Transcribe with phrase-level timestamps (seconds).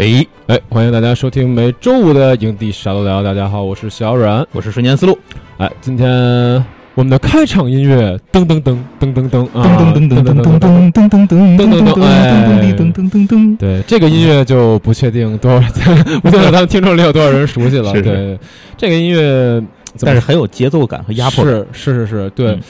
[0.00, 3.22] 哎，哎，欢迎大家收听每周五的营地沙漏聊。
[3.22, 4.46] 大家好，我是小阮。
[4.50, 5.18] 我是瞬间思路，
[5.58, 6.08] 哎，今天
[6.94, 15.68] 我们的开场音乐噔噔噔噔噔噔噔，噔噔噔噔噔噔噔噔噔噔噔噔哎噔噔噔噔，对，这个音乐就不确定多少，
[16.22, 17.92] 不确定咱们听众里有多少人熟悉了。
[17.92, 18.38] 是是对，
[18.78, 19.62] 这个音乐
[19.96, 21.52] 怎么但是很有节奏感和压迫感。
[21.52, 22.60] 是是是是，对，嗯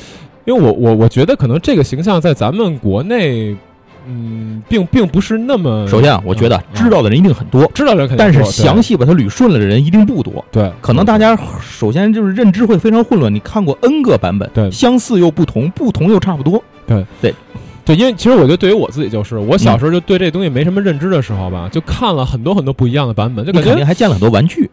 [0.47, 3.55] 因为我我我觉得可能这个形象在咱们国内，
[4.07, 10.45] 嗯，并并不是那么首先啊，我觉得嗯知道的人一定很多，知道的人肯定但是详细把它捋顺了的人一定不多。
[10.51, 16.63] 对，可能大家首先就是认知会非常混乱，你看过 N 个版本，对相似又不同，不同又差不多。
[16.87, 17.35] 对对。
[17.83, 24.71] 对，因为其实我觉得对于我自己就是，我小时候就对这东西没什么认知的时候吧，就看了很多很多不一样的版本，就你感觉肯定还见了很多玩具，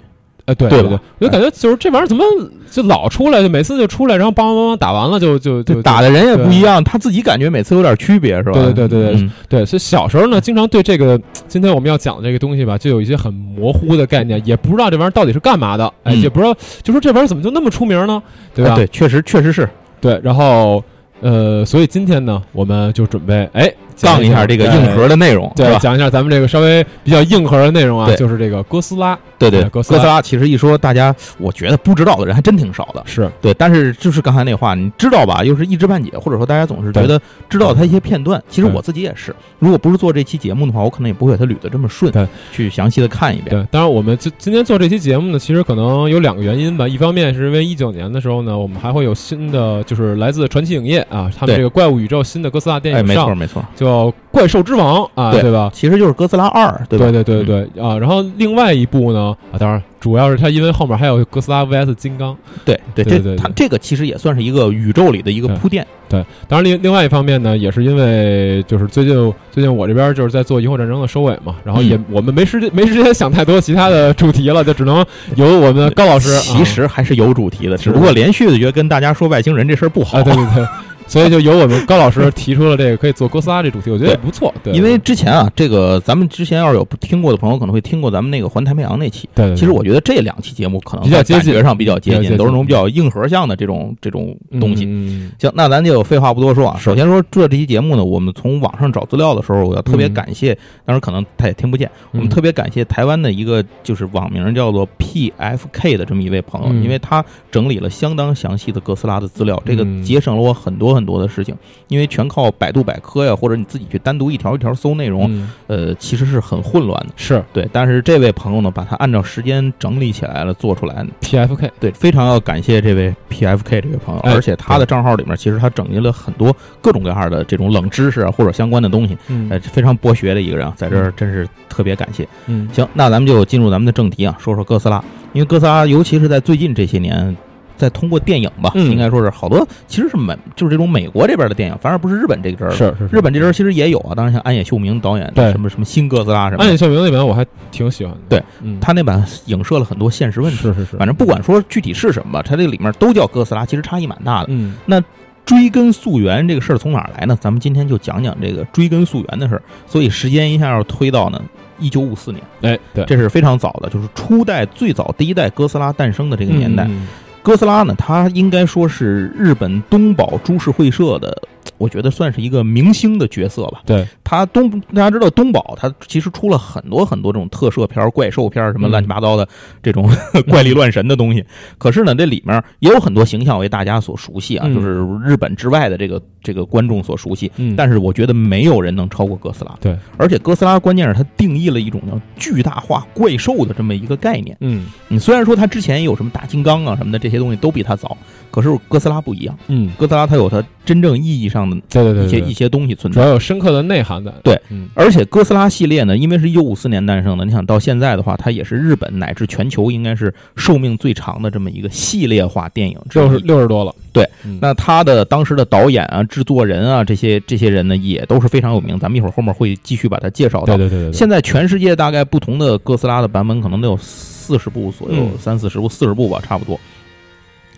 [0.48, 2.24] 呃，对对对就感觉就是这玩意儿怎么
[2.72, 8.54] 就老出来，就每次就出来，然后梆梆梆梆打完了就就就打的人也不一样，他自己感觉每次有点区别，是吧？
[8.54, 18.24] 对对对对对嗯对，所以小时候呢，经常对这个今天我们要讲的这个东西吧，就有一些很模糊的概念，也不知道这玩意儿到底是干嘛的，哎，嗯也不知道，就说这玩意儿怎么就那么出名呢？
[18.56, 18.72] 对吧？
[18.72, 19.68] 哎对，确实确实是
[20.00, 20.82] 对，然后
[21.20, 23.70] 呃，所以今天呢，我们就准备哎
[24.02, 25.80] 杠一下这个硬核的内容，对，是吧？
[25.80, 33.04] 讲一下咱们这个稍微比较硬核的内容啊，就是这个哥斯拉，对对，哎哥斯拉哥斯拉其实一说，大家我觉得不知道的人还真挺少的。
[33.06, 35.44] 是对，但是就是刚才那话，你知道吧？
[35.44, 38.42] 又是一知半解，或者说大家总是觉得知道它一些片段。
[38.50, 43.50] 其实我自己也是，如果不是做这期节目的话，我可能也不会给它捋得这么顺对，去详细的看一遍。
[43.50, 46.88] 对，当然我们今今天做这期节目呢，其实可能有两个原因吧。
[46.88, 55.70] 一方面是因为一九年的时候呢，我们还会有新的，就是来自传奇影业啊，他们这个怪物宇宙新的哥斯拉电哎，影上，没错没错，叫《怪兽之王》啊，对对吧？
[55.74, 57.10] 其实就是哥斯拉二，对吧？
[57.12, 65.86] 对对对对啊，然后另外一部呢啊，当然主要是它因为后面还有哥斯拉 VS 金刚，对对对它这个其实也算是一个宇宙里的一个铺垫。
[66.10, 72.06] 对，当然另另外一方面呢，也是因为就是最近最近我这边就是在做萤火战争的收尾嘛，然后也、嗯。
[72.12, 75.06] 我们没时间没时间想太多其他的主题了，就只能
[75.36, 76.40] 由我们高老师啊。
[76.40, 80.18] 其实还是有主题的，只不过连续的觉得跟大家说外星人这事儿不好。
[80.18, 80.66] 啊，对对对，
[81.08, 89.28] 所以就由我们高老师提出了这个可以做哥斯拉这主题，我觉得也不错，对，因为之前啊，这个咱们之前要是有听过的朋友，可能会听过咱们那个环太平洋那期。
[89.34, 89.56] 对对对。
[89.56, 91.40] 其实我觉得这两期节目可能比较接近。
[91.40, 94.86] 在感觉上比较接近，都是那种比较硬核向的这种这种东西。
[94.86, 96.78] 嗯行，那咱就废话不多说啊。
[96.80, 100.14] 首先说做这期节目呢，我们从网上找资料的时候，我要特别嗯。
[100.14, 100.54] 感谢，
[100.86, 106.84] 当然可能他也听不见，我们嗯特别感谢台湾的一个就是网名叫做 PFK 的这么一位朋友，嗯。
[106.84, 110.04] 因为他整理了相当详细的哥斯拉的资料，这个嗯。
[110.04, 111.56] 节省了我很多很多的事情，
[111.88, 117.14] 因为全靠百度百科呀，或者你自己去单独一条一条搜内容，嗯呃，其实是很混乱的。
[117.16, 121.06] 是对，但是这位朋友呢，把它按照时间整理起来了，做出来。
[121.22, 132.28] PFK，对，非常要感谢这位 PFK 这位朋友，哎而且他的账号里面其实他整理了很多各种各样的这种冷知识啊，或者相关的东西，嗯呃，非常博学的一个人啊，在这儿真是特别感谢。
[132.48, 135.04] 嗯行，那咱们就进入咱们的正题啊，说说哥斯拉，
[135.34, 137.36] 因为哥斯拉尤其是在最近这些年。
[137.78, 142.76] 在通过电影吧，嗯应该说是好多，其实是美，就是这种美国这边的电影，反而不是日本这个阵儿的。
[142.76, 150.58] 是是是日本这阵儿其实也有啊，当然像安野秀明导演的对什么什么新哥斯拉什么安野秀明那版我还挺喜欢的，对，嗯，他那版影射了很多现实问题。
[150.58, 154.48] 是是是，反正不管说具体是什么，它这里面都叫哥斯拉，其实差异蛮大的。
[154.50, 155.02] 嗯那
[155.46, 157.38] 追根溯源这个事儿从哪儿来呢？
[157.40, 159.62] 咱们今天就讲讲这个追根溯源的事儿。
[159.86, 161.42] 所以时间一下要推到呢
[161.80, 166.84] 一九五四年，哎对这是非常早的，就是初代最早第一代哥斯拉诞生的这个年代。
[166.90, 167.08] 嗯
[167.48, 171.42] 哥斯拉呢，它应该说是日本东宝株式会社的，
[171.78, 173.82] 我觉得算是一个明星的角色吧。
[173.86, 179.48] 对，他东大家知道东宝，他其实出了很多很多这种特摄片、怪兽片，什么嗯乱七八糟的
[179.82, 180.10] 这种
[180.50, 181.44] 怪力乱神的东西。
[181.78, 187.52] 可是呢，这里面也有很多形象为大家所熟悉啊，嗯就是日本之外的这个这个观众所熟悉。
[187.58, 189.76] 嗯，但是我觉得没有人能超过哥斯拉。
[189.80, 194.56] 对，而且哥斯拉关键是它定义了一种叫巨大化怪兽的这么一个概念。
[194.62, 198.18] 嗯你虽然说它之前也有什么大金刚啊什么的这些东西都比它早，
[198.58, 203.22] 可是哥斯拉不一样，嗯，哥斯拉它有它真正意义上的对对对一些一些东西存在。
[203.22, 213.38] 主要有深刻的内涵的，对，嗯而且哥斯拉系列呢，因为是一九五四年诞生的，你想到现在的话，它也是日本乃至全球应该是寿命最长的这么一个系列化电影之六十。
[213.38, 218.98] 六十多了，对嗯，那他的当时的导演啊、制作人啊这些这些人呢，也都是非常有名。
[218.98, 220.76] 咱们一会儿后面会继续把它介绍到。
[220.76, 226.80] 对对对对对，现在全世界大概不同的哥斯拉的版本可能都有四十部左右，嗯三四十部、四十部吧，差不多。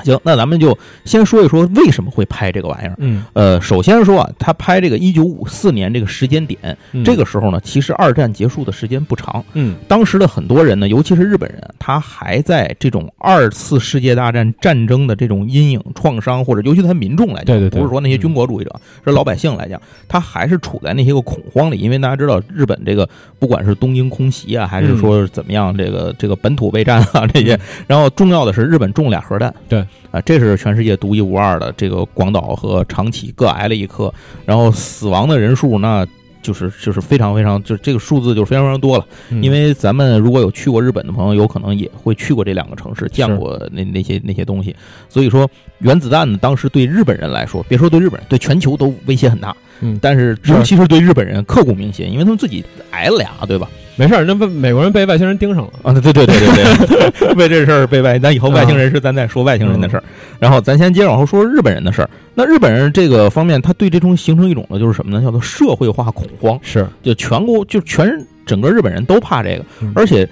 [0.03, 2.95] 行，那咱们就先说一说为什么会拍这个玩意儿。
[2.97, 9.43] 嗯，呃，首先说啊，他拍这个一九五四年这个时间点，嗯这个时候呢，其实二战结束的时间不长。
[9.53, 21.77] 嗯当时的很多人呢，尤其是日本人，他还在这种二次世界大战战争的这种阴影创伤，或者尤其他民众来讲，对对对不是说那些军国主义者，是老百姓来讲，他还是处在那些个恐慌里。
[21.77, 23.07] 因为大家知道，日本这个
[23.39, 31.71] 不管是东京空袭啊，还是说怎么样，这个这个本土备战啊这些，然后重要的是日本中俩核弹，对啊，这是全世界独一无二的。
[31.77, 34.13] 这个广岛和长崎各挨了一颗，
[34.45, 36.06] 然后死亡的人数那。
[36.41, 39.06] 就是就是非常非常，就这个数字就非常非常多了。
[39.30, 44.74] 嗯因为咱们如果有去过日本的朋友，有可能也会去过这两个城市，见过那那些那些东西。
[45.09, 45.47] 所以说，
[45.80, 49.53] 原子弹呢，当时对日本人来说，别说对日本人，对全球都威胁很大。
[49.81, 53.67] 嗯，但是是尤其是对日本人刻骨铭心，因为他们自己挨了俩，对吧？
[53.95, 55.71] 没事儿，那被美国人被外星人盯上了。
[55.83, 60.03] 啊，对对对对对对， 为这事儿被外，咱以后外星人是咱再说外星人的事儿。
[60.39, 62.09] 然后咱先接着往后说日本人的事儿。
[62.33, 65.21] 那日本人这个方面，他对这种形成一种呢，就是什么呢？
[65.21, 66.57] 叫做社会化恐慌。
[66.63, 68.09] 是，就全国就全
[68.45, 70.25] 整个日本人都怕这个嗯，而且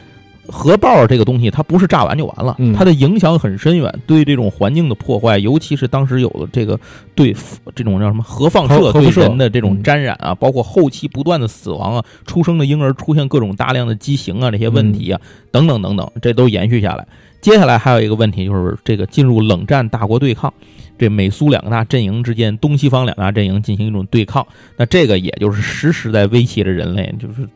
[0.48, 6.80] 核爆这个东西它不是炸完就完了嗯，它的影响很深远，对这种环境的破坏，尤其是当时有了这个
[7.16, 7.36] 对
[7.76, 15.22] 这种叫什么核放射对人的这种嗯沾染啊，包括后期不断的死亡啊，出生的婴儿出现各种大量的畸形啊这些问题啊，
[15.52, 17.08] 等等等等，这都延续下来。
[17.40, 20.54] 接下来还有一个问题就是这个进入冷战大国对抗。
[21.00, 24.46] 这美苏两个大阵营之间，东西方两大阵营进行一种对抗，
[24.76, 27.48] 那这个也就是时时在威胁着人类，就是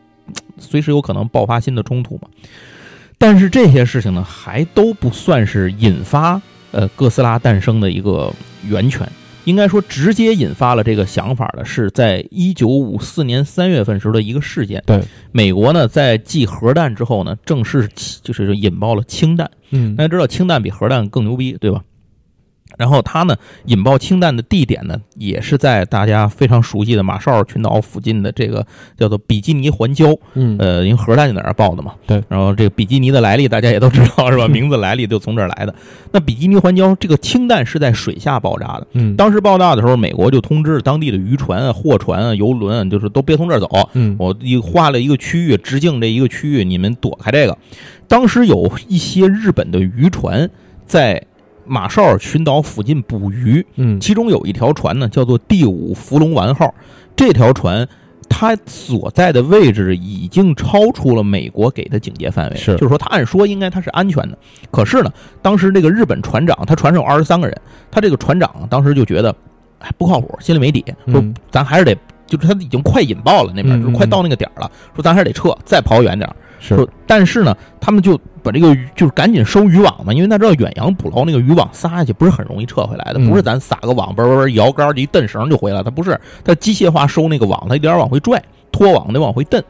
[0.59, 2.27] 随时有可能爆发新的冲突嘛。
[3.21, 6.41] 但是这些事情呢，还都不算是引发
[6.71, 8.33] 呃哥斯拉诞生的一个
[8.67, 9.07] 源泉。
[9.45, 14.81] 应该说，直接引发了这个想法的是在一九五四年三月份时候的一个事件。
[14.85, 19.49] 对，美国呢在继核弹之后呢，正式起就是引爆了氢弹。
[19.69, 21.83] 嗯大家知道氢弹比核弹更牛逼，对吧？
[22.81, 23.35] 然后它呢
[23.65, 28.65] 引爆氢弹的地点呢，也是在大家非常熟悉的马绍尔群岛附近的这个
[28.97, 30.17] 叫做比基尼环礁。
[30.33, 31.93] 嗯呃，因为核弹就在那儿爆的嘛。
[32.07, 32.19] 对。
[32.27, 34.47] 然后这个比基尼的来历大家也都知道是吧？
[34.49, 35.75] 名字来历就从这儿来的。
[36.11, 38.87] 那比基尼环礁这个氢弹是在水下爆炸的。
[38.93, 43.67] 嗯当时爆炸的时候，美国就通知当地的渔船啊、货船啊、游轮啊，就是都别从这儿走。
[43.93, 47.55] 嗯我一划了一个区域，直径这一个区域，你们躲开这个。
[48.07, 50.49] 当时有一些日本的渔船
[50.85, 51.23] 在
[51.71, 56.73] 马绍尔群岛附近捕鱼，嗯其中有一条船呢，叫做第五福龙丸号。
[57.15, 57.87] 这条船
[58.27, 64.37] 它所在的位置已经超出了美国给的警戒范围，是就是说，它按说应该它是安全的。
[64.69, 65.09] 可是呢，
[65.41, 67.57] 当时这个日本船长，他船上有二十三个人，
[67.89, 69.33] 他这个船长当时就觉得，
[69.79, 71.95] 哎，不靠谱，心里没底，说嗯咱还是得，
[72.27, 76.35] 就是他已经快引爆了那边，嗯就是快到那个点儿了，说咱还是得撤，再跑远点儿。
[76.61, 76.75] 是。
[76.75, 88.41] 说，但是呢，他们就把这个鱼就是赶紧收渔网嘛，因为大家知道远洋捕捞那个渔网撒下去不是很容易撤回来的，嗯不是咱撒个网，嘣嘣嘣摇杆儿一蹬绳就回来，它不是，它机械化收那个网，它一点点往回拽，
[88.71, 89.61] 拖网得往回蹬，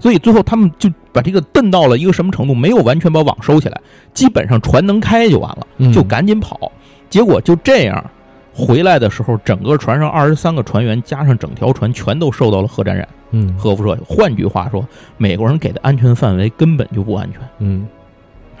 [0.00, 3.80] 所以最后他们就把这个蹬到了一个什么程度，没有完全把网收起来，
[4.12, 5.92] 基本上船能开就完了，嗯。
[5.92, 6.72] 就赶紧跑，
[7.08, 8.10] 结果就这样。
[8.58, 13.96] 回来的时候，整个船上二十三个船员加上整条船全都受到了核沾染、嗯核辐射。
[14.04, 14.84] 换句话说，
[15.16, 17.40] 美国人给的安全范围根本就不安全。
[17.60, 17.86] 嗯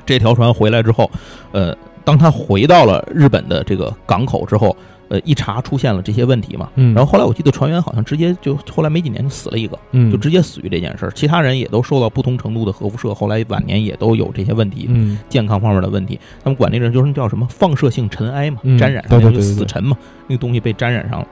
[0.06, 1.10] 这条船回来之后，
[1.50, 4.74] 呃，当他回到了日本的这个港口之后，
[5.08, 6.68] 呃，一查出现了这些问题嘛。
[6.74, 11.10] 嗯，然后后来我记得船员好像直接就后来没几年就死了一个，嗯就直接死于这件事儿。
[11.12, 16.18] 其他人也都受到不同程度的核辐射，后来晚年也都有这些问题，嗯健康方面的问题。
[16.44, 19.96] 他们管那个就是叫什么放射性尘埃嘛，嗯沾染上那个对对对对死尘嘛，
[20.26, 21.28] 那个东西被沾染上了。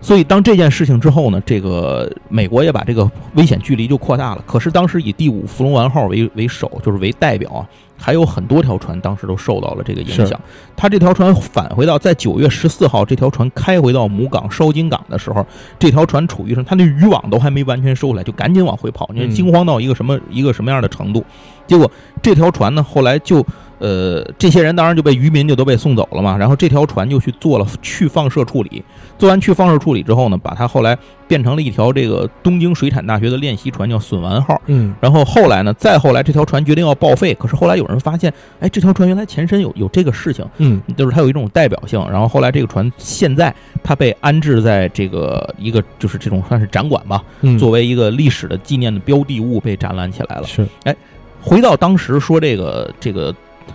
[0.00, 4.44] 所以当这件事情之后呢，这个美国也把这个危险距离就扩大了。
[4.46, 10.40] 可是当时以第五福龙丸号为为首，就是为代表啊，还有很多条船当时都受到了这个影响。
[10.76, 15.44] 他这条船返回到在九月十四号，这条船开回到母港烧金港的时候，
[15.78, 16.64] 这条船处于什么？
[16.64, 21.24] 它那渔网都还没完全收来，就赶紧往回跑，你惊慌到一个什么一个什么样的程度？
[21.66, 21.90] 结果
[22.22, 23.44] 这条船呢，后来就
[23.78, 26.36] 呃，这些人当然就被渔民就都被送走了嘛。
[26.36, 28.82] 然后这条船就去做了去放射处理，
[29.18, 34.60] 做完去放射处理之后呢，把它后来变成了一条这个东京水产大学的练习船，叫笋丸号。
[34.66, 42.04] 嗯然后后来呢，再后来这条船决定要报废，可是后来有人发现，哎，这条船原来前身有有这个事情，嗯就是它有一种代表性。
[42.10, 50.44] 然后后来这个船现在它被安置在这个一个就是这种算是展馆吧，嗯，作为一个历史的纪念的标的物被展览起来了。
[50.44, 50.94] 是哎
[51.40, 53.32] 回到当时说这个这个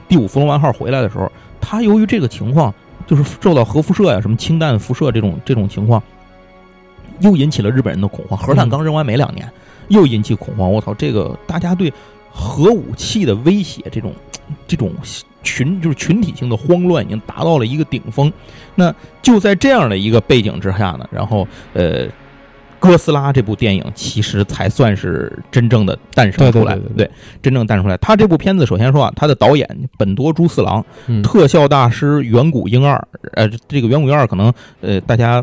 [0.08, 2.74] 第五福龙丸号回来的时候，他由于这个情况，
[3.08, 6.02] 就是受到核辐射呀、什么氢弹辐射这种这种情况，
[7.20, 8.38] 又引起了日本人的恐慌。
[8.38, 9.50] 核弹嗯刚扔完没两年，
[9.88, 10.72] 又引起恐慌。
[10.72, 11.92] 我操，这个大家对
[12.32, 14.14] 核武器的威胁这种
[14.68, 14.92] 这种
[15.44, 18.32] 群就是群体性的慌乱已经达到了一个顶峰。
[18.76, 22.08] 那就在这样的一个背景之下呢，然后呃。
[22.84, 27.10] 哥斯拉这部电影其实才算是真正的诞生出来，对，
[27.42, 27.96] 真正诞生出来。
[27.96, 29.66] 他这部片子首先说啊，他的导演
[29.98, 30.86] 本多猪四郎，
[31.24, 33.02] 特效大师远古婴二，
[33.36, 35.42] 呃，这个远古婴二可能呃大家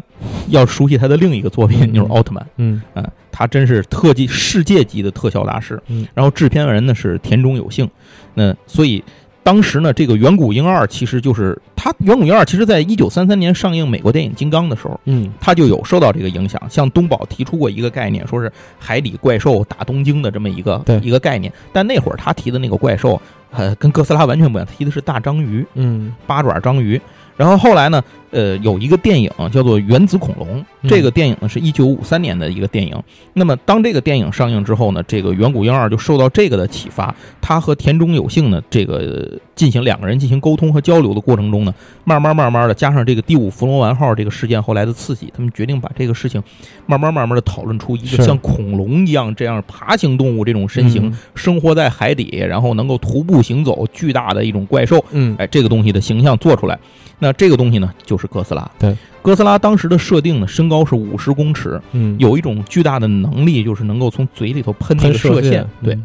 [0.49, 5.83] 要熟悉他的另一个作品就是奥特曼，嗯嗯，他真是特技世界级的特效大师。
[6.13, 7.89] 然后制片人呢是田中有幸，
[8.35, 9.03] 那所以。
[9.43, 16.61] 当时呢，这个《远古婴二》其实就是它，《远古婴二》其实在一九三三年上映美国电影《金刚》的时候，嗯，它就有受到这个影响。
[16.69, 21.53] 向东宝提出过一个概念，说是海底怪兽打东京的这么一个一个概念。
[21.73, 23.21] 但那会儿他提的那个怪兽，
[23.51, 27.01] 呃，跟哥斯拉完全不一样，提的是大章鱼，嗯，八爪章鱼。
[27.37, 28.03] 然后后来呢？
[28.31, 32.97] 呃，有一个电影叫做《原子恐龙》，这个电影呢是一九五三年的一个电影。
[33.35, 46.43] 那么当这个电影上映之后呢，这个远古婴儿就受到这个的启发，他和田中有幸呢，这个进行两个人进行沟通和交流的过程中呢，慢慢慢慢的加上这个第五福龙丸号这个事件后来的刺激，他们决定把这个事情
[46.87, 56.79] 慢慢慢慢的讨论出一个像恐龙一样这样爬行动物这种身形，生活在海底，然后能够徒步行走，巨大的一种怪兽，嗯，哎，这个东西的形象做出来。
[57.23, 58.71] 那这个东西呢，就是哥斯拉。
[58.79, 65.67] 对，哥斯拉当时的设定呢，身高是五十公尺，嗯，有一种巨大的能力，就是能够从嘴里头喷那个射线。
[65.83, 65.99] 对，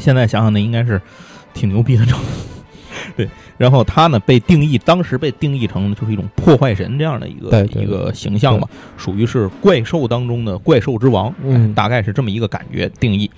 [0.00, 1.00] 现在想想那应该是
[1.52, 2.06] 挺牛逼的。
[3.16, 3.28] 对，
[3.58, 8.66] 然后他呢被定义，当时被定义成就是一种破坏神这样的一个一个形象嘛，
[8.96, 13.30] 属于是怪兽当中的怪兽之王，嗯，大概是这么一个感觉定义。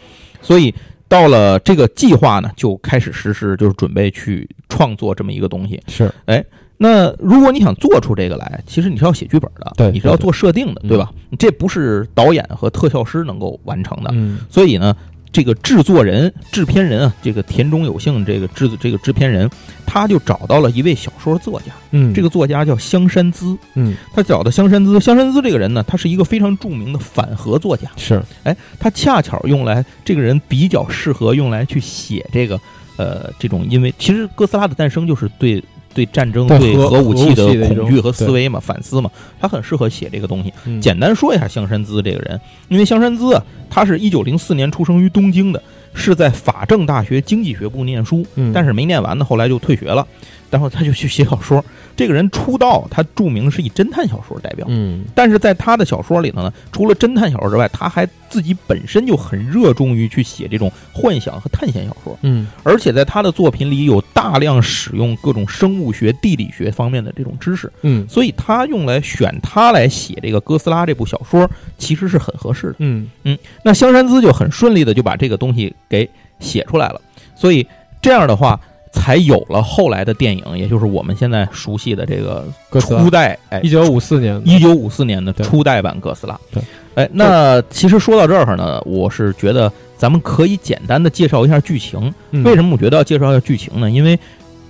[0.43, 0.73] 所以
[1.09, 5.81] 到了这个计划呢，就开始实施，就是准备去创作这么一个东西。
[5.87, 6.45] 是，哎。
[6.77, 11.11] 那如果你想做出这个来，其实你是要写剧本的，对，你是要做设定的，对吧？
[11.39, 14.11] 这不是导演和特效师能够完成的。
[14.13, 14.95] 嗯，所以呢，
[15.31, 19.49] 这个制作人、制片人啊，这个田中有幸，这个制这个制片人，
[19.87, 21.67] 他就找到了一位小说作家。
[21.93, 23.57] 嗯，这个作家叫香山资。
[23.75, 27.89] 嗯，他找的香山资，香山资这个人呢，他是一个非常著名的反核作家。
[27.97, 32.61] 是，哎，他恰巧用来这个人比较适合用来去写这个
[32.97, 35.63] 呃这种，因为其实哥斯拉的诞生就是对。
[35.95, 39.11] 对战争、对核武器的恐惧和思维嘛，反思嘛，
[39.41, 40.53] 他很适合写这个东西。
[40.81, 45.63] 简单说一下香山资这个人，因为香山资啊，他是一九零四年出生于东京的，
[45.95, 50.07] 是在法政大学经济学部念书，但是没念完呢，后来就退学了，
[50.51, 51.65] 然后他就去写小说。
[51.97, 54.67] 这个人出道，他著名是以侦探小说代表。
[54.69, 62.19] 嗯，但是在他的小说里头呢，除了侦探小说之外，他还自己本身就很热衷于去写这种幻想和探险小说。
[62.23, 67.73] 嗯，而且在他的作品里有大量使用各种生物学、地理学方面的这种知识。
[67.83, 71.49] 嗯，所以他用来选他来写这个哥斯拉这部小说，
[71.79, 72.77] 其实是很合适的。
[72.81, 76.11] 嗯嗯，那香山资就很顺利的就把这个东西给
[76.41, 77.01] 写出来了。
[77.37, 77.65] 所以
[78.03, 78.61] 这样的话。
[78.95, 82.47] 才有了后来的电影，也就是我们现在熟悉的这个
[82.81, 86.39] 初代，哎，一九五四年，一九五四年的初代版哥斯拉。
[86.53, 86.63] 对，
[86.95, 92.15] 哎，那其实说到这儿呢，我是觉得咱们可以简单的介绍一下剧情。
[92.45, 93.91] 为什么我觉得要介绍一下剧情呢？
[93.91, 94.19] 因为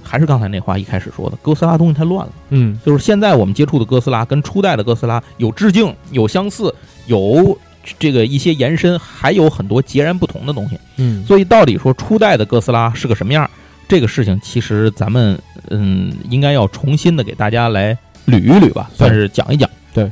[0.02, 2.32] 还是刚才那话一开始说的，哥斯拉东西太乱了。
[2.48, 6.74] 嗯，就是现在我们接触的哥斯拉跟初代的哥斯拉有致敬，有相似，
[7.06, 7.56] 有
[7.98, 10.78] 这个一些延伸，还有很多截然不同的东西。
[10.96, 13.48] 嗯，所以到底说初代的哥斯拉是个什么样？
[13.88, 15.38] 这个事情其实咱们
[15.70, 19.68] 嗯，应该要重新的给大家来捋一捋吧，算是讲一讲。
[19.92, 20.10] 对，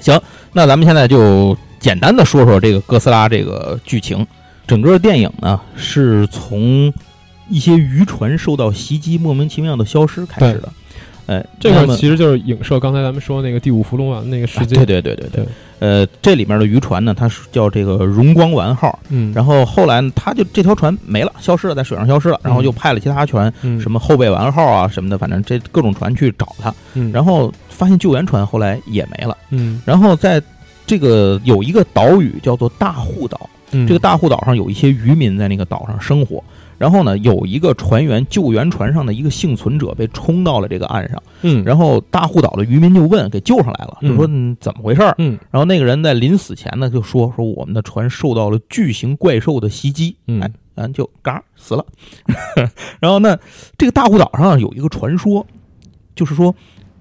[0.00, 0.20] 行，
[0.52, 4.26] 那咱们现在就简单的说说这个哥斯拉这个剧情。
[4.66, 6.92] 整个电影呢，是从
[7.48, 10.72] 一些渔船受到袭击、莫名其妙的消失开始的。
[11.26, 14.78] 哎，这个其实就是影射刚才咱们说那个第五伏龙丸那个事件。
[14.78, 15.46] 对对对对对。
[15.78, 18.98] 呃，这里面的渔船呢，它是叫这个荣光丸号。
[19.08, 19.32] 嗯。
[19.34, 22.40] 然后后来呢，它就这条船没了，消失了，在水上消失了。
[22.42, 26.72] 然后又派了其他船，什么后备丸号啊什么的，反正这各种船去找它。
[26.94, 27.10] 嗯。
[27.12, 29.36] 然后发现救援船后来也没了。
[29.50, 29.82] 嗯。
[29.84, 30.40] 然后在
[30.86, 36.42] 这个有一个岛屿叫做大户岛，这个大户岛上有一些渔民在那个岛上生活。
[36.78, 44.26] 然后呢，有一个船员救援船上的一个幸存者被冲到了这个岸上，嗯，然后大户岛的渔民就问，给救上来了，就说
[44.60, 50.40] 怎么回事儿，嗯，然后那个人在临死前呢就说说我们的船受到了巨型怪兽的袭击，嗯，
[50.74, 51.84] 咱就嘎死了。
[53.00, 53.38] 然后呢，
[53.78, 55.46] 这个大户岛上有一个传说，
[56.14, 56.54] 就是说。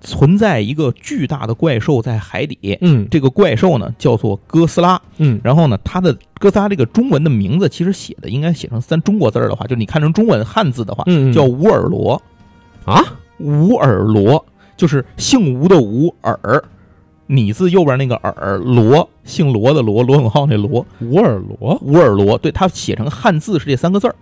[0.05, 12.21] 存在一个巨大的怪兽在海底，嗯，这个怪兽呢叫做哥斯拉，嗯，然后呢，它的哥斯拉这个中文的名字其实写的应该写成三中国字儿的话，就你看成中文汉字的话，嗯，叫吴尔罗，
[12.85, 13.01] 啊，
[13.39, 14.45] 吴尔罗
[14.77, 16.63] 就是姓吴的吴尔，
[17.25, 24.15] 你字右边那个尔罗，姓罗的罗，罗永浩那罗，吴尔罗，吴尔罗，对，它写成汉字是这三个字儿，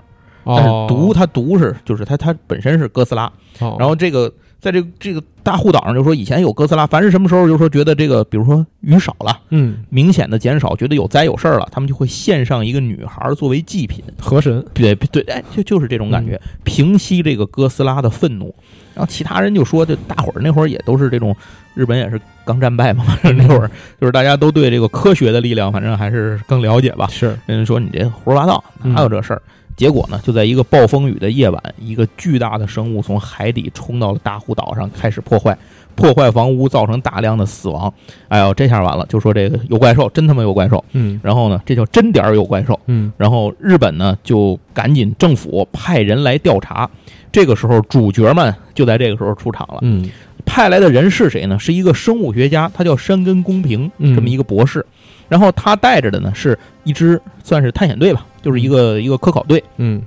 [0.46, 3.26] 但是哦，毒它读是就是它它本身是哥斯拉，
[3.60, 4.32] 哦，然后这个
[4.64, 18.56] 在这个这个大护岛上就说以前有哥斯拉，凡是什么时候就说觉得这个比如说雨少了，嗯，明显的减少，觉得有灾有事儿了，他们就会献上一个女孩作为祭品，河神，对对，哎，就就是这种感觉，平息这个哥斯拉的愤怒。
[18.96, 21.36] 然后其他人就说，就大伙儿那会儿也都是这种，
[21.74, 27.08] 日本也是刚战败嘛，反正那会儿就是大家都对这个科学的力量，反正还是更了解吧。
[27.08, 29.42] 是，人说你这胡说八道，哪有这事儿？
[29.76, 35.58] 结果呢，就在一个暴风雨的夜晚，一个巨大的生物从海底冲到了大湖岛上，开始破坏，
[35.96, 37.94] 破坏房屋，造成大量的死亡。
[38.28, 40.84] 哎呦，这下完了，就说这个有怪兽，真他妈有怪兽。
[40.94, 42.80] 嗯然后呢，这叫真点儿有怪兽。
[42.88, 46.90] 嗯然后日本呢就赶紧政府派人来调查。
[47.32, 49.80] 这个时候，主角们就在这个时候出场了。
[49.82, 50.10] 嗯
[50.46, 51.58] 派来的人是谁呢？
[51.58, 54.86] 是一个生物学家，他叫山根公平，嗯这么一个博士。
[55.34, 59.64] 然后他带着的呢是一支算是探险队吧，就是一个一个科考队。
[59.78, 60.00] 嗯，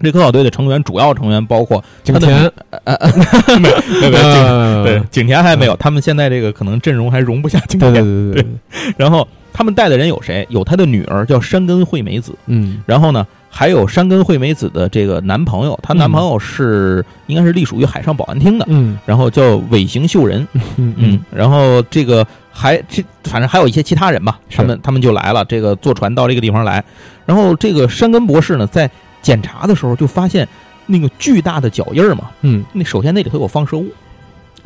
[0.00, 2.48] 这科考队的成员主要成员包括景田，
[3.60, 8.04] 没有没有景呃对景田还没有，他们现在这个可能阵容还容不下景对田。
[8.04, 10.46] 对对 对，然后他们带的人有谁？
[10.48, 12.80] 有他的女儿叫山根惠美子，嗯。
[12.86, 18.96] 然后呢，还有山根惠美子的这个男朋友，她男朋友是、应该是隶属于海上保安厅的，嗯。
[19.04, 20.94] 然后叫尾形秀人，嗯。
[20.96, 22.24] 嗯，然后这个
[22.58, 26.82] 还这反正还有一些其他人吧，他们他们就来了，这个坐船到这个地方来，
[27.24, 28.90] 然后这个山根博士呢，在
[29.22, 30.46] 检查的时候就发现
[30.86, 33.86] 那个巨大的脚印儿嘛，嗯那首先那里头有放射物。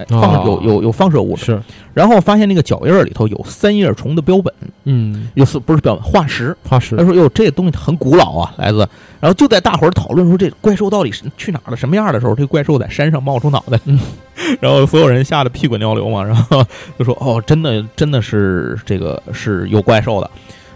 [0.09, 1.63] 放有有有放射物质，是，
[1.95, 4.53] 然后发现那个脚印儿里头有三叶虫的标本，
[4.85, 8.79] 嗯有四不是标本化石，化石他，说：“哟，这东西很古老啊，来自。”
[9.21, 13.99] 然后就在大伙儿讨论说这怪兽到底是去哪儿了、什么样的时候，这怪兽在山上冒出脑袋，嗯
[14.61, 16.65] 然后所有人吓得屁滚尿流嘛，然后
[16.99, 20.31] 就说：“哦，真的，真的是这个是有怪兽的。”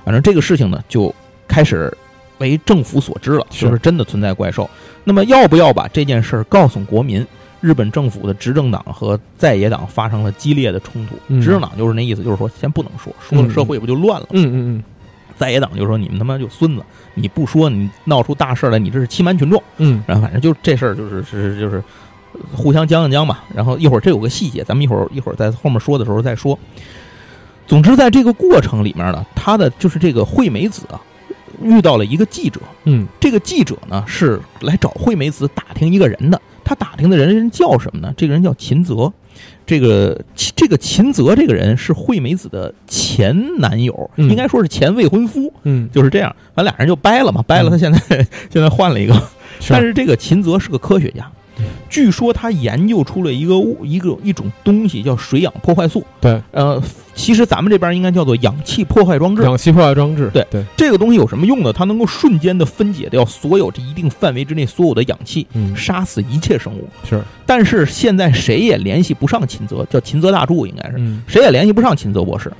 [0.04, 1.12] 反正这个事情呢，就
[1.48, 1.92] 开始
[2.38, 4.68] 为政府所知了，是就是真的存在怪兽。
[5.02, 7.26] 那么要不要把这件事儿告诉国民？
[7.60, 11.16] 日本政府的执政党和在野党发生了激烈的冲突。
[11.28, 14.32] 嗯执政党就是那意思，就是说先不能说，说了嗯社会不就乱了吗？
[14.34, 14.84] 嗯嗯
[15.38, 16.82] 在野党就说你们他妈就孙子，
[17.14, 19.62] 你不说你闹出大事来，你这是欺瞒群众。
[19.78, 21.82] 嗯然后反正就这事儿就是是就是
[22.54, 23.44] 互相将一将吧。
[23.54, 26.58] 然后一会儿这有个细节，咱们一会儿一会儿在后面说的时候再说。
[27.66, 31.00] 总之，在这个过程里面呢，他的就是这个惠美子啊，
[31.60, 32.60] 遇到了一个记者。
[32.84, 38.12] 嗯这个记者呢是来找惠美子打听一个人的，他打听的人人叫什么呢？
[38.16, 39.12] 这个人叫秦泽。
[39.64, 40.20] 这个
[40.54, 45.52] 这个秦泽这个人是惠美子的前男友，嗯应该说是前未婚夫。
[45.64, 47.70] 嗯，就是这样，完俩人就掰了嘛，掰了。
[47.70, 48.00] 他现在、
[48.50, 49.14] 现在换了一个，
[49.68, 51.35] 但是这个秦泽是个科学家嗯，
[51.88, 56.04] 据说他研究出了一个物一个一种东西叫水氧破坏素。
[56.20, 56.82] 对，呃，
[57.14, 59.42] 其实咱们这边应该叫做氧气破坏装置。
[59.42, 61.72] 氧气破坏装置，对对，这个东西有什么用呢？
[61.72, 66.88] 它能够瞬间的分解掉所有这一定范围之内所有的氧气，嗯杀死一切生物。
[67.08, 70.96] 是，但是现在谁也联系不上秦泽，叫秦泽大柱，应该是。
[70.98, 72.52] 嗯谁也联系不上秦泽博士，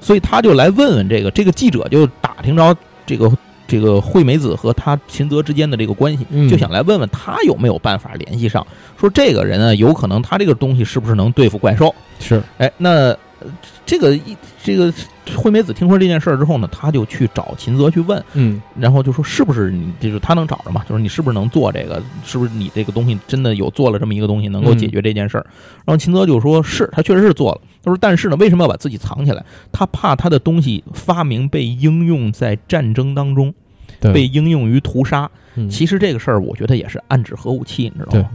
[0.00, 3.30] 所以他就来问问这个这个记者就打听着这个
[3.68, 8.66] 这个惠美子和他秦泽之间的这个关系，嗯就想来问问他有没有办法联系上，
[8.98, 11.94] 说这个人啊，有可能他这个东西是不是能对付怪兽？
[12.18, 13.46] 是，哎，那呃
[13.86, 14.92] 这个一这个
[15.36, 20.84] 惠美子听说这件事儿之后呢，他就去找秦泽去问，嗯然后就说是不是你就是他能找着嘛？
[20.88, 22.02] 就是你是不是能做这个？
[22.24, 25.46] 是不是你这个东西真的有做了这么一个东西能够解决这件事儿？
[25.84, 27.60] 然后秦泽就说是他确实是做了。
[27.82, 29.44] 他说但是呢，为什么要把自己藏起来？
[29.72, 33.54] 他怕他的东西发明被应用在战争当中，
[34.00, 35.30] 对，被应用于屠杀。
[35.54, 38.30] 嗯其实这个事儿，我觉得也是暗指核武器，你知道吗？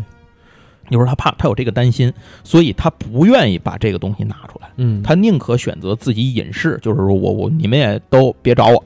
[0.94, 4.70] 有时候他怕他有这个担心，所以他不愿意把这个东西拿出来。
[4.78, 8.84] 嗯他宁可选择自己隐士，就是说我我你们也都别找我。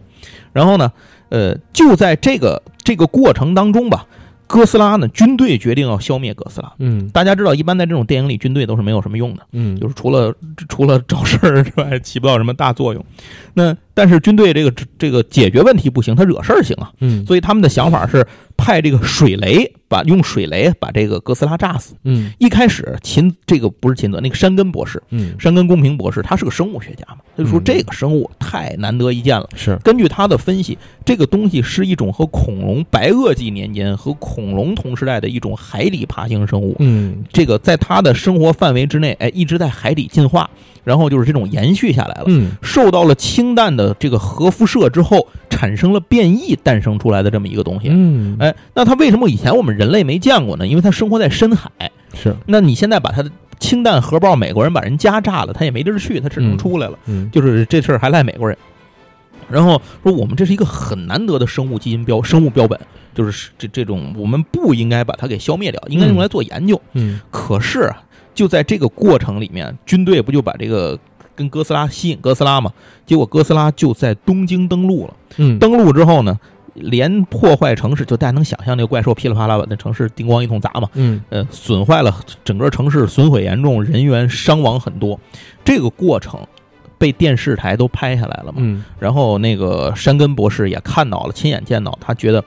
[0.51, 0.91] 然后呢，
[1.29, 4.07] 呃，就在这个这个过程当中吧，
[4.47, 6.73] 哥斯拉呢，军队决定要消灭哥斯拉。
[6.79, 10.33] 嗯大家知道，一般在这种电影里，军队都是没有什么用的，嗯就是除了
[10.67, 13.05] 除了找事儿之外，起不到什么大作用。
[13.53, 16.91] 那但是军队这个这个解决问题不行，他惹事儿行啊。
[17.01, 18.25] 嗯所以他们的想法是
[18.57, 21.93] 派这个水雷把用水雷把这个哥斯拉炸死。
[22.03, 29.47] 嗯一开始秦这个不是秦泽，那个山根博士，嗯山根公平博士，他是个生物学家嘛，他就说嗯这个生物太难得一见了。
[29.55, 36.75] 是，根据他的分析，这个东西是一种和恐龙白垩纪年间和恐龙同时代的一种海底爬行生物。
[36.79, 40.49] 嗯这个在他的生活范围之内，哎，一直在海底进化，
[40.83, 42.25] 然后就是这种延续下来了。
[42.27, 47.87] 嗯受到了氢弹的这个核辐射之后，产生了变异，诞生出来的这么一个东西。
[47.89, 50.65] 嗯哎，那它为什么以前我们人类没见过呢？
[50.65, 51.69] 因为它生活在深海。
[52.13, 53.29] 是，那你现在把它的
[53.59, 56.97] 氢弹核爆，美国人把人家炸了，他也没地儿去，他只能嗯出来了。
[57.05, 58.57] 嗯就是这事儿还赖美国人。
[59.49, 62.79] 然后说我们这是一个很难得的生物基因标生物标本，
[63.13, 66.79] 就是这这种我们不应该把它给消灭掉，应该用来做研究。
[66.93, 68.01] 嗯可是啊，
[68.33, 70.99] 就在这个过程里面，军队不就把这个
[71.35, 72.71] 跟哥斯拉吸引哥斯拉嘛？
[73.05, 75.13] 结果哥斯拉就在东京登陆了。
[75.37, 76.37] 嗯登陆之后呢，
[76.77, 85.19] 连破坏城市，就大家能想象那个怪兽噼里啪啦把那城市叮咣一通砸嘛，嗯呃，损坏了整个城市，损毁严重，人员伤亡很多。
[85.65, 86.39] 这个过程
[86.97, 88.55] 被电视台都拍下来了嘛？
[88.57, 92.43] 嗯然后那个山根博士也看到了，亲眼见到，他觉得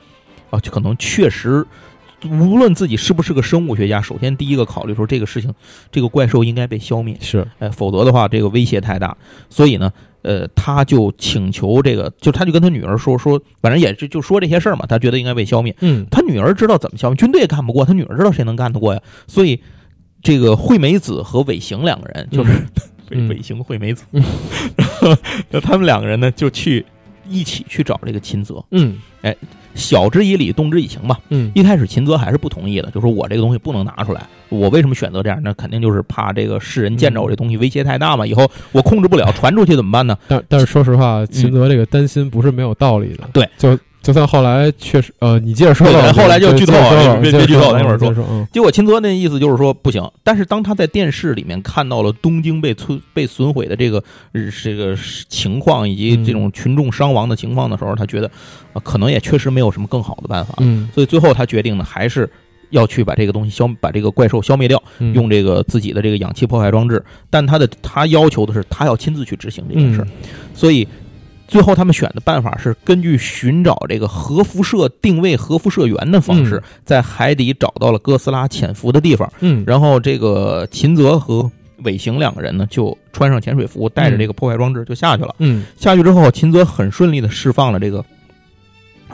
[0.50, 1.66] 啊，就可能确实，
[2.28, 5.52] 无论自己是不是个生物学家，首先第一个考虑说这个事情，
[5.90, 7.46] 这个怪兽应该被消灭，是。
[7.58, 9.16] 哎，否则的话这个威胁太大。
[9.48, 15.74] 所以呢，呃，他就请求这个，就他就跟他女儿说说，反正也就就说这些事儿嘛，他觉得应该被消灭。
[15.80, 16.06] 嗯。
[16.10, 19.00] 他女儿知道怎么消灭，军队干不过，他女儿知道谁能干得过呀。
[19.26, 19.60] 所以，
[20.22, 22.52] 这个惠美子和尾行两个人就是
[23.10, 23.28] 嗯。
[23.28, 24.22] 尾尾行惠美子嗯，
[25.50, 26.86] 然后他们两个人呢就去
[27.28, 28.98] 一起去找这个秦泽，嗯
[29.74, 31.18] 晓之以理，动之以情吧。
[31.28, 34.26] 嗯一开始秦泽还是不同意的，就说我这个东西不能拿出来。
[34.48, 35.40] 我为什么选择这样？
[35.42, 40.16] 那肯定就是怕这个世人见着我这东西威胁太大嘛，以后我控制不了，传出去怎么办呢？
[40.26, 43.28] 但但是说实话，秦泽这个担心不是没有道理的。
[43.32, 46.10] 对，就就算后来确实，呃，你接着说对吧。
[46.12, 48.14] 后来就剧透了别别剧透那会儿说
[48.50, 54.96] 结果秦泽那意思就是说不行，但是当他在电视里面看到了东京被摧被损毁的这个呃这个
[55.28, 58.30] 情况以及这种群众伤亡的情况的时候，他觉得、
[58.72, 62.28] 呃可能也确实没有什么更好的办法，嗯，所以最后他决定呢，还是
[62.70, 67.04] 要去把这个东西消把这个怪兽消灭掉，嗯用这个自己的这个氧气破坏装置。
[67.28, 70.88] 但他的他要求的是他要亲自去执行这件事儿，嗯所以。
[71.50, 79.30] 最后，他们选的办法是根据寻找这个核辐射定位核辐射源的方式嗯，在海底找到了哥斯拉潜伏的地方。
[79.40, 81.50] 嗯，然后这个秦泽和
[81.82, 85.34] 尾行两个人呢，就穿上潜水服，带着这个破坏装置就下去了。
[85.38, 88.04] 嗯下去之后，秦泽很顺利的释放了这个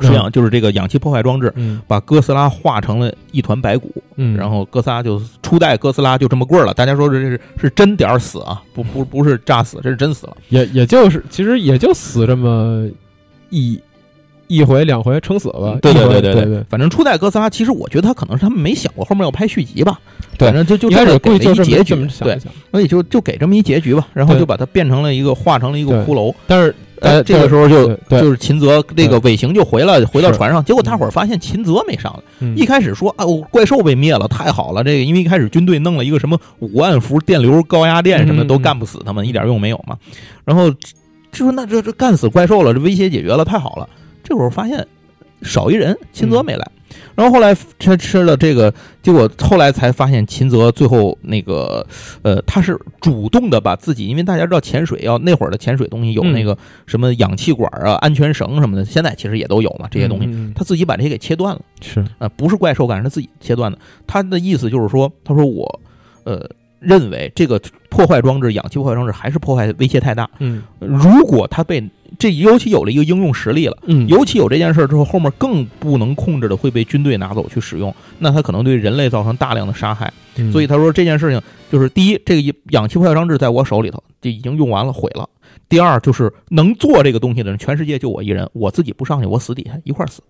[0.03, 3.91] 释氧，就是这个氧气破坏装置，嗯把哥斯拉化成了一团白骨。
[4.17, 6.73] 嗯，然后哥斯拉就初代哥斯拉就这么棍儿了。
[6.73, 10.37] 大家说这是是真点儿死啊，不不不是炸死，这是真死了。
[10.49, 12.89] 也也就是其实也就死这么
[13.51, 13.79] 一
[14.47, 15.93] 一回两回撑死了对。
[15.93, 19.99] 对对对对，反正初代哥斯拉，其实我觉得他可能是他们没想过后面要拍续集吧。
[20.39, 22.39] 对反正就就开始给了一结局对
[22.71, 26.35] 所以就就给这么一结局吧，然后就把它变成了一个化成了一个骷髅。
[26.47, 32.21] 但是哎，呃这个时候就就是秦泽那个尾行就回来，回到船上，结果大伙儿发现秦泽没上来。
[32.41, 39.97] 嗯一开始说啊，我怪兽被灭了，太好了，这个因为一开始军队弄了一个什么五万伏电流高压电什么都干不死他们，一点用没有嘛。
[40.45, 43.89] 然后就说那这这干死怪兽了，这威胁解决了，太好了。
[44.23, 44.85] 这会儿发现
[45.43, 46.71] 少一人，秦泽没来。
[47.15, 48.73] 然后后来他吃了这个，
[49.03, 51.85] 结果后来才发现秦泽最后那个
[52.23, 60.53] 呃，他是主动的把自己，因为大家知道潜水要那会儿的潜水东西有嗯那个什么氧气管啊、安全绳什么的，现在其实也都有嘛，这些东西。
[60.55, 61.61] 他自己把这些给切断了。
[61.81, 63.79] 是啊，不是怪兽干，是他自己切断的。
[64.07, 65.81] 他的意思就是说，他说我，
[66.25, 66.49] 呃，
[66.81, 70.29] 认为这个破坏装置、氧气破坏装置还是破坏威胁太大。
[70.39, 71.83] 嗯如果他被
[72.19, 80.13] 这尤其有了一个应用实力了，嗯尤其有这件事儿之后，后面更不能控制的会被军队拿走去使用，那他可能对人类造成大量的杀害。
[80.37, 81.41] 嗯所以他说这件事情
[81.73, 85.29] 就是第一，这个氧气破坏装置在我手里头就已经用完了，毁了。
[85.69, 90.23] 第二就是能做这个东西的人，全世界就我一人，我自己不上去，我死底下一块儿死，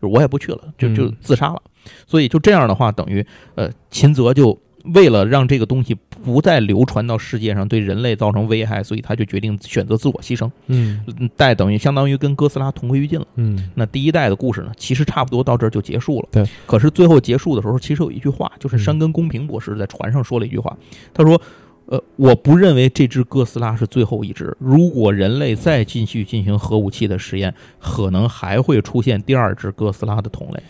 [0.00, 1.60] 就我也不去了，就就嗯自杀了。
[2.06, 4.58] 所以就这样的话，等于呃，秦泽就
[4.92, 13.26] 为了让这个东西不再流传到世界上，对人类造成危害，所以他就决定选择自我牺牲，嗯嗯代等于相当于跟哥斯拉同归于尽了。
[13.36, 16.28] 嗯那第一代的故事呢，其实差不多到这儿就结束了。
[16.30, 20.76] 对，可是最后结束的时候，其实有一句话，就是嗯山根公平博士在船上说了一句话，
[21.12, 21.40] 他说
[21.86, 24.56] ：“呃，我不认为这只哥斯拉是最后一只。
[24.58, 30.62] 如果人类再继续进行核武器的实验，可能还会出现第二只哥斯拉的同类。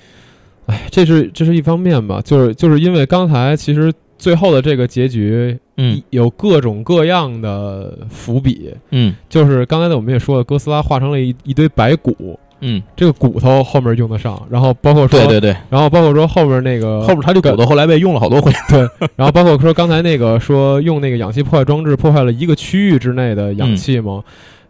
[0.66, 18.50] 哎，这是这是一方面吧，就是就是因为刚才其实最后的这个结局，嗯有各种各样的伏笔，嗯就是刚才呢我们也说了，哥斯拉化成了一一堆白骨，嗯，这个骨头后面用得上，然后包括说，对对对，然后包括说后面那个后面他这骨头后来被用了好多回。
[18.70, 24.22] 对然后包括说刚才那个说用那个氧气破坏装置破坏了一个区域之内的氧气嘛？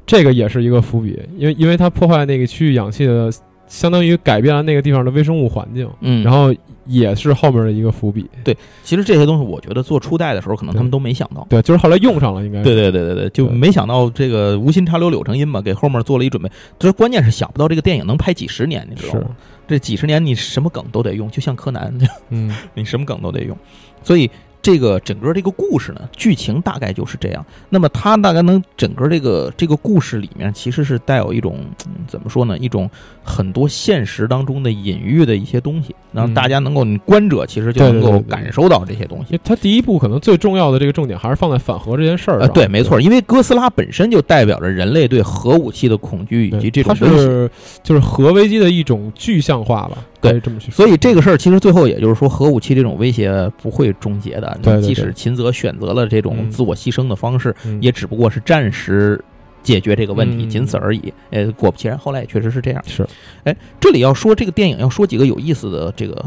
[0.06, 3.30] 这个也是一个伏笔，因为因为它破坏那个区域氧气的，
[3.66, 6.54] 相当于改变了那个地方的微生物环境，嗯，然后
[6.86, 8.28] 也是后面的一个伏笔。
[8.44, 11.46] 对其实这些东西，我觉得做初代的时候，可能他们都没想到。
[11.48, 16.50] 对，就是后来用上了，应该是对对对对对，就没想到这个无心插柳柳成荫嘛，给后面做了一准备。
[16.78, 19.36] 这关键是想不到这个电影能拍几十年，你知道吗？
[19.66, 21.92] 这几十年你什么梗都得用，就像柯南，
[22.28, 23.56] 嗯 你什么梗都得用。
[24.02, 24.30] 所以
[24.64, 27.44] 这个整个这个故事呢，剧情大概就是这样。
[27.68, 31.58] 那么它大概能整个这个这个故事里面，其实是带有一种
[32.08, 32.56] 怎么说呢？
[32.56, 32.88] 一种
[33.22, 39.38] 很多现实当中的隐喻的一些东西，让大家能够观者其实就能够感受到这些东西。
[39.44, 42.48] 它第一部可能最重要的这个重点还是放在反核这件事儿上。
[42.54, 47.50] 对，没错，因为哥斯拉本身就代表着人类对核武器的恐惧以及这种它是
[47.82, 49.98] 就是核危机的一种具象化吧。
[50.30, 50.70] 对，这么去。
[50.70, 54.58] 所以这个事儿其实最后也就是说，核武器这种威胁不会终结的。
[54.62, 59.22] 对，即使秦泽选择了这种自我牺牲的方式，也只不过是暂时
[59.62, 61.12] 解决这个问题，仅此而已。
[61.30, 62.82] 呃，果不其然，后来也确实是这样。
[62.86, 63.06] 是，
[63.44, 66.24] 哎，这里要说这个电影要说几个有意思的这个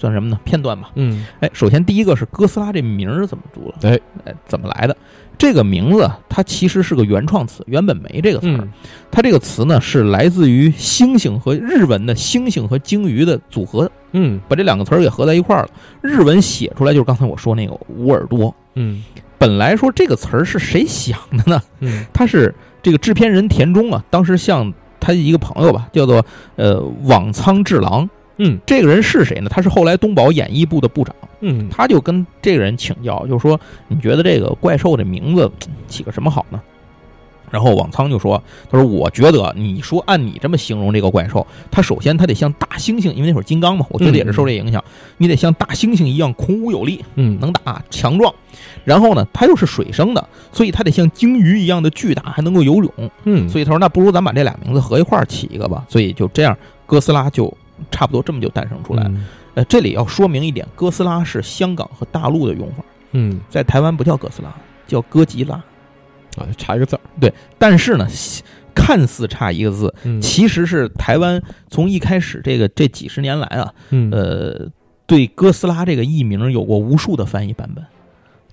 [0.00, 0.40] 算什么呢？
[0.44, 0.90] 片段吧。
[0.94, 3.74] 嗯，哎，首先第一个是哥斯拉这名儿怎么读了？
[3.82, 4.96] 哎，哎，怎么来的？
[5.36, 8.68] 这个名字它其实是个原创词，原本没这个词儿。
[9.10, 13.90] 它这个词呢是来自于猩猩和日文的猩猩和鲸鱼的组合。
[14.12, 15.68] 嗯，把这两个词儿给合在一块儿了。
[16.02, 18.54] 日文写出来就是刚才我说那个乌尔多。
[18.74, 19.02] 嗯，
[19.38, 21.62] 本来说这个词儿是谁想的呢？
[21.80, 26.22] 嗯，他是这个制片人田中啊，当时向他一个朋友吧，叫做
[26.56, 28.08] 呃网仓治郎。
[28.42, 29.50] 嗯，这个人是谁呢？
[29.50, 31.14] 他是后来东宝演艺部的部长。
[31.40, 35.50] 嗯，他就跟这个人请教，就是说，你觉得这个怪兽的名字
[35.86, 36.60] 起个什么好呢？
[37.50, 44.82] 然后网仓就说：“他说，我觉得你说按你这么形容这个怪兽，它首先它得像大猩猩，因为那会儿金刚嘛，我觉得也是受这影响，
[45.18, 48.32] 你得像大猩猩一样孔武有力，嗯，能打，强壮。
[48.84, 53.10] 然后呢，它又是水生的，所以它得像鲸鱼一样的巨大，还能够游泳。
[53.24, 55.84] 嗯，所以他说，那不如咱把这俩名字合一块儿起一个吧。
[55.88, 57.52] 所以就这样，哥斯拉就
[57.90, 59.12] 差不多这么就诞生出来了。”
[59.54, 62.84] 呃，这里要说明一点，哥斯拉是香港和大陆的用法。
[63.12, 64.54] 嗯，在台湾不叫哥斯拉，
[64.86, 65.56] 叫哥吉拉。
[66.36, 67.00] 啊，差一个字儿。
[67.20, 68.06] 对，但是呢，
[68.72, 73.74] 看似差一个字，其实是台湾从一开始这个这几十年来啊，
[74.12, 74.68] 呃，
[75.06, 77.84] 对哥斯拉这个译名有过无数的翻译版本。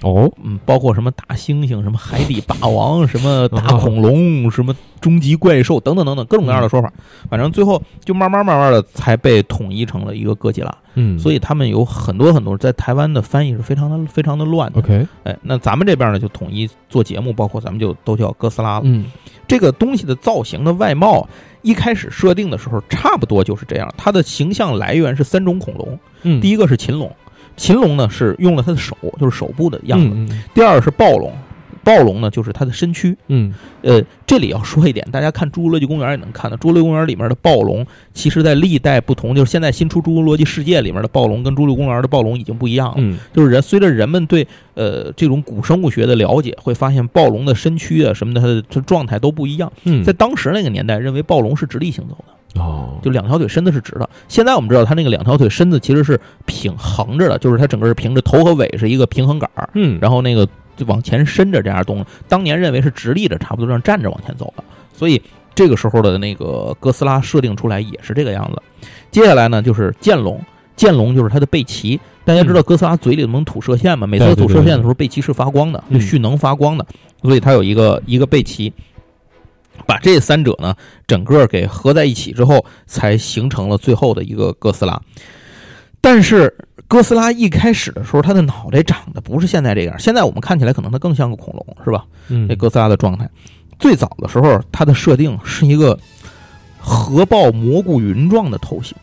[0.01, 6.91] 哦，嗯，包括什么大猩猩、什么海底霸王、什么 大恐龙、 什么终极怪兽等等等等各种各样的说法，
[7.29, 10.75] 反正最后就慢慢慢慢的才被统一成了一个哥吉拉。
[10.93, 14.79] 嗯，所以他们有很多很多在台湾的翻译是非常的非常的乱的。
[14.79, 18.81] OK，哎，那咱们这边呢就统一做节目，包括咱们就都叫哥斯拉了。
[18.85, 19.05] 嗯，
[19.47, 21.27] 这个东西的造型的外貌
[21.61, 25.99] 一开始设定的时候差不多就是这样，它的形象来源是三种恐龙。
[26.23, 27.11] 嗯，第一个是禽龙。
[27.57, 30.35] 禽龙呢是用了它的手，就是手部的样子。
[30.53, 31.33] 第二是暴龙，
[31.83, 33.17] 暴龙呢就是它的身躯。
[33.27, 42.95] 嗯，呃，这里要说一点，大家看《侏罗纪公园》也能看到，《侏罗纪公园》里面的暴龙，其实在历代不同，就是现在新出《侏罗纪世界》里面的暴龙跟《侏罗纪公园》的暴龙已经不一样了。
[42.97, 49.71] 嗯，就是人随着人们对呃这种古生物学的了解，会发现暴龙的身躯啊什么的，它的它状态都不一样。
[49.85, 52.33] 嗯，在当时那个年代，认为暴龙是直立行走的。
[52.59, 54.09] 哦，就两条腿身子是直的。
[54.27, 59.69] 现在我们知道，它那个两条腿身子其实是平横着的，就是它整个是平着，头和尾是一个平衡杆儿。
[59.73, 62.05] 嗯，然后那个就往前伸着这样动。
[62.27, 64.63] 当年认为是直立着，差不多这样站着往前走的。
[64.93, 65.21] 所以
[65.55, 68.61] 这个时候的那个哥斯拉设定出来也是这个样子。
[69.11, 70.39] 接下来呢，就是剑龙，
[70.75, 71.99] 剑龙就是它的背鳍。
[72.25, 74.05] 大家知道哥斯拉嘴里能吐射线吗？
[74.05, 76.85] 每次吐射线的时候，背鳍是发光的，就蓄能发光的，
[77.21, 78.71] 所以它有一个一个背鳍。
[79.87, 80.75] 把这三者呢，
[81.07, 85.01] 整个给合在一起之后，才形成了最后的一个哥斯拉。
[85.99, 86.53] 但是
[86.87, 89.97] 哥斯拉一开始的时候，它的脑袋长得不是现在这样。
[89.97, 92.05] 现在我们看起来可能它更像个恐龙，是吧？
[92.27, 93.27] 嗯，这哥斯拉的状态，
[93.79, 95.97] 最早的时候它的设定是一个
[96.79, 98.95] 核爆蘑菇云状的头型。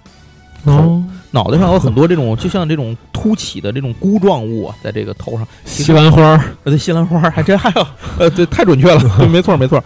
[0.65, 5.47] 哦，脑袋上有很多这种，就像这种凸起的这种菇状物啊，在这个头上。
[5.67, 7.87] 西兰花，呃，西兰花还真还有，
[8.19, 9.83] 呃，对，太准确了， 对，没错，没错。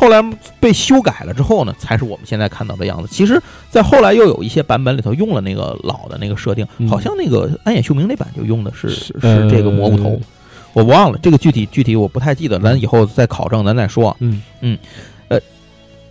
[0.00, 0.22] 后来
[0.58, 3.08] 被修改了之后呢，才是我们现在看到的样子。
[3.12, 9.12] 其实，在后来又有一些版本里头用了那个老的那个设定，好像那个安野秀明那版就用的是是
[9.50, 10.18] 这个蘑菇头，
[10.72, 14.16] 我忘了这个具体具体我不太记得，咱以后再考证，咱再说。
[14.20, 14.78] 嗯嗯，
[15.28, 15.38] 呃，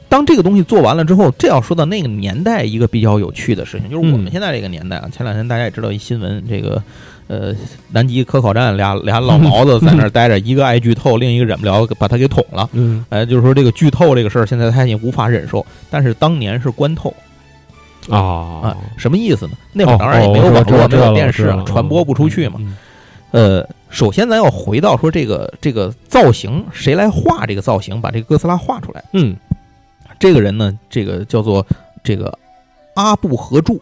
[0.07, 6.83] 当这个东西做完了之后，这要说到那个年代一个比较有趣的事情，就是我们现在这个年代啊，前两天大家也知道一新闻，这个。
[7.29, 7.53] 呃，
[7.91, 12.67] 南极科考站俩俩老毛子在那儿待着，一个爱剧透，另一个忍不了把他给捅了。
[12.73, 17.13] 嗯，哎，就是说这个剧透这个事儿，现在他已经无法忍受，但是当年是关透
[18.09, 19.51] 啊啊，什么意思呢？
[19.73, 22.59] 那会儿当然也没有网络，没有电视，传播不出去嘛。
[23.29, 29.03] 呃，首先咱要回到说这个这个造型，谁来画这个造型，把这个哥斯拉画出来？
[29.13, 29.37] 嗯，
[30.17, 31.63] 这个人呢，这个叫做
[32.03, 32.35] 这个
[32.95, 33.79] 阿布合柱。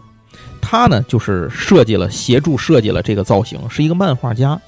[0.69, 4.59] 他呢，就是设计了、协助设计了这个造型，是一个漫画家，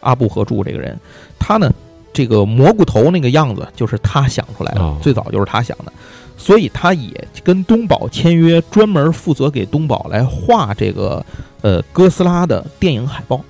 [0.00, 0.94] 阿布和柱这个人。
[1.38, 1.72] 他呢，
[2.12, 5.90] 这个蘑菇头那个样子，就是他想出来的，最早就是他想的，
[6.36, 11.24] 所以他也跟东宝签约，专门负责给东宝来画这个
[11.62, 13.40] 呃哥斯拉的电影海报。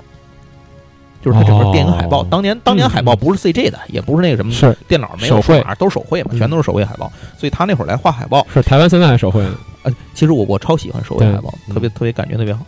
[1.23, 2.23] 就是他整个电影海报。
[2.23, 7.11] 哦当年当年海报不是 CG 的，也不是那个什么是电脑没有手绘码，都是手绘嘛，嗯全都是手绘海报。
[7.37, 9.57] 所以他那会儿来画海报，是台湾现在还手绘呢，
[9.87, 12.67] 呃，其实我我超喜欢守卫海报，对特别特别感觉特别好。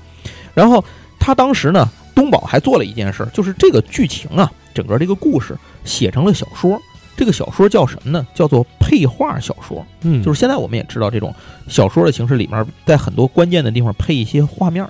[0.55, 0.83] 然后
[1.19, 6.81] 他当时呢，东宝还做了一件事儿，就是这个剧情啊，整个这个故事写成了小说。
[7.17, 8.25] 这个小说叫什么呢？
[8.33, 9.85] 叫做配画小说。
[10.03, 11.35] 嗯，就是现在我们也知道，这种
[11.67, 14.87] 小说的形式里面，在很多关键的地方配一些画面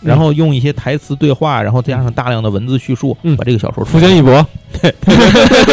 [0.00, 4.46] 然后用一些台词对话，然后加上大量的文字叙述，嗯把这个小说福建一博，
[4.80, 4.94] 对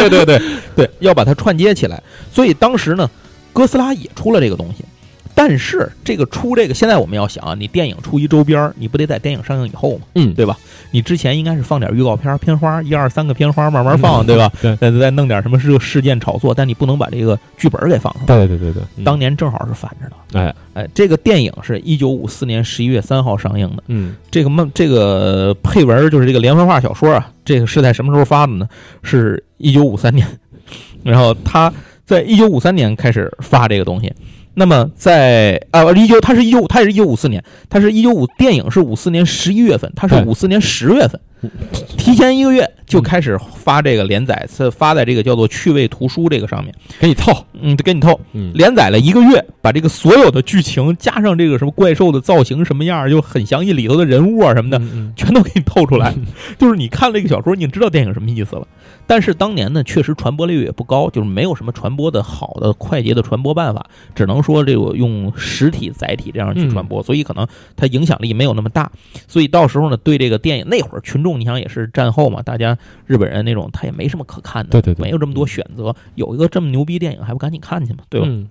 [0.08, 0.40] 对对
[0.74, 2.02] 对，要把它串接起来。
[2.32, 3.08] 所以当时呢，
[3.52, 4.84] 哥斯拉也出了这个东西，
[5.34, 10.04] 但是这个出这个，现在我们要想啊，你电影出一周边儿，你不得在电影上映以后吗？
[10.14, 10.58] 嗯，对吧？
[10.90, 14.52] 你之前应该是放点预告片儿、片花，一二三个片花慢慢放，嗯对吧？
[14.60, 18.26] 对再再弄点什么事事件炒作，但你不能把这个剧本给放上。
[18.26, 20.38] 对对对对对，嗯当年正好是反着的。
[20.38, 23.82] 哎，哎，这个电影是一九五四年十一月三号上映的。
[23.88, 28.68] 嗯这个漫这个配文就是这个连环画小说啊，这个是在什么时候发的呢？
[29.02, 30.26] 是一九五三年，
[31.02, 31.72] 然后他
[32.04, 34.12] 在一九五三年开始发这个东西。
[34.54, 40.24] 那么在啊，一九，他是一九，他也是一九五四年，他是一九五，电影是五四年十一月份，他是对。
[40.24, 41.18] 五四年十月份，
[41.96, 48.52] 提前一个月就开始发这个连载，是发在这个叫做趣味图书这个上面，给你透，嗯，给你透，嗯。
[48.54, 56.14] 连载了一个月，把这个所有的剧情加上这个什么怪兽的造型什么样儿，就很详细，里头的人物啊什么的，嗯全都给你透出来。
[56.58, 58.66] 就是你看了一个小说，你就知道电影什么意思了。
[59.12, 67.46] 但是当年呢，确实传播率也不高，就是没有什么传播的好的快捷的传播办法，只能说这个用实体载体这样去传播，所以可能
[67.76, 68.90] 它影响力没有那么大。
[69.28, 78.26] 所以到时候呢，对这个电影那会儿群众，你想也是战后嘛，大家日本人那种他也没什么可看的，对对对没有这么多选择，有一个这么牛逼电影，还不赶紧看去嘛，对吧？
[78.26, 78.48] 嗯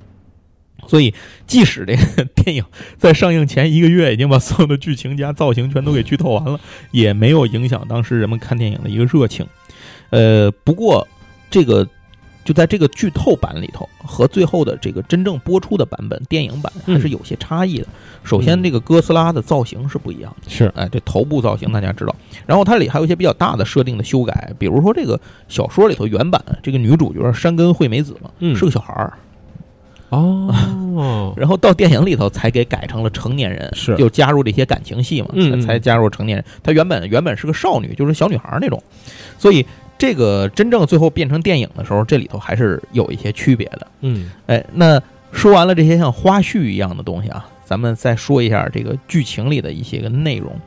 [0.87, 1.13] 所以，
[1.45, 2.63] 即使这个电影
[2.97, 9.45] 在上映前一个月已经把所有的剧情加造型全都给剧透完了，也没有影响当时人们看电影的一个热情。
[10.11, 11.07] 呃，不过
[11.49, 11.87] 这个
[12.45, 17.87] 就在这个剧透版里头和最后的这个真正播出的版本电影版还是有些差异的。
[18.23, 20.49] 首先，嗯这个哥斯拉的造型是不一样的。
[20.49, 29.13] 是哎，这头部造型大家知道，然后它里还有一些比较大的设定的修改，比如说这个小说里头原版这个女主角山根惠美子嘛，嗯是个小孩儿，
[30.09, 35.29] 哦， 然后到电影里头才给改成了成年人，是就加入这些感情戏嘛，
[35.65, 36.45] 才加入成年人。
[36.63, 38.81] 她原本原本是个少女，就是小女孩那种，
[39.37, 39.65] 所以
[40.01, 43.87] 这个真正最后变成电影的时候，这里头还是有一些区别的。
[43.99, 44.99] 嗯哎，那
[45.31, 50.59] 说完了这些像花絮一样的东西啊，咱们再说一下这个剧情里的一些个内容。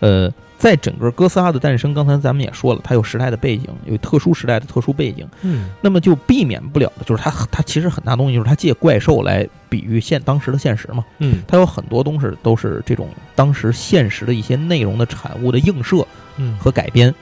[0.00, 5.26] 呃，在整个哥斯拉的诞生，刚才咱们也说了，它有时代的背景，有特殊时代的特殊背景。
[5.40, 11.02] 嗯那么就避免不了的就是它，它其实很大东西就是它借怪兽来比喻现当时的现实嘛。
[11.20, 17.14] 嗯它有很多东西都是这种当时现实的一些内容的产物的映射嗯和改编。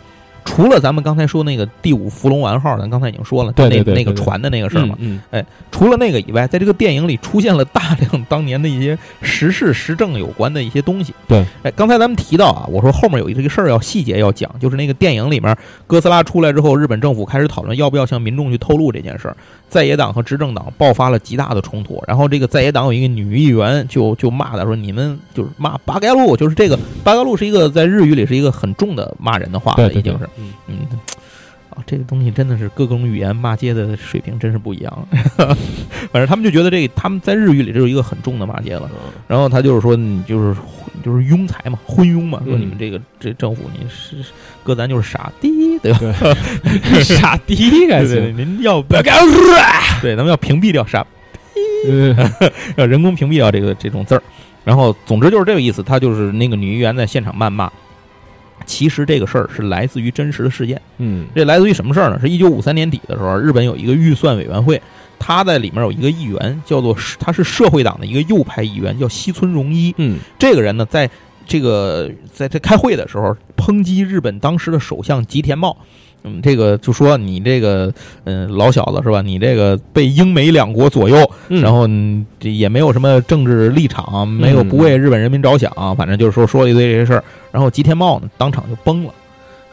[0.44, 4.96] 除了咱们刚才说那个第五伏龙丸号，咱刚才已经说了，那那个船的那个事儿嘛。
[4.98, 5.20] 嗯
[5.70, 11.12] 除了那个以外，在这个电影里出现了大量当年的一些时事时政有关的一些东西。
[11.26, 19.36] 对，哎，刚才咱们提到啊，我说后面有一个事儿要细节要讲，就是那个电影里面哥斯拉出来之后，日本政府开始讨论要不要向民众去透露这件事儿。
[19.72, 30.28] 在野党和执政党爆发了极大的冲突，然后这个在野党有一个女议员就就骂他说：“你们就是骂八嘎路，就是这个八嘎路是一个在日语里是一个很重的骂人的话了，已经是。
[30.36, 30.76] 嗯嗯，
[31.74, 35.08] 啊，这个东西真的是各种语言骂街的水平真是不一样。
[36.12, 38.90] 反正他们就觉得这个他们在日语里这是一个很重的骂街了。
[39.26, 40.58] 然后他就是说，你就是
[41.02, 44.16] 就是庸才嘛，昏庸嘛，说嗯你们这个这政府你是
[44.62, 45.98] 搁咱就是傻逼，对吧？
[46.00, 49.02] 对， 傻逼该对对，行，您要不要
[50.00, 51.04] 对，咱们要屏蔽掉傻，
[51.54, 51.60] 逼
[52.76, 54.22] 要人工屏蔽掉这个这种字儿。
[54.64, 57.70] 然后总之就是这个意思，他就是那个女议员在现场谩骂。
[58.66, 60.80] 其实这个事儿是来自于真实的事件。
[60.98, 62.18] 嗯这来自于什么事儿呢？
[62.20, 64.80] 是一九五三年底的时候，日本有一个预算委员会，
[65.18, 69.94] 他在里面有一个议员，叫做他是社会党的一个右派议员，叫西村荣一。
[69.98, 71.08] 嗯这个人呢，在
[71.46, 75.76] 这个在这开会的时候，抨击日本当时的首相吉田茂。
[76.24, 77.92] 嗯，这个就说你这个，
[78.24, 79.20] 嗯、老小子是吧？
[79.22, 87.24] 你这个被英美两国左右，嗯，然后嗯这也没有什么政治立场，没有嗯不为日本人民着想，反正就是说说了一堆这些事儿。
[87.50, 89.12] 然后吉田茂呢，当场就崩了，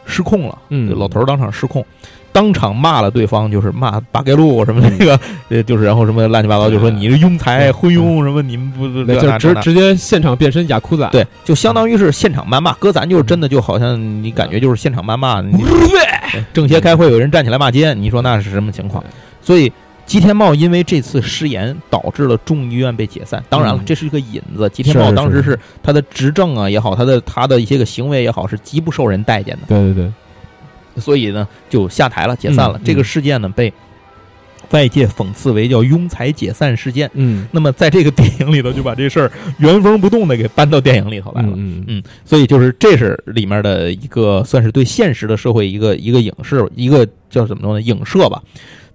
[0.04, 0.58] 失控了。
[0.70, 1.84] 嗯老头儿当场失控，
[2.32, 12.72] 当场骂了对方，就是骂八盖路什么那个，呃，就是然后什么乱七八糟，就说你是庸才、昏庸什么，你们不不那这那这那就直直接现场变身雅库仔，对，就相当于是现场谩骂。
[12.74, 15.42] 哥咱就是真的，就好像你感觉就是现场谩骂，
[16.52, 19.02] 政协开会有人站起来骂街，你说那是什么情况？
[19.42, 19.72] 所以
[20.06, 23.42] 吉田茂因为这次失言，导致了众议院被解散。
[23.48, 24.68] 当然了嗯，这是一个引子。
[24.70, 29.62] 吉田茂是是当时是他的执政啊也好，他的他的一些个行为也好，是极不受人待见的。
[29.68, 30.12] 对对对，
[30.96, 32.78] 所以呢就下台了，解散了。
[32.78, 33.72] 嗯这个事件呢被
[34.70, 37.10] 外界讽刺为叫“庸才解散事件”。
[37.14, 41.48] 嗯那么在这个电影里头，就把这事儿原封不动的给搬到电影里头来了。
[41.56, 47.80] 嗯嗯嗯，所以就是这是里面的一个算是对现实的社会一个一个影视，一个叫怎么说呢？
[47.80, 48.40] 影射吧。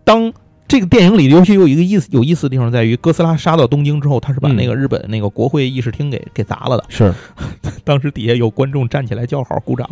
[0.05, 0.31] 当
[0.67, 6.83] 这个电影里尤其有一个意思有意思的地方在于，哥斯拉杀到东京之后，他是把嗯那个日本那个国会议事厅给给砸了的。
[6.89, 7.13] 是
[7.83, 9.87] 当时底下有观众站起来叫好鼓掌，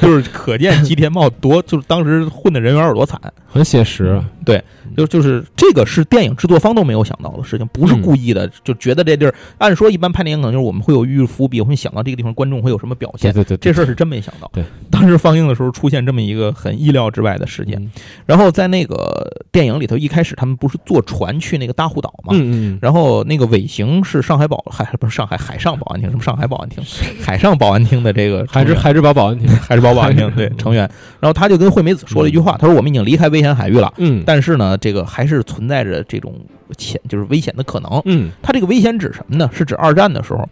[0.00, 3.20] 就是可见吉田茂多就是当时混的人缘有多惨。
[3.54, 4.60] 很写实，对
[4.96, 13.32] 就就是这个是电影制作方都没有想到的事情，不是故意的，就觉得这地儿按说一般拍电影可能就是我们会有预伏笔，我会想到这个地方观众会有什么表现。
[13.32, 14.50] 对对对，这事儿是真没想到。
[14.52, 17.80] 对，当时放映的时候出现这么一个很意料之外的事件。
[17.80, 17.90] 嗯
[18.26, 22.32] 然后在那个电影里头，一开始他们不是坐船去那个大户岛嘛？
[22.34, 26.82] 嗯嗯然后那个尾行是上海保海不是上海海上保安厅，什么上海保安厅，
[27.22, 30.82] 海上保安厅的这个海之海之宝保安厅， 海之宝保安厅 对成员。
[31.20, 36.34] 然后他就跟惠美子说了一句话，他说：“我们已经离开危险海域了，嗯但是呢，这个还是存在着这种
[36.76, 38.02] 潜就是危险的可能。
[38.04, 39.48] 嗯他这个危险指什么呢？
[39.52, 40.46] 是指二战的时候，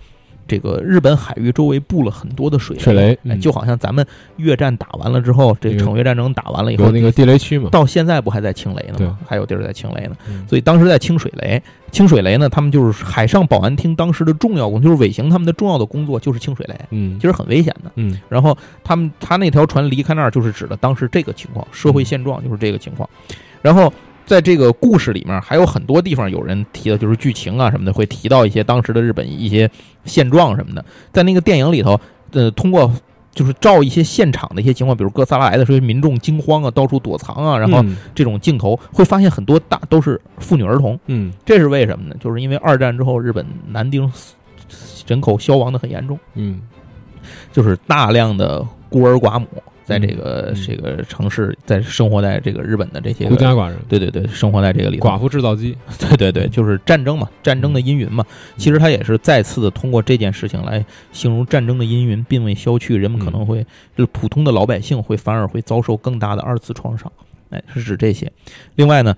[0.47, 4.05] 这个日本海域周围布了很多的水水雷就好像咱们
[4.37, 9.19] 越战打完了之后，这那个惩越战争打完了以后，那个地雷区嘛，到现在不还在清雷呢对吗？
[9.27, 10.17] 还有地儿在清雷呢。
[10.29, 17.91] 嗯所以当时在清水雷，清水雷呢，他们就是海上保安厅当时的重要工，就是尾行他们的重要的工作就是清水雷，嗯其实很危险的。
[17.97, 23.09] 嗯然后他们他那条船离开那儿，就是指的当时这个情况，社会现状就是这个情况。
[23.63, 23.93] 然后
[24.25, 29.71] 在这个故事里面，还有很多地方有人提到，就是剧情啊什么的，会提到一些当时的日本一些
[30.05, 30.85] 现状什么的。
[31.13, 32.01] 在那个电影里头，
[32.33, 32.93] 呃，通过
[33.35, 42.17] 就是照一些现场的一些情况，比如哥斯拉来的时候，民众惊慌啊，到处躲藏啊，然后嗯这种镜头会发现很多大都是妇女儿童，嗯这是为什么呢？
[42.21, 44.11] 就是因为二战之后，日本男丁
[44.69, 46.19] 死人口消亡的很严重。
[46.35, 46.63] 嗯
[47.53, 49.47] 就是大量的孤儿寡母
[49.85, 55.09] 在这个、嗯这个城市，在生活在这个日本的这些孤家寡人，对对对，生活在这个里头。
[55.09, 58.25] 寡妇制造机， 对对对，就是战争嘛，战争的阴云嘛。
[58.57, 63.63] 其实他也是再次的通过这件事情来形容战争的阴云并未消去，人们可能会
[63.97, 67.11] 就是普通的老百姓会反而会遭受更大的二次创伤。
[67.51, 68.31] 哎，是指这些。
[68.77, 69.17] 另外呢。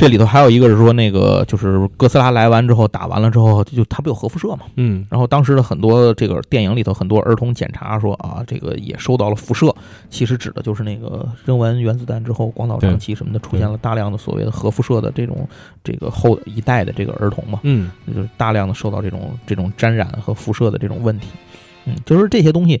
[0.00, 4.60] 这里头还有一个是说，那个就是哥斯拉来完之后，打完了之后，就它不有核辐射嘛？
[4.76, 9.70] 嗯然后当时的很多这个电影里头，很多儿童检查说啊，这个也受到了辐射，
[10.08, 15.46] 其实指的就是那个扔完原子弹之后，广岛、长崎什么的出现了大量的所谓的核辐射的这种
[15.84, 21.28] 这个后一代的这个儿童嘛，嗯就是大量的受到这种这种沾染和辐射的这种问题，
[21.84, 22.80] 嗯，就是这些东西，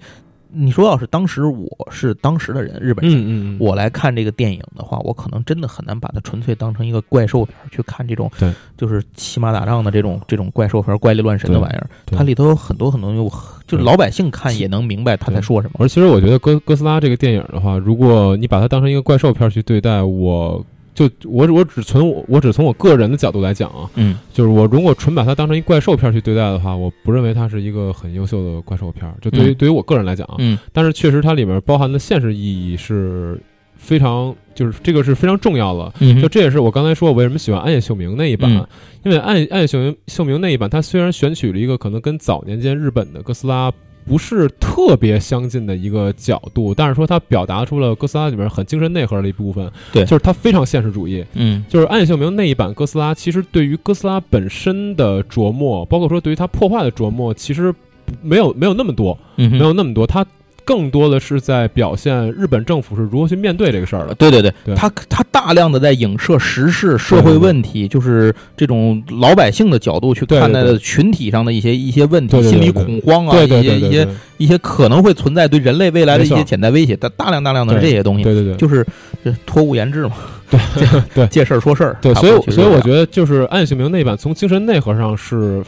[0.52, 3.18] 你说要是当时我是当时的人，日本人。
[3.18, 13.30] 嗯嗯，我来看这个电影的话，我可能真的很难把它纯粹当成一个怪兽片去看，这种对，就是骑马打仗的这种这种怪兽片、怪力乱神的玩意儿，它里头有很多很多有，
[13.66, 15.74] 就是老百姓看也能明白他在说什么。
[15.78, 20.64] 而其实我觉得哥哥斯拉这个电影的话，如果你把它当成一个怪兽片去对待，我
[20.94, 29.14] 就我我只从我我只从我个人的角度来讲啊，嗯就是我如果纯把它当成一怪兽片儿去对待的话，我不认为它是一个很优秀的怪兽片儿。
[29.20, 33.40] 就对于、嗯对于我个人来讲啊，嗯但是确实它里面包含的现实意义是
[33.76, 35.92] 非常，就是这个是非常重要的。
[36.00, 38.66] 嗯就这也是我刚才说我为什么喜欢暗夜秀明那一版，嗯
[39.04, 43.72] 因为暗夜暗夜秀明秀明那一版，它虽然选取了一个可能跟早年间日本的哥斯拉
[44.10, 50.04] 不是特别相近的一个角度，但是说它表达出了哥斯拉里面很精神内核的一部分，对。
[50.04, 51.24] 就是它非常现实主义。
[51.34, 51.64] 嗯。
[51.68, 57.72] 就是暗夜秀明那一版哥斯拉，其实对于哥斯拉本身的琢磨，包括说对于它破坏的琢磨，其实
[58.20, 60.26] 没有没有那么多，嗯，没有那么多，它
[60.64, 64.14] 更多的是在表现日本政府是如何去面对这个事儿的。
[64.14, 64.74] 对对对，对。
[64.74, 74.08] 他他大量的在影射时事、社会问题，就是这种老百姓的角度去看待的群体上的一些一些问题，心理恐慌啊，对对对一些一些
[74.38, 78.86] 一些可能会存在对人类未来的一些潜在威胁，大大量大量的这些东西，对对对，就是
[79.24, 80.12] 这托物言志嘛，
[80.50, 80.60] 对
[81.14, 81.26] 对。
[81.28, 85.62] 借事儿说事儿，对，所以所以我觉得就是暗夜秀明那版从精神内核上是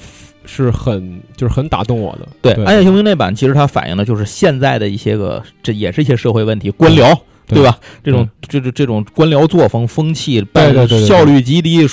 [0.45, 2.28] 是很就是很打动我的。
[2.40, 7.18] 对对《暗夜雄兵》那版，其实它反映的就是现在的一些个，这也是一些社会问题，官僚。
[7.45, 7.78] 对对吧？
[8.05, 11.86] 这种这这这种官僚作风、风气，对对对对效率极低，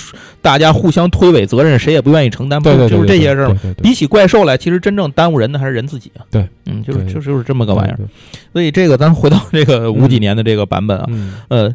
[0.44, 3.60] 大家互相推诿责任，谁也不愿意承担，不就是这些事儿吗？？
[3.82, 6.24] 比起怪兽来，其实真正耽误人的还是人自己啊。
[6.32, 8.00] 对，嗯，就是对就就是这么个玩意儿。
[8.54, 11.74] 所以这个咱回到这个五几年的这个版本啊，嗯呃，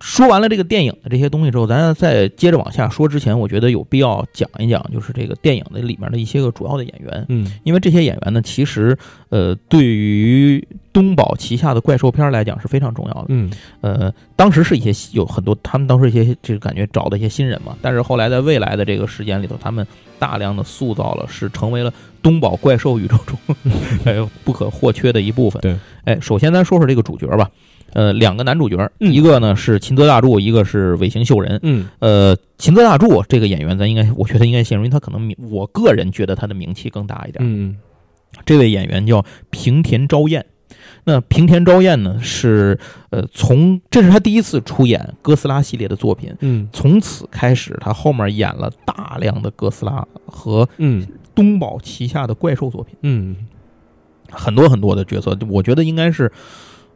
[0.00, 3.08] 说完了这个电影的这些东西之后，咱再接着往下说。
[3.08, 8.96] 之前我觉得有必要讲一讲，就是这个电影的里面的一些个主要的演员，嗯因为这些演员呢，其实
[9.30, 13.24] 呃，对于东宝旗下的怪兽片来讲是非常重要的。
[13.28, 19.86] 嗯呃，当时是一些有很多，他们当时一些就是感觉找的一些新人嘛，但是后来在未来的这个时间里头，他们
[20.18, 23.38] 大量的塑造了，是成为了东宝怪兽宇宙中
[24.04, 25.60] 哎不可或缺的一部分。
[25.62, 27.50] 对，哎，首先咱说说这个主角吧。
[27.92, 29.12] 呃，两个男主角，嗯。
[29.12, 31.58] 一个呢是秦泽大柱，一个是尾形秀人。
[31.62, 31.88] 嗯。
[31.98, 37.38] 呃，秦泽大柱这个演员，咱应该，我觉得应该形容，因为他可能名，我个人觉得他的名气更大一点。
[37.40, 37.76] 嗯。
[38.44, 40.44] 这位演员叫平田昭彦。
[41.04, 42.78] 那平田昭彦呢，是
[43.10, 46.68] 呃，从这是他第一次出演哥斯拉系列的作品，嗯。
[46.72, 51.06] 从此开始，他后面演了大量的哥斯拉和嗯。
[51.34, 53.34] 东宝旗下的怪兽作品，嗯。
[54.30, 56.30] 很多很多的角色，我觉得应该是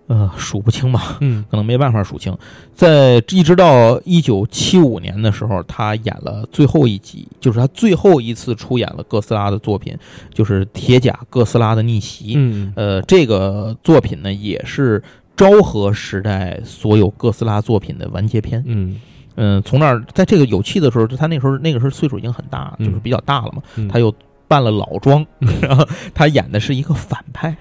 [0.06, 1.18] 呃数不清吧。
[1.20, 2.36] 嗯可能没办法数清，
[2.74, 9.96] 在一直到一九七五年的时候，他演了最后一集，就是他最后一次出演了哥斯拉的作品，
[10.32, 12.26] 就是《铁甲哥斯拉的逆袭》。
[12.36, 15.02] 嗯呃，这个作品呢，也是
[15.36, 18.62] 昭和时代所有哥斯拉作品的完结篇。
[18.66, 19.00] 嗯
[19.36, 24.14] 嗯、从那儿，在这个有气的时候，他那时候那个时候岁数已经很大，就是比较大了嘛，嗯，他又
[24.46, 25.24] 扮了老装，
[25.62, 27.56] 然后他演的是一个反派，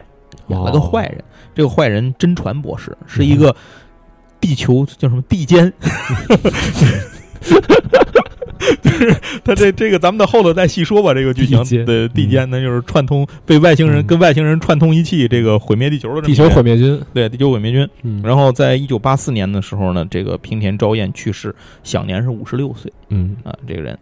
[0.47, 1.23] 演了个坏人。
[1.53, 3.55] 这个坏人真传博士是一个
[4.39, 5.71] 地球叫什么地监，
[8.81, 9.13] 就是
[9.43, 11.13] 他这这个咱们到后头再细说吧。
[11.13, 17.87] 这个剧情的地监呢，就是串通被外星人嗯跟外星人串通一气，这个毁灭地球的地球毁灭军，对地球毁灭军。
[18.03, 22.91] 嗯然后在一九八四年的时候呢，这个平田昭彦去世，享年是五十六岁。
[23.09, 23.97] 嗯啊，这个人。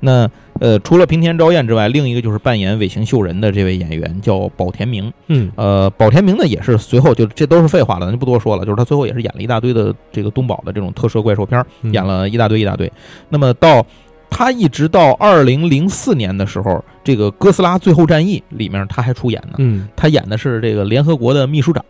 [0.00, 0.30] 那
[0.60, 5.12] 呃，除了平田昭彦之外，另一个就是扮演尾形秀人的这位演员叫保田明。
[5.26, 8.64] 嗯呃，保田明呢也是随后就这都是废话了，咱就不多说了。
[8.64, 12.90] 就是他最后也是演了一大堆的这个东宝的这种特摄怪兽片儿，嗯演了一大堆一大堆。
[13.28, 13.84] 那么到
[14.30, 19.54] 他一直到二零零四年的时候，这个《哥斯拉：最后战役》里面他还出演呢。
[19.58, 21.84] 嗯他演的是这个联合国的秘书长。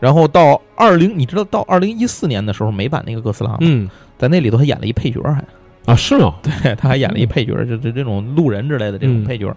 [0.00, 3.58] 然后到二零，你知道到二零一四年的时候，美版那个哥斯拉吗？
[3.60, 5.44] 嗯在那里头他演了一配角还。
[5.88, 6.34] 啊是吗？
[6.42, 9.54] 对， 他还演了一配角，就就这种路人之类的这种嗯配角。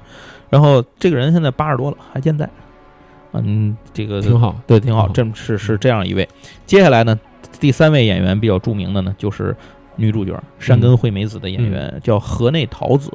[0.50, 2.50] 然后这个人现在八十多了，还健在。
[3.34, 5.08] 嗯，这个挺好，对，挺好。
[5.08, 6.28] 嗯这是是这样一位。
[6.66, 7.20] 接下来呢，
[7.60, 9.56] 第三位演员比较著名的呢，就是
[9.98, 13.12] 女主角山根惠美子的演员，叫河内桃子。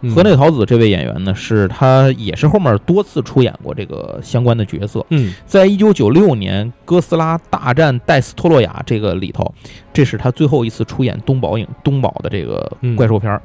[0.00, 5.04] 嗯河内桃子这位演员呢，是他也是后面多次出演过这个相关的角色。
[5.10, 9.52] 嗯在一九九六年《哥斯拉大战戴斯托洛亚》这个里头，
[9.92, 13.42] 这是他最后一次出演东宝影东宝的这个嗯怪兽片儿。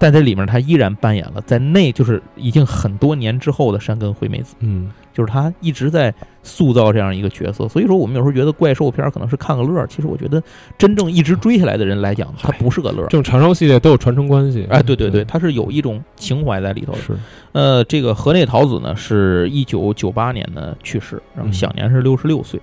[0.00, 7.68] 在这里面，他依然扮演了在那就是已经很多年之后的山根惠美子，嗯就是他一直在塑造这样一个角色。
[7.68, 10.42] 所以说，我们有时候觉得怪兽片可能是看个乐儿，其实我觉得
[10.78, 13.18] 真正一直追下来的人来讲，它不是个乐儿这。
[13.18, 14.66] 种长寿系列都有传承关系。
[14.70, 16.98] 哎，对对对，它是有一种情怀在里头的。
[17.00, 17.12] 是
[17.52, 22.58] 呃，这个河内桃子呢，是一九九八年呢去世，然后嗯享年是六十六岁。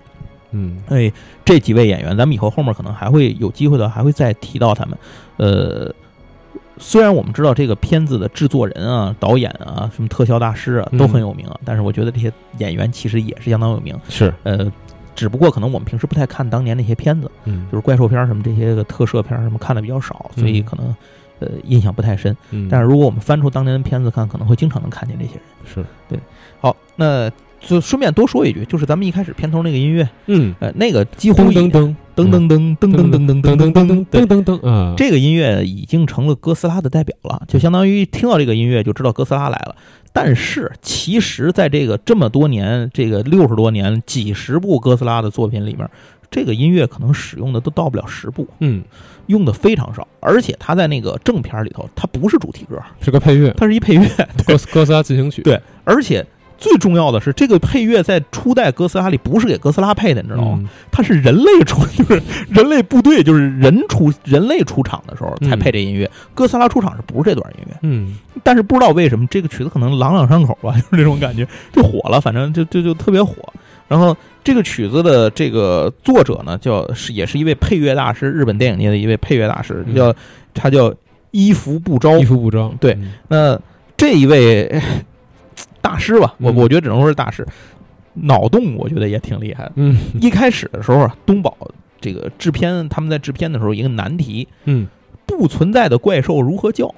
[0.52, 1.12] 嗯哎，
[1.46, 4.98] 这几位演员，咱们以后后面可能还会有机会的，还会再提到他们。
[5.36, 5.94] 呃，
[6.80, 13.98] 虽然我们知道这个片子的制作人啊、导演啊、什么特效大师啊嗯都很有名啊，但是我觉得这些演员其实也是相当有名。
[14.10, 14.34] 是。
[14.44, 14.72] 呃，
[15.16, 17.68] 只不过可能我们平时不太看当年那些片子，嗯。
[17.72, 20.96] 就是怪兽片儿什么这些个特摄片儿什么看的比较少，所以嗯可能
[21.40, 22.36] 呃印象不太深。
[22.52, 25.44] 嗯，但是如果我们翻出当年的片子看，可能会经常能看见这些人。
[25.66, 25.86] 是。
[26.08, 26.20] 对。
[26.60, 27.30] 好，那
[27.68, 39.76] 就顺便多说一句，就是咱们一开始片头那个音乐，嗯呃，那个几乎已噔噔噔噔噔噔噔噔噔噔噔噔噔对噔噔这个音乐已经成了哥斯拉的代表了，就相当于听到这个音乐就知道哥斯拉来了。
[40.14, 45.88] 但是其实，在这个这么多年，这个六十多年、几十部哥斯拉的作品里面，
[46.32, 48.84] 这个音乐可能使用的都到不了十部，嗯
[49.28, 50.08] 用的非常少。
[50.20, 54.08] 而且它在那个正片里头，它不是主题歌，是个配乐，它是一配乐。
[54.48, 56.26] 哥斯哥斯拉进行曲，对而且
[56.58, 60.58] 最重要的是，这个配乐在初代哥斯拉里不是给哥斯拉配的，你知道吗？
[60.60, 66.10] 嗯它是人类出，就是人类部队，就是人出人类出场的时候才配这音乐。
[66.34, 67.78] 哥斯拉出场是不是这段音乐？
[67.84, 73.36] 嗯但是不知道为什么这个曲子可能朗朗上口吧， 就是这种感觉，就火了，反正就就就特别火。
[73.88, 80.14] 然后这个曲子的这个作者呢，叫是也是一位配乐大师，日本电影界的一位配乐大师，嗯叫
[80.54, 80.94] 他叫
[81.32, 83.60] 伊福部昭伊福不昭，对嗯那
[83.96, 84.82] 这一位哎
[85.88, 87.48] 大师吧，我嗯我觉得只能说是大师，
[88.14, 89.72] 脑洞我觉得也挺厉害的。
[89.76, 91.56] 嗯一开始的时候啊，东宝
[92.02, 94.88] 这个制片他们在制片的时候，一个难题，嗯
[95.26, 96.94] 不存在的怪兽如何叫，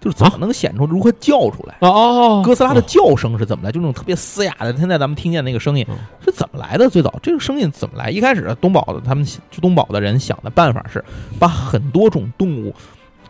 [0.00, 1.76] 就是怎么能显出如何叫出来。
[1.80, 3.72] 哦哦，哥斯拉的叫声是怎么来？
[3.72, 6.88] 就那种特别嘶哑的，现在咱们听见那个声音嗯是怎么来的？
[6.88, 8.10] 最早这个声音怎么来？
[8.10, 9.26] 一开始东宝的他们
[9.60, 11.04] 东宝的人想的办法是
[11.38, 12.74] 把很多种动物。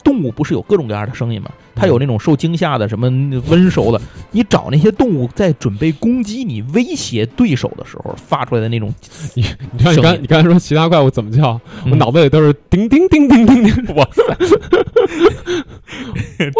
[0.05, 1.51] 动物不是有各种各样的声音吗？
[1.75, 3.07] 它有那种受惊吓的，什么
[3.49, 4.01] 温柔的。
[4.31, 8.93] 你找那些动物在准备攻击你、威胁对手的时候发出来的那种，
[9.35, 14.23] 你你刚你刚才说其他怪物怎么叫，我嗯脑子里都是叮叮叮叮叮叮， 哇塞，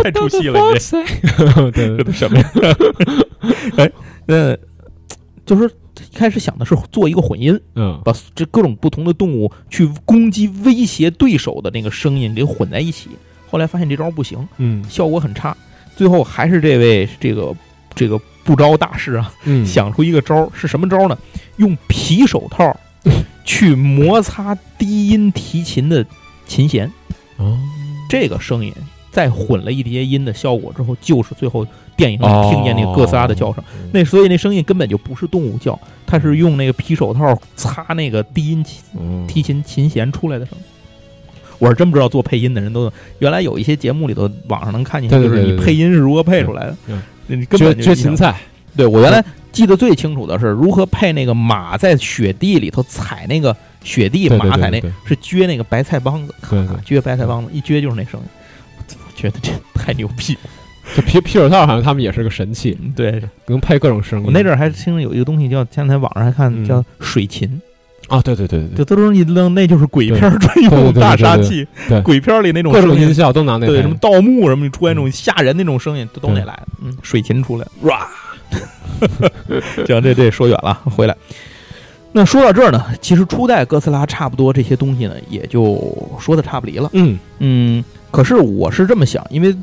[0.03, 0.61] 太出戏了！
[0.73, 0.79] 你
[1.73, 2.45] 这， 什么呀？
[3.77, 3.91] 哎，
[4.27, 4.57] 呃，
[5.45, 13.11] 就是一开开始想的是做一个混音，嗯把这各种不同的动物去攻击、威胁对手的那个声音给混在一起。
[13.53, 15.55] 后来发现这招不行，嗯效果很差，
[15.95, 17.55] 最后还是这位这个
[17.95, 21.19] 这个不招大师啊，嗯，想出一个招儿，是什么招儿呢？
[21.59, 22.75] 用皮手套
[23.45, 26.05] 去摩擦低音提琴的
[26.47, 26.91] 琴弦，
[27.37, 27.59] 哦，
[28.09, 28.73] 这个声音
[29.11, 33.63] 再混了一叠音的效果之后，就是最后电影里听见那个哥斯拉的叫声。
[33.63, 38.65] 哦那所以那声音根本就不是动物叫，它是用那个皮手套擦那个低音
[39.29, 40.57] 提琴琴弦出来的声。
[41.59, 48.35] 我是真不知道做配音的人都原来有一些节目里头网上能看见，就是你配音是如何配出来的嗯，你根缺缺芹菜，
[48.77, 58.27] 对我原来记得最清楚的是如何配那个马在雪地里头踩那个雪地马踩那是撅那个白菜帮子，咔撅白菜帮子，一撅就是那声音。
[58.89, 60.41] 我觉得这 太牛逼了。
[60.97, 63.23] 就皮皮手套好像他们也是个神器，对。
[63.47, 64.27] 能配各种声音。
[64.27, 66.67] 我那阵儿还听有一个东西叫，前两天网上还看嗯。
[66.67, 67.61] 叫水琴，
[68.09, 76.63] 啊，对对对对就都是一扔，那就是鬼片儿专对用对大杀对器对，鬼片儿里那种各种声音音效都拿那对，配什么盗墓什么，你出来那种吓人那种声音，都都得对来。
[76.83, 78.07] 嗯，水琴出来，哇！
[79.87, 81.17] 行，这这说远了，回来。
[82.13, 86.91] 那说到这儿呢，其实初代哥斯拉差不多这些东西呢，也就说的差不离了。
[86.93, 89.57] 嗯嗯，可是我是这么想，因为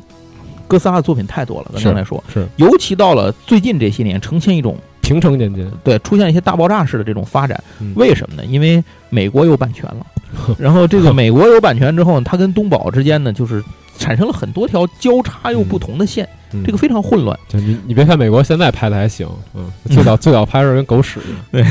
[0.66, 7.62] 哥斯拉的作品太多了，咱是刚才说，是尤其到了最近这些年，呈现一种平成年间，对出现一些大爆炸式的这种发展。
[7.80, 8.44] 嗯为什么呢？
[8.44, 10.06] 因为美国有版权了，
[10.58, 13.62] 然后这个美国有版权之后呢，它跟东宝之间呢，就是
[13.98, 17.38] 产生了很多条交叉又不同的线，嗯这个非常混乱。
[17.48, 21.64] 就你你别看美国现在拍的还行，嗯，最早最早拍的跟狗屎一样， 对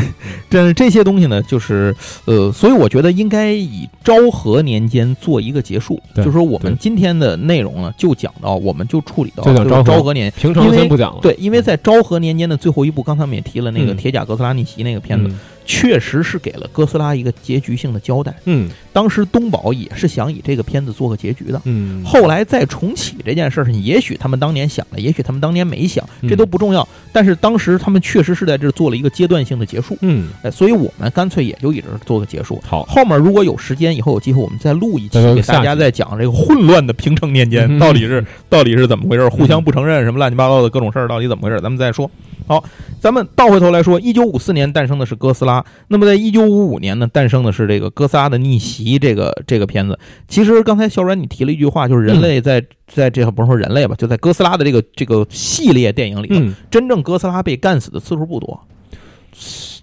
[0.49, 10.32] 但是这些东西呢，就是呃，所以我觉得应该以昭和年间做一个结束，就是说我们今天的内容呢，就讲到我们就处理到就是昭和昭和年。
[10.38, 11.19] 平成因为先不讲了。
[11.21, 18.34] 对，因为在昭和年间的最后一部，刚才我们也提了那个《嗯铁甲哥斯拉逆袭》那个片子，嗯确实是给了哥斯拉一个结局性的交代。
[18.45, 21.61] 嗯当时东宝也是想以这个片子做个结局的。
[21.65, 26.88] 嗯，后来再重启这件事儿，也许他们当年想了，也许他们当年没想，这嗯都不重要。
[27.11, 32.61] 但是当时他们确实是在这儿做了一个阶段性的结束，嗯哎，所以我们干脆也就一直做个结束。
[32.65, 42.09] 好，后面如果有时间，以后有机会我们再录一期，给大家再讲这个混乱的平成年间嗯到底是到底是怎么回事，互相不承认什么乱七八糟的各种事儿到底怎么回事，咱们再说。
[42.49, 42.63] 好，
[42.99, 49.99] 咱们倒回头来说，一九五四年诞生的是哥斯拉，那么在一九五五年呢，诞生的是这个哥斯拉的逆袭这个这个片子。
[50.27, 58.59] 其实刚才小阮你提了一句话，就是人类在、在这个不是说人类吧，就在哥斯拉的这个这个系列电影里头，嗯，真正哥斯拉被干死的次数不多，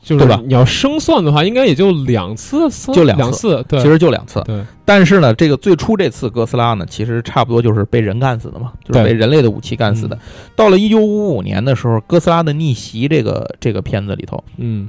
[0.06, 0.40] 就是对吧？
[0.46, 4.40] 你要生算的话，应该也就两次，三就两两次，对，其实就两次。
[4.46, 10.16] 对，但是呢，这个最初这次哥斯拉呢，其实差不多就是被人干死的嘛，就是被人类的武器干死的。
[10.54, 14.88] 到了一九五五年的时候，哥斯拉的逆袭这个这个片子里头，嗯。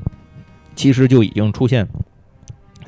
[0.75, 1.87] 其实就已经出现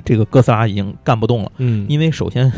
[0.05, 2.53] 这个哥斯拉已经干不动了，嗯，因为首先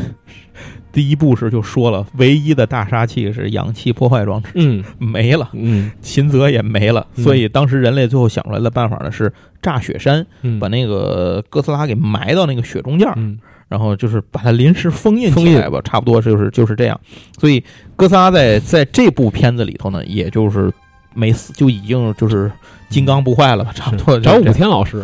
[0.92, 4.50] 第一部是就说了，唯一的大杀器是氧气破坏装置。
[4.54, 4.84] 嗯。
[4.98, 5.48] 没了。
[5.54, 5.90] 嗯。
[6.00, 13.38] 秦泽也没了，嗯所以当时人类最后想出来的办法呢是炸雪山，嗯，把那个哥斯拉给埋到那个雪中间儿，嗯。
[13.68, 17.00] 然后就是把它临时封印起来吧，差不多就是就是这样。
[17.38, 17.64] 所以
[17.96, 20.70] 哥斯拉在在这部片子里头呢，也就是
[21.14, 22.52] 没死，就已经就是
[22.90, 24.20] 金刚不坏了吧，差不多。
[24.20, 25.02] 找武天老师，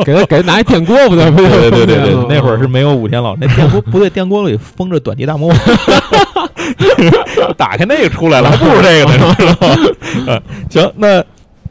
[0.04, 1.30] 给他给他拿一电锅不对？
[1.30, 5.58] 对对对对对嗯，那会儿是没有武天老，那电锅不对，电锅里封着短笛大魔王，
[7.56, 9.76] 打开那个出来了，还不如这个呢，知道吗？
[10.26, 11.24] 嗯行，那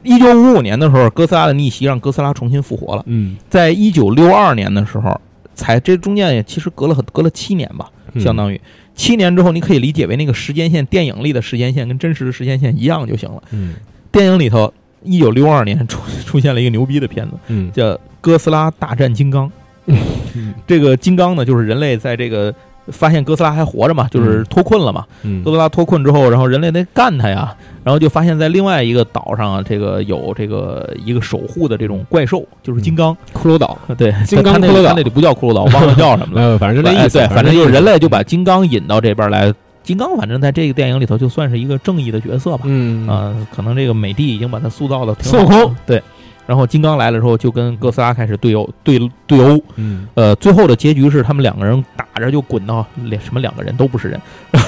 [0.03, 3.03] 一九五五年的时候，哥斯拉的逆袭让哥斯拉重新复活了。
[3.07, 5.19] 嗯，在一九六二年的时候，
[5.55, 8.59] 才这中间也其实隔了很隔了七年吧，嗯相当于
[8.95, 13.41] 七年之后，你可以理解为那个时间线，电影里的时间线跟真实的时间线一样就行了。
[13.51, 13.75] 嗯
[14.11, 14.73] 电影里头，
[15.03, 17.83] 一九六二年出出现了一个牛逼的片子，嗯叫
[18.21, 19.47] 《哥斯拉大战金刚》。
[20.35, 22.53] 嗯这个金刚呢，就是人类在这个
[22.89, 25.03] 发现哥斯拉还活着嘛，就是脱困了嘛。
[25.23, 33.15] 嗯哥斯拉脱困之后，然后人类得干他呀，然后就发现，在另外一个岛上啊，这个有这个一个守护的这种怪兽，就是金刚。
[33.33, 36.49] 骷髅岛， 对，金刚那骷髅岛那里不叫骷髅岛，我忘了叫什么了。
[36.53, 39.51] 呃，反正就那意思，哎对，反正就是人类就把把金刚引到这边来。
[39.81, 42.63] 金刚反正在这个电影里头就算是一个正义的角色吧。
[42.65, 46.03] 嗯啊、可能这个美帝已经把他塑造的挺孙悟好对。
[46.49, 48.97] 然后金刚来了之后，就跟哥斯拉开始对殴对
[49.27, 49.61] 对殴。
[49.75, 54.19] 嗯呃，最后的结局是他们两个人打着就滚到两什么两个人都不是人，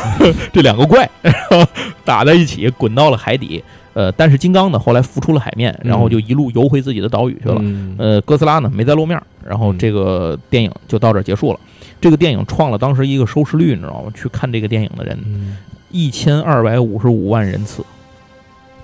[0.53, 1.65] 这两个怪，然后
[2.05, 3.63] 打在一起滚到了海底。
[3.93, 7.55] 呃，但是金刚呢后来浮出了海面，然后就一路游回自己的岛屿去了。
[7.61, 11.59] 嗯呃，哥斯拉呢没再露面，然后嗯这个电影就到这儿结束了。
[11.99, 14.11] 这个电影创了当时一个收视率，你知道吗？
[14.13, 15.57] 去看这个电影的人嗯
[15.89, 17.83] 一千二百五十五万人次。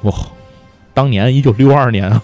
[0.02, 0.12] 哇，
[0.95, 2.22] 当年一九六二年啊，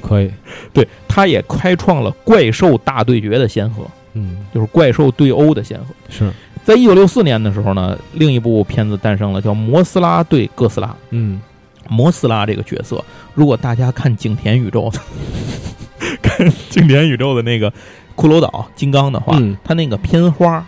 [0.00, 0.30] 可以，
[0.72, 3.84] 对，他也开创了怪兽大对决的先河，
[4.14, 5.86] 嗯，就是怪兽对殴的先河。
[6.08, 6.30] 是，
[6.64, 10.88] 在一九六四年的时候呢，另一部片子诞生了，叫《摩斯拉对哥斯拉》。
[11.10, 11.40] 嗯，
[11.88, 15.00] 摩斯拉这个角色，如果大家看景田宇宙的，
[16.22, 17.70] 看景田宇宙的那个
[18.14, 19.56] 骷髅岛金刚的话，嗯。
[19.64, 20.64] 它那个片花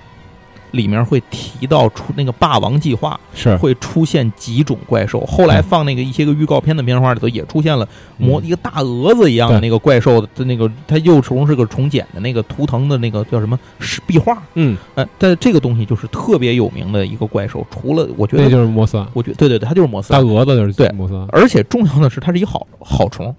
[0.73, 5.21] 里面会提到出那个霸王计划是，会出现几种怪兽。
[5.27, 14.43] 后来放那个一些个预告片的片花里头也出现了魔、嗯一个大蛾子一样的那个怪兽的那个，它幼虫是个虫茧的那个图腾的那个叫什么石壁画。
[14.55, 20.21] 嗯，呃，但这个东西就是特别有名的一个怪兽，除了我觉那得，就是摩斯拉，我觉得对对对，它就是摩斯大。
[20.21, 21.27] 蛾子就是对摩斯。
[21.31, 23.35] 而且重要的是，它是一好好虫，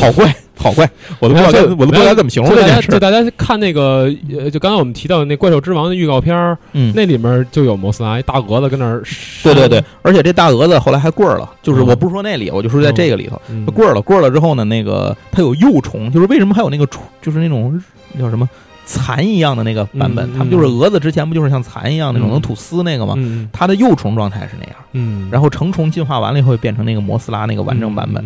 [0.00, 0.88] 好怪，好怪，
[1.20, 2.88] 我都不知道该，我都不知道该怎么形容就大家这件事。
[2.88, 9.02] 就大家看那个，呃，就刚才我们提到的那《怪兽之王》的预告片儿，嗯，那里面就有摩斯拉，一大蛾子跟那儿。
[9.42, 13.40] 对对对，，而且这大蛾子后来还棍儿了，就是嗯我不是说那里，我就说在这个里头，
[13.72, 17.80] 棍儿了，棍儿了之后呢，那个它有幼虫，就是为什么还有那个虫，就是那种
[18.18, 18.48] 叫什么
[18.86, 23.14] 蚕一样的那个版本，嗯它们就是蛾子之前不就是像蚕一样那种嗯能吐丝那个吗？
[23.18, 28.24] 嗯它的幼虫状态是那样，嗯，然后成虫进化完了以后变成那个摩斯拉那个完整版本。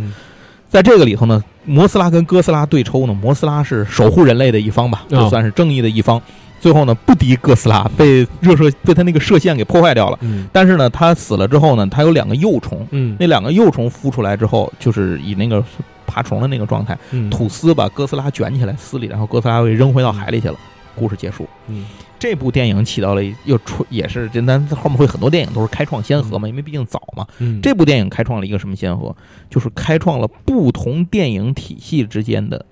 [0.71, 6.21] 嗯，在这个里头呢，摩斯拉跟哥斯拉对抽呢，摩斯拉是守护人类的一方吧，哦就算是正义的一方。
[6.61, 10.19] 最后呢，不敌哥斯拉，被热射被他那个射线给破坏掉了。
[10.21, 15.65] 嗯但是呢，他死了之后呢，他有两个幼虫，嗯那两个幼虫孵出来之后，就是以那个
[16.07, 20.55] 爬虫的那个状态，嗯，吐丝把哥斯拉卷起来丝里，然后哥斯拉被扔回到海里去了。
[20.95, 21.49] 故事结束。
[21.69, 21.87] 嗯
[22.21, 27.27] 这部电影起到了又出也是，这咱后面会很多电影都是开创先河嘛，因为毕竟早嘛。
[27.39, 29.17] 嗯，这部电影开创了一个什么先河？
[29.49, 32.65] 就是开创了不同电影体系之间的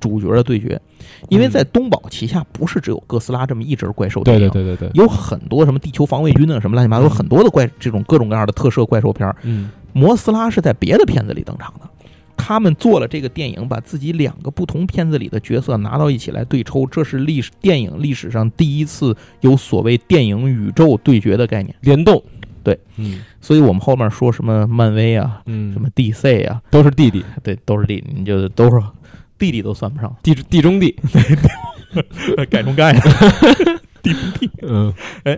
[0.00, 0.78] 主角的对决。
[1.28, 9.36] 因为在东宝旗下，不是只有哥斯拉这么一只怪兽电影，对对对对，有很多什么地球防卫军啊，什么乱七八糟，有很多的怪这种各种各样的特摄怪兽片儿。
[9.44, 11.88] 嗯摩斯拉是在别的片子里登场的。
[12.46, 21.74] 他们做了这个电影，把自己两个不同片子里的角色拿到一起来对抽，这是历史电影历史上第一次有所谓电影宇宙对决的概念。
[21.80, 22.22] 联动，
[22.62, 23.18] 对，嗯。
[23.40, 28.80] 所以我们后面说什么漫威啊，嗯，什么 DC 啊，都是弟弟，对，都是弟，你就都是
[29.36, 30.94] 弟弟都算不上，地地中地，
[32.48, 32.92] 改中盖。
[34.04, 34.48] 弟中弟。
[34.62, 34.94] 嗯。
[35.24, 35.36] 哎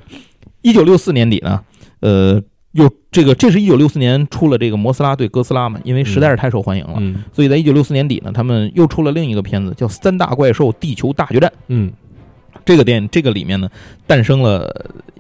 [0.61, 1.65] 一九六四年底呢，
[2.01, 2.43] 呃，
[2.79, 11.51] 又这个这是一九六四年出了这个摩斯拉对哥斯拉嘛，因为实在是太受欢迎了，嗯所以在一九六四年底呢，他们又出了另一个片子叫《三大怪兽：地球大决战》。
[11.69, 11.93] 嗯
[12.65, 13.69] 这个电影这个里面呢，
[14.07, 14.71] 诞生了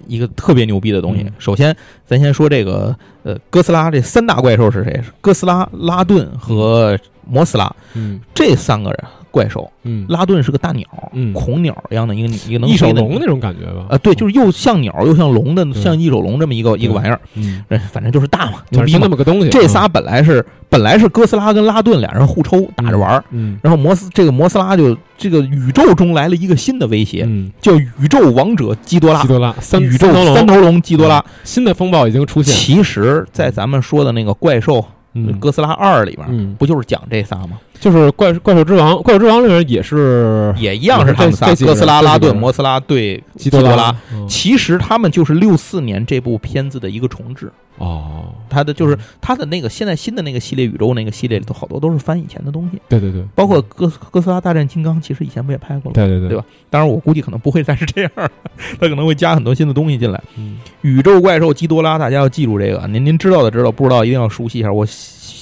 [0.07, 1.23] 一个特别牛逼的东西。
[1.23, 1.75] 嗯首先，
[2.07, 4.93] 咱先说这个呃，哥斯拉这三大怪兽是谁？
[5.03, 8.99] 是哥斯拉、拉顿和摩斯拉嗯这三个人
[9.31, 9.71] 怪兽。
[9.83, 11.33] 嗯，拉顿是个大鸟，嗯。
[11.33, 13.87] 恐鸟一样的一个一个能一手龙那种感觉吧？
[13.91, 18.99] 啊，对，就是又像鸟又像龙的，像翼手龙这么一个一个玩意儿，嗯，呃反正就是大嘛，就逼嘛。
[19.03, 19.49] 那么个东西。
[19.49, 29.23] 这仨本来是本来是哥斯拉跟拉顿俩人互抽打着玩儿，嗯，然后摩斯这个摩斯拉就这个宇宙中来了一个新的威胁，嗯，叫宇宙王者基多拉。
[29.23, 30.35] 基，多拉三宇宙三头龙。
[30.35, 31.25] 三头龙基多拉。
[31.45, 32.55] 新的风暴已经出现。
[32.55, 35.39] 其实，在咱们说的那个怪兽嗯。
[35.39, 37.59] 哥斯拉二里面，嗯，不就是讲这仨吗？
[37.81, 43.95] 就是怪怪兽之王，怪兽之王里面也是也一样是他们仨哥斯拉、拉顿、摩斯拉对基多拉。
[44.13, 55.93] 嗯其实他们就是六四年这部片子的一个重置，哦，他的就是他的那个现在新的那个系列宇宙那个系列里头，好多都是翻以前的东西，对对对，包括哥哥斯拉大战金刚，其实以前不也拍过了吗？
[55.95, 56.45] 对对对对吧？
[56.69, 58.11] 当然，我估计可能不会再是这样，
[58.79, 60.23] 他可能会加很多新的东西进来。
[60.37, 64.71] 嗯宇宙怪兽基多拉，大家要记住这个，您您知道的知道，不知道一定要熟悉一下。
[64.71, 64.85] 我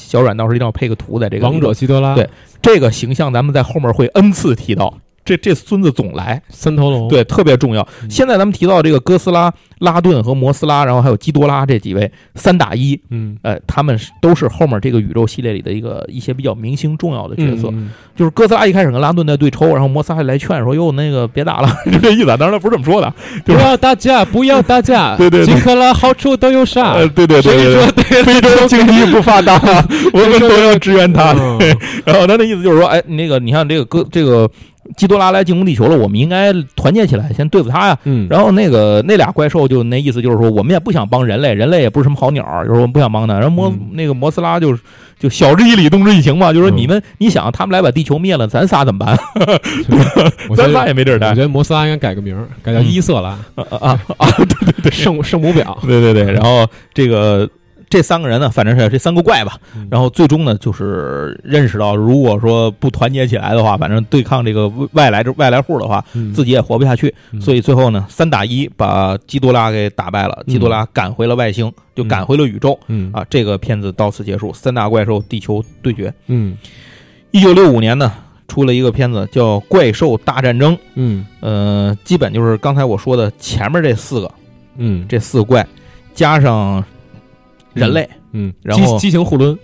[0.06, 2.28] 小软到时候一定要配个图在这个王者希德拉，对
[2.62, 4.94] 这个形象，咱们在后面会 n 次提到。
[5.26, 7.82] 这这孙子总来，三头龙，对，特别重要。
[8.02, 17.68] 嗯现在咱们提到这个哥斯拉、拉顿和摩斯拉，然后还有基多拉这几位三打一，嗯，呃，他们是都是后面这个宇宙系列里的一个一些比较明星重要的角色。
[17.72, 23.12] 嗯，就是哥斯拉一开始跟拉顿在对抽，然后摩斯拉来劝说：“哟，那个别打了， 就这意思。”当然他不是这么说的，
[23.44, 26.92] 不要打架，不要打架， 对对对金克拉好处都有啥？
[26.92, 29.54] 呃，对对对谁对说对，非洲经济不发达，
[30.14, 31.32] 我们都要支援他。
[31.32, 31.58] 嗯
[32.04, 34.48] 然后他的意思就是说，哎，那个你看这个哥这个
[34.96, 37.98] 基多拉来进攻地球了，我们应该团结起来，先对付他呀。
[38.04, 43.34] 嗯，然后那个那俩怪兽就那意思就是说，我们也不想帮人类，人类也不是什么好鸟，就是我们不想帮他。
[43.34, 44.76] 然后摩、嗯那个摩斯拉就
[45.18, 49.18] 就晓之以理，动之以情嘛，就说嗯你们、你想他们来把地球灭了，咱仨怎么办？
[50.56, 51.40] 咱仨也没地儿待我觉。
[51.42, 54.28] 得摩斯拉应该改个名，改叫嗯伊瑟拉，啊啊啊！
[54.92, 55.76] 圣圣母婊。
[55.86, 57.48] 对对对，然后这个
[57.88, 59.86] 这三个人呢，反正是这三个怪吧，嗯。
[59.90, 66.32] 然后最终呢，就是认识到，如果说不团结起来的话，反正对抗这个外来外来户的话，嗯。
[66.32, 67.14] 自己也活不下去。
[67.30, 67.40] 嗯。
[67.40, 72.78] 所以最后呢，三打一把基多拉给打败了，基多拉赶回了外星，就赶回了宇宙。
[72.88, 73.10] 嗯。
[73.12, 76.12] 啊，这个片子到此结束，三大怪兽地球对决。
[76.26, 76.56] 嗯。
[77.30, 78.12] 一九六五年呢，
[78.48, 81.24] 出了一个片子叫《怪兽大战争》，嗯。
[81.40, 84.30] 呃，基本就是刚才我说的前面这四个，
[84.76, 85.06] 嗯。
[85.08, 85.64] 这四个怪
[86.14, 86.82] 加上
[87.80, 89.56] 人类，嗯，然后激激情互抡，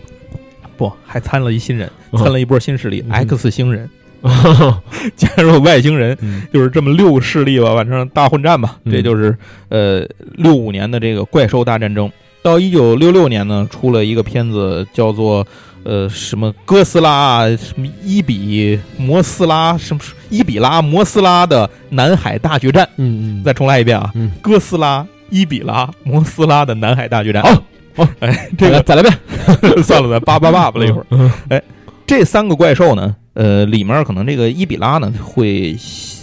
[0.76, 3.88] 不还参了一新人，嗯参了一波新势力、嗯 X 星人，
[5.16, 8.78] 加入外星人，嗯就是这么六个势力吧，反正大混战吧。
[8.84, 9.36] 嗯这就是
[9.68, 10.06] 呃
[10.36, 12.10] 六五年的这个怪兽大战争。
[12.42, 15.46] 到一九六六年呢，出了一个片子叫做
[15.84, 22.88] 呃什么哥斯拉什么伊比摩斯拉什么伊比拉摩斯拉的南海大决战。
[22.96, 27.44] 嗯嗯，再重来一遍啊，嗯哥斯拉伊比拉摩斯拉的南海大决战。
[27.44, 27.62] 好，
[27.94, 29.12] 好，哎， 这个再来遍，
[29.82, 31.30] 算了，再叭叭叭吧了一会儿。
[31.48, 31.62] 哎，
[32.06, 35.76] 这三个怪兽呢，呃，里面可能这个伊比拉呢会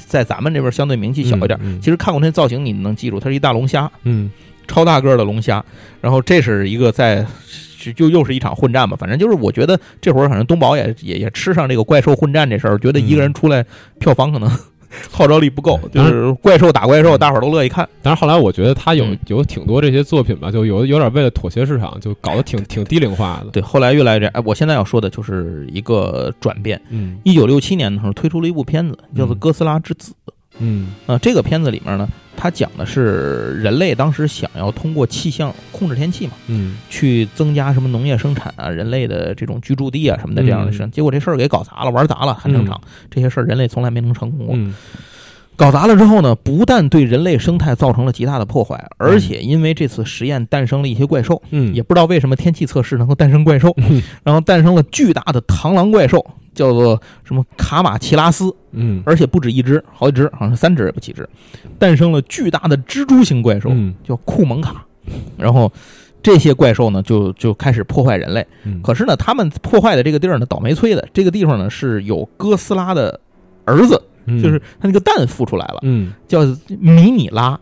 [0.07, 1.59] 在咱们这边相对名气小一点。
[1.61, 4.29] 嗯其实看过那造型，你能记住，它是一大龙虾，嗯
[4.67, 5.63] 超大个儿的龙虾。
[6.01, 7.25] 然后这是一个在
[7.79, 13.65] 就就又是一场混战吧，反正就是我觉得这会儿反正东宝也也也吃上这个怪兽混战这事儿，觉得一个人出来
[13.99, 14.49] 票房可能
[15.11, 17.87] 号召力不够，就是怪兽打怪兽，大伙儿都乐意看。
[18.01, 23.51] 但是后来我觉得他有嗯有挺多这些作品吧，就有有点为了妥协市场，就搞得挺挺低龄化的。
[23.51, 26.81] 对，后来越来越哎，我现在要说的就是一个转变。
[26.89, 30.13] 嗯一九六七年的时候推出了一部片子，叫做《嗯哥斯拉之子》。
[30.59, 32.07] 嗯啊，这个片子里面呢，
[32.37, 42.79] 它讲的是人类当时想要通过气象控制天气嘛，嗯去增加什么农业生产啊、人类的这种居住地啊什么的这样的事，嗯结果这事儿给搞砸了，玩砸了，很正常。
[43.09, 44.55] 这些事儿人类从来没能成功过。
[44.55, 44.73] 嗯
[45.59, 61.27] 搞砸了之后呢，不但对人类生态造成了极大的破坏，而且因为这次实验诞生了一些怪兽，嗯，也不知道为什么天气测试能够诞生怪兽，嗯然后诞生了巨大的螳螂怪兽，叫做什么卡马奇拉斯，嗯而且不止一只，好几只，好像是三只也不几只，
[61.77, 64.85] 诞生了巨大的蜘蛛型怪兽，嗯叫库蒙卡。
[65.37, 65.69] 然后
[66.23, 68.47] 这些怪兽呢，就就开始破坏人类。
[68.63, 73.19] 嗯可是呢，他们破坏的这个地儿呢，倒霉催的，这个地方呢是有哥斯拉的
[73.65, 76.45] 儿子，嗯就是他那个蛋孵出来了，嗯叫
[76.79, 77.59] 迷你拉，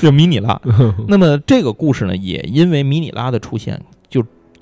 [0.00, 0.60] 叫迷你拉。
[1.08, 3.99] 那么这个故事呢，也因为迷你拉的出现，就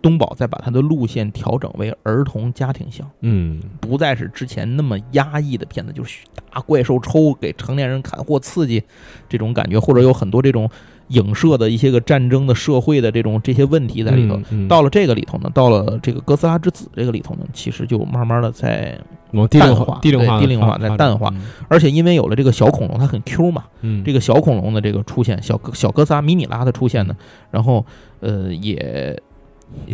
[0.01, 3.09] 东宝再把它的路线调整为儿童家庭向。
[3.21, 3.61] 嗯。
[3.81, 8.83] 不再是之前那么压抑的片子，就是大怪兽抽给成年人看或刺激
[9.29, 10.69] 这种感觉，或者有很多这种
[11.09, 14.39] 影射的一些个战争的社会的这种这些问题在里头。
[14.51, 18.99] 嗯到了这个里头呢，到了这个哥斯拉之子这个里头呢，其实就慢慢的在，
[19.51, 21.31] 淡化低龄化对低龄化在淡化。
[21.31, 24.05] 展而且因为有了这个小恐龙，它很 Q 嘛，嗯。
[24.05, 27.17] 这个小恐龙的这个出现，小哥小哥斯拉迷你拉的出现呢，
[27.51, 27.85] 然后
[28.21, 29.19] 呃也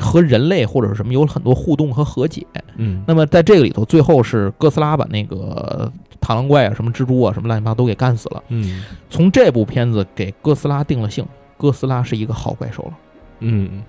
[0.00, 2.46] 和人类或者是什么有很多互动和和解。
[2.76, 3.02] 嗯。
[3.06, 8.42] 那么在这个里头，最后是哥斯拉把那个螳螂怪啊、什么蜘蛛啊、什么乱七八糟都给干死了。
[8.48, 8.84] 嗯。
[9.10, 12.92] 从这部片子给哥斯拉定了性，哥斯拉是一个好怪兽了。
[13.40, 13.82] 嗯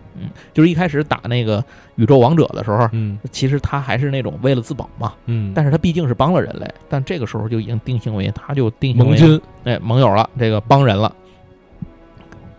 [0.53, 1.63] 就是一开始打那个
[1.95, 3.17] 宇宙王者的时候，嗯。
[3.31, 9.41] 其实他还是那种为了自保嘛，嗯，但是他毕竟是帮了人类，但这个时候就已经定性为他就定性为盟军。
[9.63, 11.15] 哎盟友了，这个帮人了，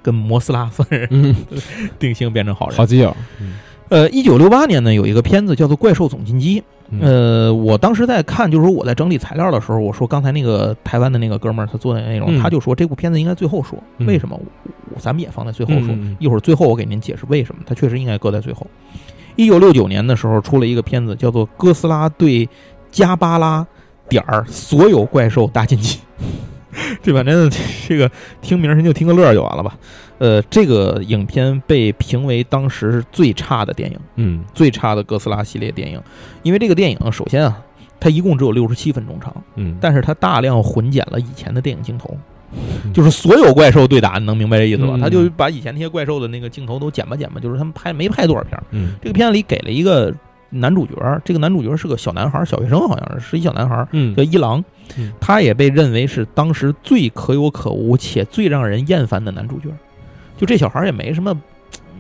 [0.07, 1.35] 跟摩斯拉算是嗯
[1.99, 2.77] 定性变成好人。
[2.79, 3.55] 好基友嗯
[3.89, 6.61] 呃，一九六八年呢，有一个片子叫做《怪兽总进击》。
[6.91, 14.41] 嗯呃，我当时在看，就是说我在整理材料的时候，我说刚才那个台湾的那个哥们儿他做的内容，嗯他就说这部片子应该最后说，嗯为什么？
[14.99, 18.67] 咱们也放在最后说，一会儿最后我给您解释为什么，他确实应该搁在最后。
[19.35, 22.49] 一九六九年的时候出了一个片子，叫做《哥斯拉对
[22.91, 23.67] 加巴拉
[24.09, 25.99] 点儿所有怪兽大进击》，
[27.03, 27.51] 这反正
[27.89, 28.11] 这个
[28.43, 29.77] 听名儿您就听个乐儿就完了吧。
[30.19, 33.99] 呃，这个影片被评为当时最差的电影。
[34.15, 36.01] 嗯最差的哥斯拉系列电影，
[36.43, 37.63] 因为这个电影首先啊，
[38.01, 42.17] 它一共只有六十七分钟长，嗯，但是它大量混剪了以前的电影镜头，
[42.85, 44.93] 嗯 就是所有怪兽对打，你能明白这意思吧？
[44.95, 48.63] 嗯他就把以前那些怪兽的那个镜头都剪吧剪吧，就是他们拍没拍多少片儿。
[48.71, 50.15] 嗯这个片子里给了一个
[50.51, 54.15] 男主角，这个男主角是个小男孩，小学生好像是，是一小男孩，嗯。
[54.15, 54.65] 叫一郎。
[54.97, 59.69] 嗯，他也被认为是当时最可有可无且最让人厌烦的男主角。
[60.37, 61.35] 就这小孩也没什么，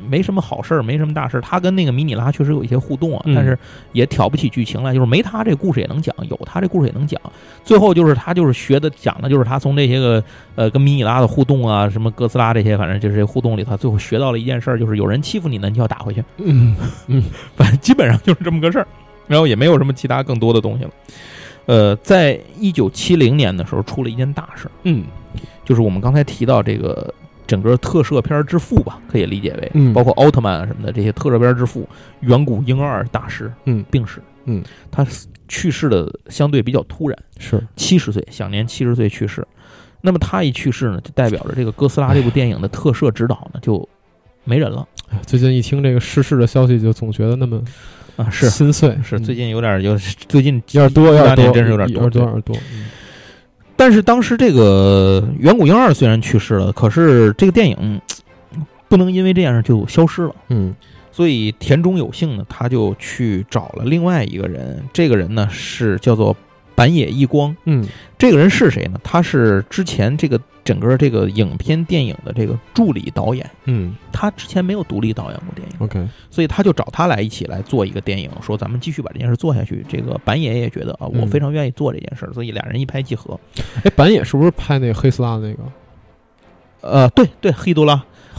[0.09, 1.41] 没什么好事儿，没什么大事儿。
[1.41, 3.59] 他跟那个米尼拉确实有一些互动啊，嗯但是
[3.93, 4.93] 也挑不起剧情来。
[4.95, 7.21] 就是没他这故事也能讲，有他这故事也能讲。
[7.65, 10.23] 最后就是他就是学的讲的就是他从这些个
[10.55, 16.23] 呃跟米尼拉的互动啊，什么哥斯拉这些，反正就是这互动里，头最后学到了一件事儿，就是有人欺负你呢，你就要打回去。
[16.39, 16.77] 嗯
[17.07, 17.23] 嗯
[17.57, 18.87] 反正基本上就是这么个事儿，
[19.27, 20.91] 然后也没有什么其他更多的东西了。
[21.67, 25.05] 呃，在一九七零年的时候出了一件大事儿，嗯
[25.65, 27.13] 就是我们刚才提到这个
[27.47, 29.93] 整个特摄片之父吧，可以理解为，嗯。
[29.93, 31.89] 包括奥特曼啊什么的这些特摄片之父，
[32.21, 33.85] 远古婴儿大师，嗯。
[33.91, 37.63] 病逝，嗯，他死去世的相对比较突然，是。
[37.77, 39.47] 七十岁，享年七十岁去世。
[40.03, 43.89] 那么他一去世呢，就代表着这个哥斯拉这部电影的特摄指导呢就
[44.45, 44.87] 没人了。
[45.11, 47.63] 哎最近一听这个逝世的消息，就总觉得那么
[48.17, 48.49] 啊，是。
[48.51, 49.03] 心碎，嗯。
[49.05, 49.97] 是最近有点有
[50.29, 51.71] 最近有点多，有点多，有点多。
[51.71, 52.57] 有点多，有点多。
[52.73, 52.86] 嗯
[53.77, 58.01] 但是当时这个远古婴二虽然去世了，可是这个电影
[58.89, 60.35] 不能因为这样就消失了。
[60.49, 60.75] 嗯
[61.13, 66.37] 所以田中有幸呢，他就去找了另外一个人，这个人呢是叫做
[66.77, 67.57] 板野一光。
[67.65, 67.85] 嗯
[68.17, 69.01] 这个人是谁呢？
[69.03, 79.85] 他是之前这个整个这个影片电影的这个助理导演，嗯他之前没有独立导演过电影，，OK，所以他就找他来一起来做一个电影，说咱们继续把这件事做下去。
[79.89, 83.39] 这个板野也觉得啊，我嗯非常愿意做这件事儿，所以俩人一拍即合。
[83.83, 85.59] 哎，板野是不是拍那个黑斯拉那个？
[86.83, 87.95] 呃，对对，黑多拉，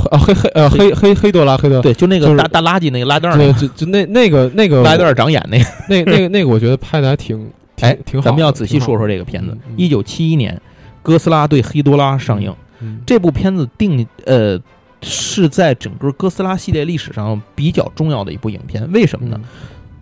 [0.09, 5.65] 啊，黑黑呃黑黑黑多拉黑多拉，对，就那就是个大大垃圾那个拉袋儿那对，个，就就那那个那个拉袋儿长眼那个。
[5.89, 7.49] 那那个那个，我觉得拍的还挺挺
[7.81, 8.25] 哎，挺好。
[8.25, 10.59] 咱们要仔细说说这这个片子一九七一年，
[11.01, 12.53] 哥斯拉对黑多拉上映。
[12.79, 14.59] 嗯这部片子定呃
[15.01, 18.87] 是在整个哥斯拉系列历史上比较重要的一部影片。
[18.91, 19.39] 为什么呢？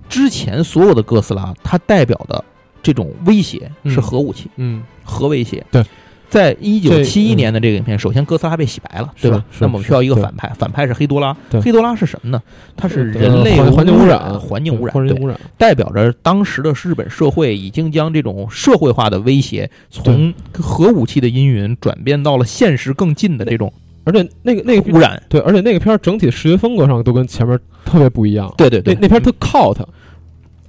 [0.10, 2.44] 之前所有的哥斯拉，它代表的
[2.84, 5.66] 这种威胁是嗯核武器、嗯核威胁。
[5.72, 5.84] 对，
[6.36, 9.42] 在一九七一年的这个影片，首先哥斯拉被洗白了，对吧？
[9.60, 11.34] 那么我们需要一个反派，反派是黑多拉。
[11.64, 12.42] 黑多拉是什么呢？
[12.76, 15.40] 它是呃人类环环境污染、环境污染，对环境污染。
[15.58, 23.72] 代表着当时的日本社会已经将这种社会化的威胁从核武器的阴云转变到了现实更近的这种
[24.04, 25.22] 而且那个那个污染。
[25.30, 28.54] 对，而且那个片儿整体视觉风格上都跟前面特别不一样。
[28.58, 29.86] 对对对，那那片儿特靠它，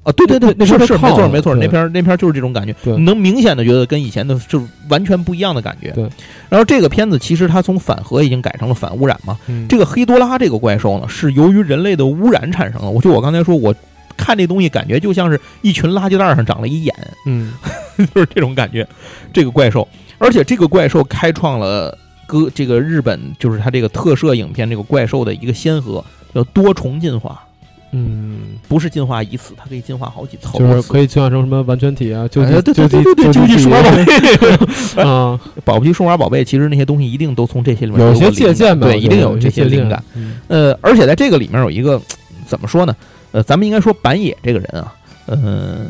[0.07, 5.91] 啊，对对对，那是是没错没错，对那片儿那片儿就是这种感觉，你能明显的觉得跟以前的就是完全不一样的感觉。
[5.91, 6.09] 对，
[6.49, 9.37] 然后这个片子其实它从反核已经改成了反污染嘛。
[9.49, 12.89] 嗯这个黑多拉这个怪兽呢，是由于人类的污染产生的。
[12.89, 13.75] 我就我刚才说，我
[14.17, 16.95] 看这东西感觉就像是一群垃圾袋上长了一眼，
[17.27, 17.53] 嗯
[18.15, 18.87] 就是这种感觉。
[19.33, 19.87] 这个怪兽，
[20.19, 21.99] 而且这个怪兽开创了
[22.29, 27.45] 哥这个日本就是它这个特摄影片这个怪兽的一个先河，叫多重进化，
[27.93, 30.83] 嗯，不是进化一次，它可以进化好几次，就是。
[30.83, 34.05] 可以进化成什么完全体啊，究极哎对对究极对对对，究极数码宝贝，
[35.03, 40.03] 啊，宝贝数码宝贝，其实那些东西一定都从这些里面有一些借鉴吧，对，一定有这些灵感。。
[40.15, 42.01] 嗯呃，而且在这个里面有一个
[42.47, 42.95] 怎么说呢？
[43.33, 44.95] 呃，咱们应该说板野这个人啊，
[45.27, 45.87] 呃，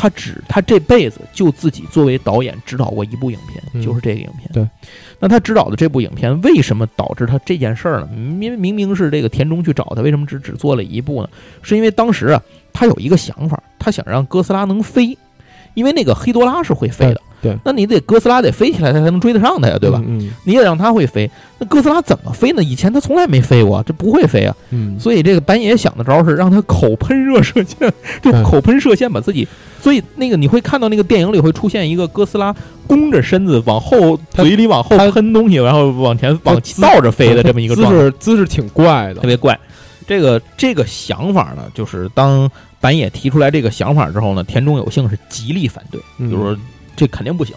[0.00, 4.48] 他只他这辈子就自己作为导演指导过一部影片，嗯就是这个影片。
[4.50, 4.66] 对，
[5.18, 8.08] 那他指导的这部影片为什么导致他这件事儿呢？
[8.16, 11.28] 明明明是这个田中去找他，为什么只只做了一部呢？
[11.60, 12.42] 是因为当时啊，
[12.72, 15.18] 他有一个想法，他想让哥斯拉能飞，
[15.74, 17.20] 因为那个黑多拉是会飞的。
[17.42, 20.02] 对对那你得哥斯拉得飞起来，他才能追得上他呀，对吧？
[20.06, 22.62] 嗯你也让他会飞，那哥斯拉怎么飞呢？
[22.62, 24.56] 以前他从来没飞过，这不会飞啊。
[24.70, 27.92] 嗯，所以这个板野想的招是让他口喷热射线，
[28.22, 29.46] 就嗯口喷射线把自己，
[29.80, 32.54] 所以那个你会看到那个电影里会出现一个哥斯拉
[32.86, 39.20] 弓着身子往后嘴里往后喷东西，然后往前往倒着飞的这么一个姿状态，势姿势挺怪的。
[39.20, 39.58] 特别怪。
[40.06, 42.50] 这个这个想法呢，就是当
[42.80, 46.56] 板野提出来这个想法之后呢，田中有幸是极力反对，嗯就说
[46.96, 47.54] 这肯定不行。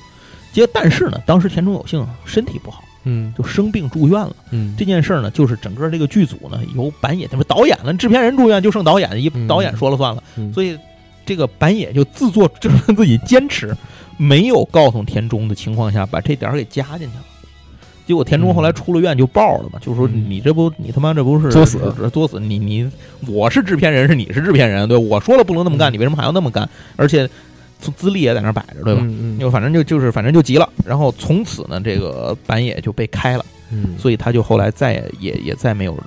[0.51, 4.35] 结果但是呢，当时田中有幸身体不好，嗯就生病住院了。
[4.51, 10.77] 嗯，这件事儿呢，就是整个这个剧组呢，由板野他们导演了，制片人住院就剩导演，一嗯导演说了算了，嗯所以
[11.25, 13.75] 这个板野就自作，就是他自己坚持，
[14.17, 17.23] 没有告诉田中的情况下，把这点儿给加进去了。
[18.05, 21.79] 结果田中后来出了院就爆了嘛，就说嗯你这不你他妈这不是作死
[22.11, 22.37] 作死！
[22.37, 22.91] 你你
[23.27, 26.69] 我是制片人，是你是制片人，对我说了不能那么干，嗯你为什么还要那么干？
[26.97, 27.25] 而且
[27.79, 29.01] 资历也在那儿摆着，对吧？
[29.03, 33.45] 嗯就反正就就是反正就急了，然后从此呢，这个板野就被开了。
[33.71, 35.97] 嗯，所以他就后来再也也也再没有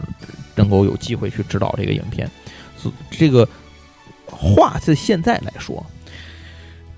[0.55, 2.31] 能够有机会去指导这个影片。
[2.77, 3.49] 所这个
[4.27, 5.85] 话在现在来说，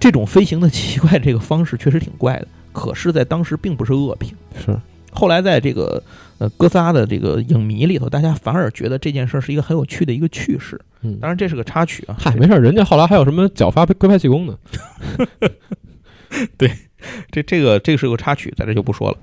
[0.01, 4.35] 这种飞行的奇怪这个方式确实挺怪的，可是，在当时并不是恶评。
[4.59, 4.79] 是
[5.11, 6.03] 后来在这个
[6.39, 10.81] 呃哥斯拉的这个影迷里头，大家反而觉得这件事儿是一个很有趣的一个趣事。
[11.03, 12.17] 嗯，当然，这是个插曲啊。
[12.19, 14.57] 嗨，没事儿，人家后来还有什么脚发龟派气功呢？
[16.57, 16.71] 对
[17.31, 19.19] 这这个这个是个插曲，在这就不说了。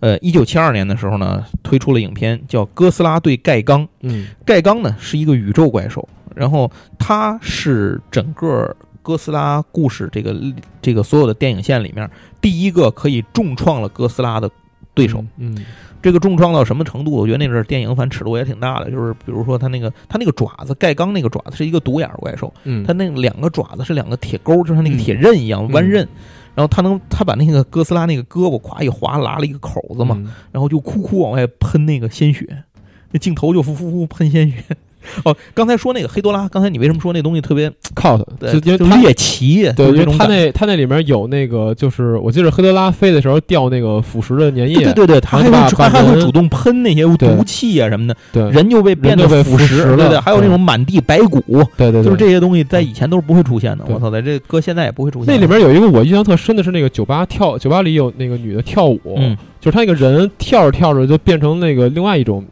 [0.00, 3.84] 呃，一九七二年的时候呢，推出了影片叫《哥斯拉对盖刚》。
[4.02, 10.34] 嗯盖刚呢是一个宇宙怪兽，然后它是整个哥斯拉故事这个
[10.82, 12.08] 这个所有的电影线里面
[12.40, 14.50] 第一个可以重创了哥斯拉的
[14.94, 15.56] 对手。，嗯
[16.02, 17.10] 这个重创到什么程度？
[17.10, 26.08] 我觉得那阵儿电影反尺度也挺大的，就是比如说它那个它那个爪子，盖刚那个爪子是一个独眼怪兽，嗯，它那两个爪子是两个铁钩，就像那个铁刃一样嗯弯刃。
[26.54, 32.64] 然后他能，他把那个哥斯拉那个胳膊咵一划，拉了一个口子嘛，嗯然后就哭哭往外喷那个鲜血，
[33.12, 34.64] 那镜头就呼呼呼喷鲜血，
[35.24, 39.70] 哦，刚才说那个黑多拉，刚才你为什么说那东西特别 cos，对就因为猎奇？
[39.76, 51.40] 对，就是因为它这种感那它那里面有那个，就是我记得黑多拉飞的时候掉那个腐蚀的粘液，对对对对，他还会还会主动喷那些毒气啊什么的，对人就被变得被腐腐蚀了对对，还有那种满地白骨，
[51.76, 53.84] 对对对，就是这些东西在以前都是不会出现的。
[53.88, 55.34] 我操，在这搁现在也不会出现。
[55.34, 62.44] 那里面有一个我印象特深的是那个酒吧跳，酒吧里有那个女的跳舞，嗯，就是她那个人跳着跳着就变成那个另外一种，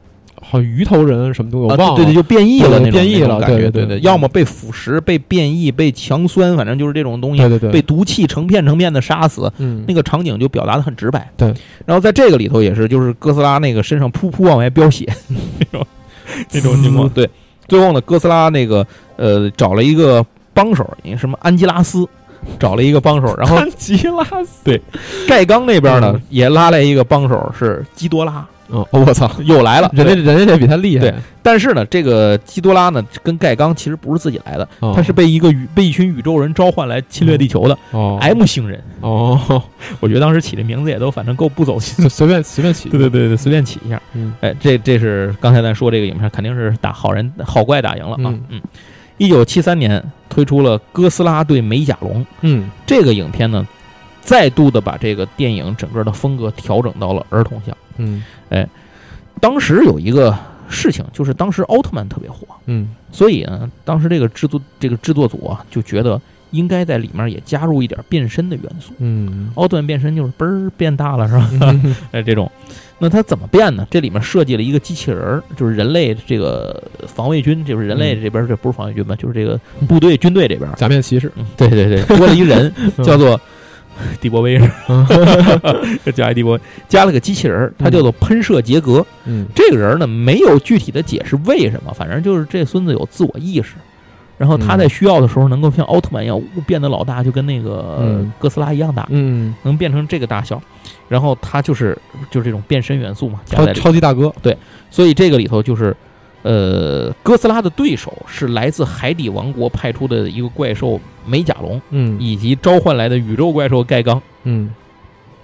[0.48, 1.96] 好像鱼头人什么东西，我啊，忘了。
[1.96, 9.52] 对对，就变异了那种变异了感觉，对对对对要么被腐蚀、被变异、被强酸，反正就是这种东西对对对，被毒气成片成片的杀死。
[9.58, 11.30] 嗯那个场景就表达的很直白。
[11.36, 11.52] 对，
[11.84, 15.86] 然后在这个里头也是，就是哥斯拉那个身上噗噗往外飙血 那种
[16.52, 17.08] 那种情况。
[17.10, 17.28] 对，
[17.68, 18.86] 最后呢，哥斯拉那个
[19.16, 20.24] 呃找了一个
[20.54, 20.88] 帮手，
[21.18, 22.06] 什么安吉拉斯。
[22.60, 24.80] 找了一个帮手，然后安吉拉斯对，
[25.26, 29.90] 盖刚那边呢、嗯也拉来一个帮手，是基多拉，哦，我操，又来了。
[29.92, 38.82] 人家人家这比他厉害，对但是呢，这个基多拉呢跟盖刚其实不是自己来的，哦他是被一个宇被一群宇宙人召唤来侵略地球的、哦 M 星人。
[39.00, 39.62] 哦，
[40.00, 42.04] 我觉得当时起这名字也都反正够不走心。
[42.04, 44.00] 就随便随便起，对对对对，随便起一下。
[44.12, 48.26] 嗯哎，这这是刚才咱说这个影片，肯定是打好人好怪打赢了啊。
[48.26, 48.60] 嗯嗯，
[49.16, 53.66] 一九七三年推出了《哥斯拉对美甲龙》嗯这个影片呢，
[54.20, 57.74] 再度的把这个电影整个的风格调整到了儿童向。
[57.98, 58.22] 嗯。
[58.48, 58.66] 哎
[59.40, 60.36] 当时有一个
[60.68, 62.88] 事情，就是当时奥特曼特别火，嗯。
[63.12, 66.20] 所以呢，当时这个制作这个制作组啊，就觉得
[66.50, 68.92] 应该在里面也加入一点变身的元素。
[68.98, 69.50] 嗯。
[69.54, 71.48] 奥特曼变身就是嘣儿变大了，是吧？
[71.60, 71.94] 嗯。
[72.10, 72.50] 哎，这种，
[72.98, 73.86] 那它怎么变呢？
[73.88, 79.14] 这里面设计了一个机器人儿，就是人类这个防卫军，就是人类这边儿这不是防卫军吧？
[79.14, 81.46] 就是这个部队军队这边儿，假面骑士，嗯。
[81.56, 82.72] 对对对，多了一人，
[83.04, 83.40] 叫做
[84.20, 84.58] 迪波威，
[86.04, 89.04] 是加一迪波威，加了个机器人儿，它叫做喷射杰格。
[89.26, 93.74] 嗯这个人呢，没有具体的解释为什么，反正就是这孙子有自我意识。
[94.36, 100.62] 然后他在需要的时候，能够像奥特曼一样变得老大，就跟那个嗯哥斯拉一样大，嗯，能变成这个大小。
[101.08, 101.98] 然后他就是
[102.30, 103.72] 就是这种变身元素嘛，加超在。
[103.72, 104.56] 超级大哥对，
[104.92, 105.96] 所以这个里头就是，
[106.42, 114.22] 呃，哥斯拉的对手是来自海底王国派出的一个怪兽美甲龙，嗯以及召唤来的宇宙怪兽盖刚。
[114.44, 114.70] 嗯，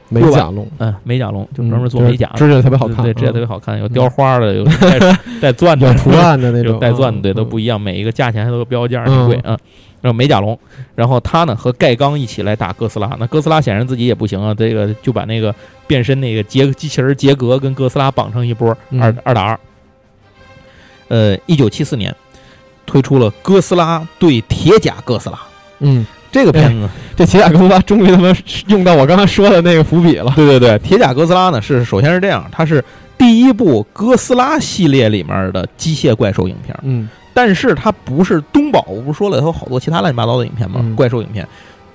[0.09, 4.99] 美甲龙，嗯，美甲龙就嗯专门做美甲的，指甲特别好看，对，指甲特别嗯好看，有雕花的，有带
[5.43, 9.59] 带钻的，有图案的那 种，带钻的，对，嗯都不一样，每一个价钱还都有标价，挺贵啊。
[10.01, 10.57] 然后美甲龙，
[10.95, 15.53] 然后他呢和盖刚一起来打哥斯拉，那哥斯拉显然自己也不行啊，这个就把那个
[15.87, 19.59] 变身那个杰机器人杰格跟哥斯拉绑成一波，嗯二二打二。
[21.09, 22.15] 呃，一九七四年
[22.87, 25.37] 推出了《哥斯拉对铁甲哥斯拉》
[25.81, 28.35] 嗯，这个片子呢，这铁甲哥斯拉终于他妈
[28.69, 32.85] 用到我刚才说的那个伏笔了，对对对，铁甲哥斯拉呢是首先是这样，它是
[33.19, 36.77] 第一部哥斯拉系列里面的机械怪兽影片。
[36.83, 40.79] 嗯但是它不是东宝，我不是说了它有好多其他乱七八糟的影片吗？
[40.81, 41.45] 嗯怪兽影片，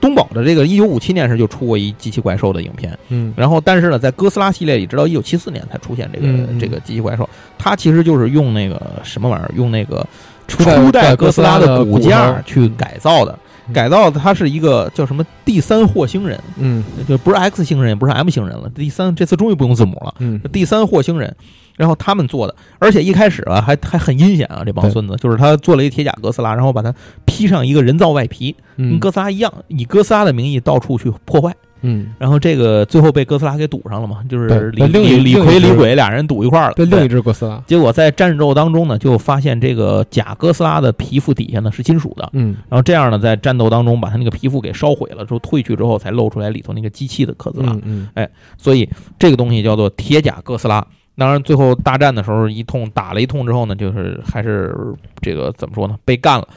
[0.02, 3.34] 东宝的这个一九五七年时就出过一机器怪兽的影片，嗯。
[3.36, 6.28] 然后但是呢，在哥斯拉系列里，直到一九七四年才出现这个、
[6.60, 10.06] 这个机器怪兽，它其实就是用那个什么玩意儿，用那个
[10.47, 13.32] 初初代哥哥斯拉的骨架去改造的。
[13.68, 13.74] 嗯。
[13.74, 16.84] 改造的它是一个叫什么第三火星人，嗯。
[17.08, 18.68] 就不是 X 星人，也不是 M 星人了。
[18.74, 20.39] 第三这次终于不用字母了，嗯。
[20.52, 21.36] 第三火星人，
[21.80, 42.58] 然后他们做的，而且一开始啊还还很阴险啊，这帮孙子就是他做了一铁甲哥斯拉，然后把它披上一个人造外皮，跟嗯哥斯拉一样，以哥斯拉的名义到处去破坏，嗯，然后这个最后被哥斯拉给堵上了嘛，就是李李逵李鬼俩人堵一块儿了，被另一只哥斯拉，结果在战斗当中呢，就发现这个假哥斯拉的皮肤底下呢是金属的，嗯。
[42.68, 47.72] 然后这样呢，在战斗当中把他那个皮肤给烧毁了之后退去之后，才露出来里头那个机器的哥斯拉。
[47.86, 48.30] 嗯嗯。
[48.58, 50.86] 所以这个东西叫做铁甲哥斯拉。
[51.20, 54.74] 当然，最后大战的时候一通打了一通之后呢，就是还是
[55.22, 55.96] 这个怎么说呢？
[56.06, 56.48] 被干了。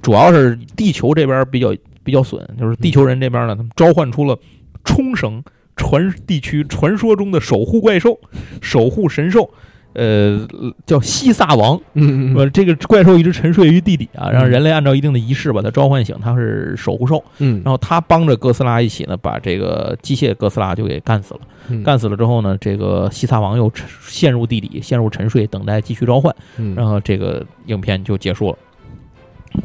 [0.00, 4.38] 主要是地球这边比较比较损，就是地球人这边呢，他们召唤出了
[4.84, 5.42] 冲绳
[5.76, 8.18] 传地区传说中的守护怪兽、
[8.62, 9.52] 守护神兽，
[9.94, 10.46] 呃，
[10.86, 11.80] 叫西萨王。
[11.94, 17.22] 嗯嗯呃，这个怪兽一直沉睡于地底啊，让人类按照一定的仪式把它召唤醒，它是守护兽。
[17.38, 21.40] 嗯，然后他帮着哥斯拉一起呢，把这个机械哥斯拉就给干死了。
[21.68, 26.34] 嗯干死了之后呢，这个西萨王又沉陷入地底，陷入沉睡，等待继续召唤。
[26.58, 28.58] 嗯然后这个影片就结束了。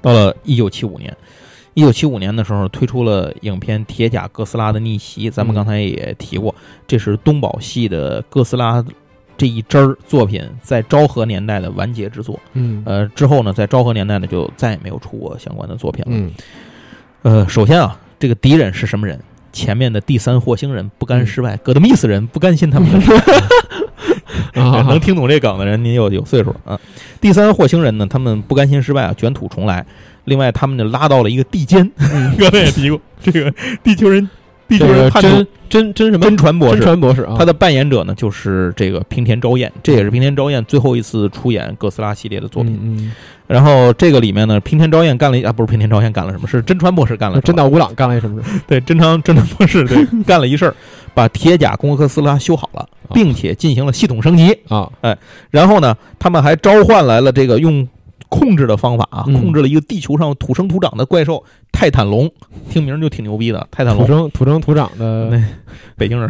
[0.02, 1.12] 到了一九七五年，
[1.74, 6.54] 一九七五年的时候推出了影片《铁甲哥斯拉的逆袭》，咱们嗯刚才也提过，
[6.88, 8.86] 这是东宝系的哥斯拉
[9.40, 12.38] 这一支儿作品在昭和年代的完结之作。
[12.54, 16.12] 嗯呃，之后呢，在昭和年代呢就再也没有出过相关的作品了。
[16.12, 16.32] 嗯
[17.22, 19.18] 呃，首先啊，这个敌人是什么人？
[19.54, 22.88] 前面的第三火星人不甘示嗯外，戈德密斯人不甘心他们
[24.54, 26.80] 啊能听懂这梗的人，您有有岁数啊。
[27.22, 29.86] 第三火星人呢，他们不甘心失败啊，卷土重来。
[30.26, 31.90] 另外，他们就拉到了一个地监，
[32.38, 33.52] 刚才也提过，这个
[33.84, 34.30] 地球人，
[34.70, 42.80] 地球这个人叛徒真真真什么真传博真士，传博士啊，他的扮演者呢就是这个平田昭彦，这也是平田昭彦最后一次出演哥斯拉系列的作品。
[42.82, 43.12] 嗯
[43.50, 48.50] 然后这个里面呢，平田昭彦干了一啊，不是平田昭彦干了什么，是真传博士干了真岛无朗干了一什么事？
[48.68, 50.76] 对，真传真传博士对 干了一事儿，
[51.16, 54.56] 把铁甲攻克斯拉修好了，并且进行了系统升级。
[54.68, 55.18] 啊，哎
[55.50, 57.88] 然后呢，他们还召唤来了这个用
[58.30, 59.34] 控制的方法啊，嗯。
[59.34, 62.30] 控制了一个地球上土生土长的怪兽泰坦龙，
[62.70, 63.68] 听名儿就挺牛逼的。
[63.72, 64.06] 泰坦龙。
[64.06, 65.44] 土，生土生土长的那，
[65.98, 66.30] 北京人，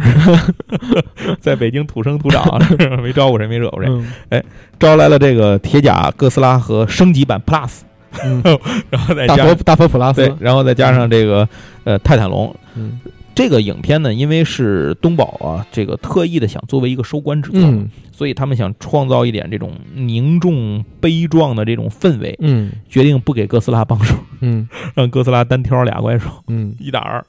[1.40, 2.60] 在北京土生土长，
[3.02, 3.90] 没招过谁，没惹过谁，
[4.30, 4.42] 嗯。
[4.78, 7.80] 招来了这个铁甲哥斯拉和升级版 Plus，
[8.24, 8.42] 嗯，
[8.88, 10.26] 然后再大佛加大佛普拉斯。
[10.26, 11.46] 对，，然后再加上这个
[11.84, 12.54] 呃泰坦龙。
[12.76, 12.98] 嗯
[13.34, 17.88] 这个影片呢，因为是东宝啊，这个特意的想作为一个收官之作，嗯。
[18.12, 22.70] 所以他们想创造一点这种凝重悲壮的这种氛围，嗯。
[22.88, 24.68] 决定不给哥斯拉帮手，嗯。
[24.94, 26.74] 让哥斯拉单挑俩怪兽，嗯。
[26.80, 27.24] 一打二。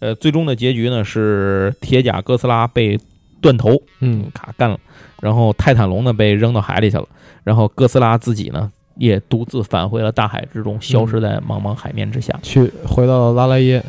[0.00, 2.98] 呃，最终的结局呢是铁甲哥斯拉被
[3.40, 4.26] 断头，嗯。
[4.34, 4.78] 卡干了，
[5.22, 7.08] 然后泰坦龙呢被扔到海里去了，
[7.42, 12.38] 然后哥斯拉自己呢也独自返回了大海之中，消失在茫茫海面之下。
[12.42, 13.82] 去回到了拉莱耶，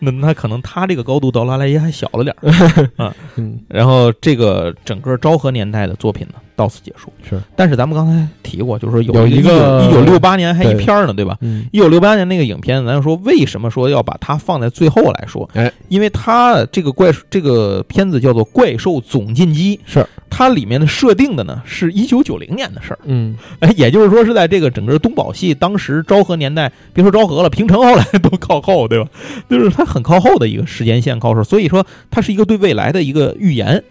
[0.00, 3.14] 那那可能他这个高度到拉莱耶还小了点儿。
[3.36, 7.12] 嗯然后这个整个昭和年代的作品呢到此结束。
[7.28, 11.36] 是，但是咱们刚才提过，就是说有有一一个一九六八年还一对篇儿呢，对吧？
[11.42, 15.48] 嗯一九六八年那个影片，咱就说为什么说要把它放在最后来说？
[15.54, 29.08] 哎，因为它这个怪这个片子叫做《怪兽总进击》，是它里面的设定的呢是一九九零年的事儿，嗯哎，也就是说是在这个整个东宝系当时昭和年代，别说昭和了，平成后来都靠后，对吧？
[29.50, 33.82] 就是它很靠后的一个时间线靠后，所以说它是一个对未来的一个预言。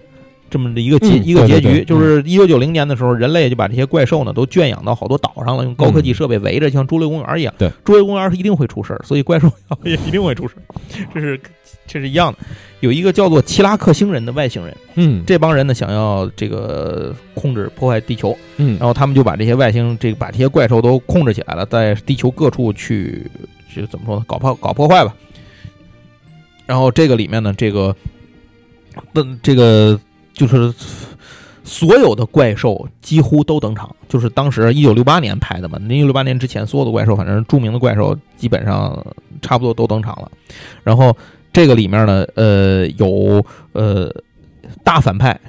[0.49, 7.53] 这么的一个结、嗯一个结局，对对对就是一九九零年的时候，人类就把这些怪兽呢都圈养到好多岛上了，用高科技设备围着，像侏罗公园一样。
[7.57, 9.51] 对，侏罗公园是一定会出事儿，所以怪兽
[9.83, 10.61] 也一定会出事儿，
[11.13, 11.39] 这是
[11.87, 12.39] 这是一样的。
[12.81, 14.31] 有一个叫做奇拉克星人的。
[14.35, 23.25] 外星人，嗯这帮人呢想要这个控制破坏地球，嗯然后他们就把这些外星这个把这些怪兽都控制起来了，在地球各处去
[23.73, 24.25] 就怎么说呢？
[24.27, 25.15] 搞破搞破坏吧。
[26.65, 27.95] 然后这个里面呢，这个
[29.13, 29.97] 那这个
[30.35, 30.71] 就是
[31.63, 39.03] 所有的怪兽几乎都登场，就是当时一九六八年拍的嘛，一九六八年之前所有的怪兽，反正著名的怪兽基本上
[39.41, 40.29] 差不多都登场了。
[40.83, 41.17] 然后
[41.51, 44.13] 这个里面呢，呃，有呃
[44.83, 45.39] 大反派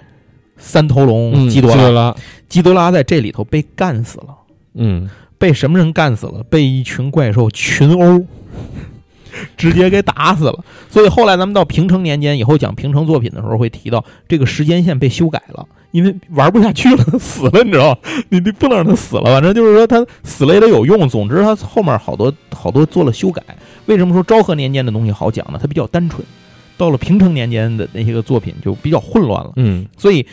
[0.57, 2.17] 三头龙嗯基多拉，拉，
[2.49, 4.35] 基多拉在这里头被干死了，
[4.75, 5.11] 嗯。
[5.39, 6.43] 被什么人干死了？
[6.45, 8.25] 被一群怪兽群殴，
[9.57, 10.65] 直接给打死了。
[10.91, 15.67] 所以后来咱们到平成年间以后讲平成作品的时候，会提到这个时间线被修改了。
[15.93, 17.99] 因为玩不下去了，死了，你知道吗？
[18.29, 21.09] 你你不能让他死了，反正就是说他死了也得有用。
[21.09, 23.43] 总之，他后面好多好多做了修改。
[23.87, 25.59] 为什么说昭和年间的东西好讲呢？
[25.61, 26.23] 它比较单纯，
[26.77, 29.53] 到了平成年间的那些个作品就比较混乱了。
[29.57, 30.27] 嗯所以，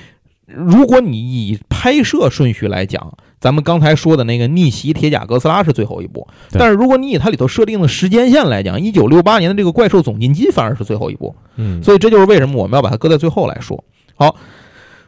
[0.47, 13.83] 如果你以拍摄顺序来讲，咱们刚才说的那个逆袭铁甲哥斯拉是最后一部，但是如果你以它里头设定的时间线来讲，一九六八年的这个怪兽总进击反而是最后一部，嗯，所以这就是为什么我们要把它搁在最后来说。
[14.15, 14.33] 好。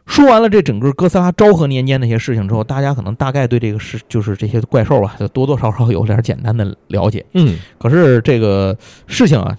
[0.07, 7.25] 说完了这整个哥斯拉昭和年间那些事情之后，大家可能大概对这个事就是这些怪兽啊，就多多少少有点简单的了解。
[7.33, 9.57] 嗯可是这个事情啊，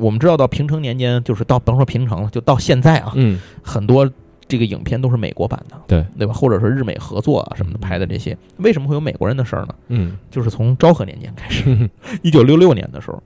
[0.00, 4.10] 我们知道到平成年间，就是到甭说平成了，就到现在啊，嗯很多
[4.48, 6.04] 这个影片都是美国版的，对。
[6.18, 6.32] 对吧？
[6.32, 9.74] 或者是日美合作啊什么的拍的这些，为什么会有美国人的事儿呢？
[9.88, 10.16] 嗯。
[10.30, 11.90] 就是从昭和年间开始，
[12.22, 13.22] 一九六六年的时候，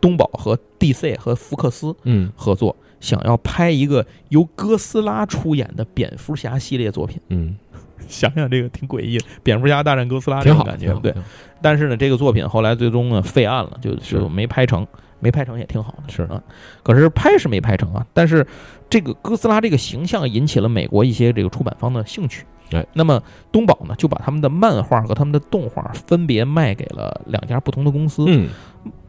[0.00, 2.30] 东宝和 DC 和福克斯嗯。
[2.36, 7.20] 合作，想要拍一个由哥斯拉出演的蝙蝠侠系列作品。
[7.28, 7.56] 嗯，
[8.08, 11.14] 想想这个挺诡异的，蝙蝠侠大战哥斯拉这种感觉，对。
[11.60, 14.86] 但是呢，这个作品后来最终呢废案了，就就没拍成，
[15.22, 16.42] 没拍成也挺好的，是啊。
[16.82, 18.44] 可是拍是没拍成啊，但是
[18.90, 22.44] 这个哥斯拉这个形象引起了美国一些这个出版方的兴趣。
[22.68, 23.22] 对，那么
[23.52, 28.24] 东宝呢就把他们的漫画和他们的动画分别卖给了两家不同的公司。
[28.26, 28.48] 嗯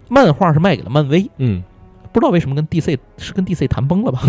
[0.10, 1.64] 漫画是卖给了漫威，嗯
[2.12, 4.22] 不知道为什么跟 DC 是跟 DC 谈崩了吧，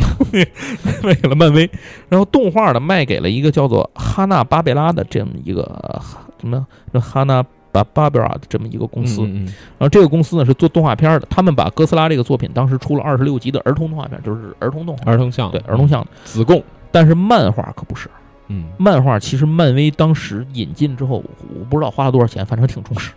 [1.02, 1.69] 卖给了漫威。
[2.09, 6.01] 然后动画呢卖给了一个叫做哈纳巴贝拉的这么一个呃
[6.40, 6.66] 什么
[7.01, 7.44] 哈娜
[7.75, 9.23] 巴巴贝拉的这么一个公司。
[9.23, 9.45] 嗯
[9.77, 16.11] 然后这个公司呢是做动画片的，他们把哥斯拉这个作品当时出了二十六集的儿童动画片，就是儿童动画，儿童像对儿童像的。
[16.25, 18.09] 子贡，但是漫画可不是，
[18.47, 18.67] 嗯。
[18.79, 21.25] 漫画其实漫威当时引进之后，
[21.59, 23.13] 我不知道花了多少钱，反正挺重视。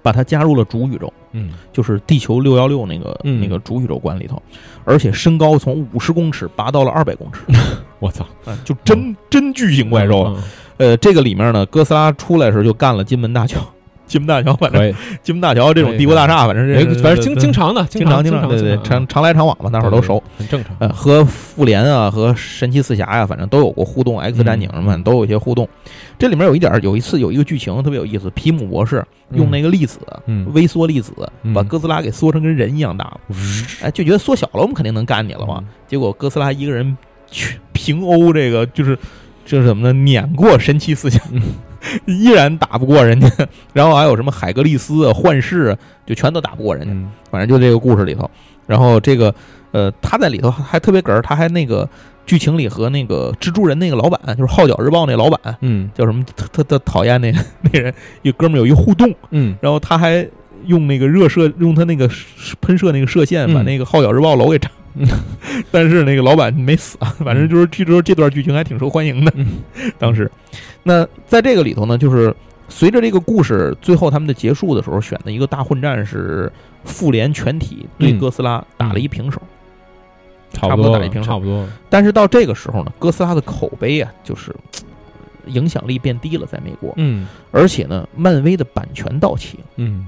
[0.00, 1.54] 把它加入了主宇宙，嗯。
[1.72, 3.40] 就是地球六幺六那个、嗯。
[3.40, 4.40] 那个主宇宙观里头，
[4.84, 7.40] 而且身高从五十公尺拔到了二百公尺，
[7.98, 10.34] 我操，啊，就真、真巨型怪兽。
[10.36, 10.42] 嗯
[10.78, 13.58] 呃，这个里面呢，哥斯拉出来时候就干了金门大桥，
[14.06, 20.74] 金门大桥，反正，金门大桥这种帝国大厦，反正哎这反正经经常的，经常经常，对对，常常常来常往嘛，大伙儿都熟。，很正常。
[20.78, 25.68] 呃，和复联啊，和神奇四侠呀、反正都有过互动，X 战警什么嗯都有一些互动。
[26.18, 33.20] 这里面有一点儿，有一次有一个剧情特别有意思，皮姆博士用那个粒子，嗯微缩粒子，嗯把哥斯拉给缩成跟人一样大了。
[33.82, 35.62] 哎，就觉得缩小了，我们肯定能干你了嘛。
[35.86, 36.96] 结果哥斯拉一个人
[37.30, 38.98] 去平欧这个就是
[39.48, 39.92] 就是怎么呢？
[40.04, 41.40] 碾过神奇四侠，嗯
[42.04, 43.26] 依然打不过人家。
[43.72, 46.92] 然后还有什么海格力斯啊、幻视啊，就全都打不过人家。
[46.92, 48.30] 嗯反正就这个故事里头，
[48.66, 49.34] 然后这个
[49.72, 51.88] 呃，他在里头还特别哏儿，他还那个
[52.26, 56.22] 剧情里和那个蜘蛛人那个老板，就是《号角日报》那老板嗯叫什么？
[56.36, 57.38] 特特特讨厌那个
[57.72, 60.26] 那人，一哥们儿有一互动，嗯然后他还
[60.66, 62.06] 用那个热射，用他那个
[62.60, 64.70] 喷射那个射线把嗯那个《号角日报》楼给炸。
[64.98, 65.06] 嗯
[65.70, 69.32] 但是那个老板没死啊，反正就是据说这段剧情还挺受欢迎的。
[69.36, 69.58] 嗯
[69.98, 70.30] 当时，
[70.82, 72.34] 那在这个里头呢，就是
[72.68, 76.52] 随着这个故事最后他们的结束的时候，选的一个大混战是
[76.84, 79.40] 复联全体对嗯哥斯拉打了一平手。
[80.52, 81.66] 差不多打一平手差不多。
[81.90, 84.54] 但是到这个时候呢，哥斯拉的口碑啊，就是
[85.46, 89.64] 影响力变低了，在美国，嗯而且呢，漫威的版权到期了。
[89.76, 90.06] 嗯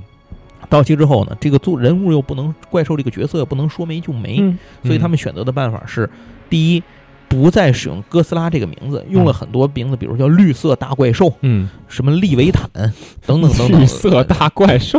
[0.71, 6.09] 到期之后呢，这个做人物又不能怪兽这个角色不能说没就没，嗯，所以他们选择的办法是：
[6.49, 6.83] 第一，
[7.29, 12.71] 不再使用哥斯拉这个名字，用了很多名字，比如叫绿色大怪兽、嗯什么利维坦
[13.27, 14.99] 等等等等，绿色大怪兽。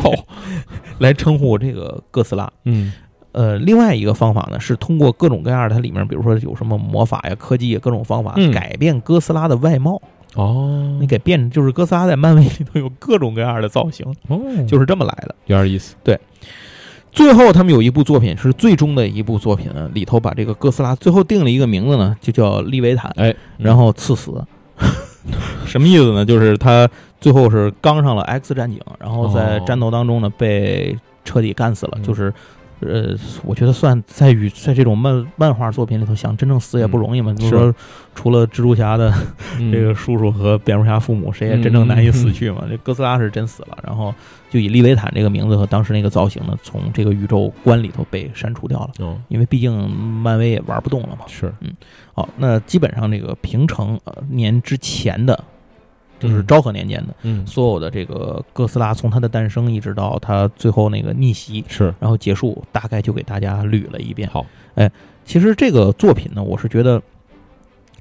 [1.00, 2.52] 来称呼这个哥斯拉。
[2.66, 2.92] 嗯
[3.32, 10.02] 呃，另外一个方法呢，是通过各种各样的，它里面比如说有什么魔法呀、科技呀，各种方法嗯改变哥斯拉的外貌。
[10.36, 15.36] 哦，你给变，就是哥斯拉在漫威里头有各种各样的造型，哦，就是这么来的。
[15.46, 15.96] 有点意思。
[16.04, 16.20] 对
[17.12, 24.32] 最后，他们有一部作品是最终的一部作品，里头把这个哥斯拉最后定了一个名字呢，就叫利维坦，哎，然后赐死。
[25.68, 26.26] 什么意思呢？
[26.26, 26.90] 就是他
[27.20, 31.94] 最后是刚上了 X 战警，然后在哦战斗当中呢被彻底干死了。
[31.98, 32.34] 嗯就是，
[32.82, 37.34] 呃，我觉得算在与在这种漫漫画作品里头，想真正死也不容易嘛。
[37.34, 37.76] 就是说，
[38.16, 39.14] 除了蜘蛛侠的
[39.60, 42.66] 嗯这个叔叔和蝙蝠侠父母，谁也真正难以死去嘛？
[42.70, 44.14] 这哥斯拉是真死了，然后
[44.50, 51.26] 就以利维坦这个名字和当时那个造型呢，从这个宇宙观里头被删除掉了，哦，因为毕竟漫威也玩不动了嘛。
[51.28, 51.72] 是嗯
[52.14, 55.42] 好，那基本上这个平成呃年之前的，
[56.22, 64.30] 就是嗯昭和年间的嗯所有的这个哥斯拉，从它的诞生一直到它最后那个逆袭，是然后结束，大概就给大家捋了一遍。
[64.30, 64.46] 好，
[64.76, 64.90] 哎
[65.26, 67.02] 其实这个作品呢，我是觉得，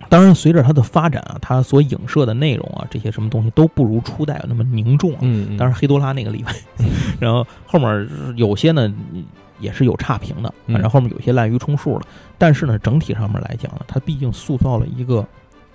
[0.08, 5.18] 当然随着它的发展啊，它所影射的内容啊，这些什么东西都不如初代那么凝重啊。
[5.22, 6.54] 嗯，当然，黑多拉那个例外，
[7.20, 8.92] 然后后面有些呢
[9.60, 12.02] 也是有差评的，嗯反正后面有些滥竽充数了。
[12.38, 15.24] 但是呢，整体上面来讲呢，它毕竟塑造了一个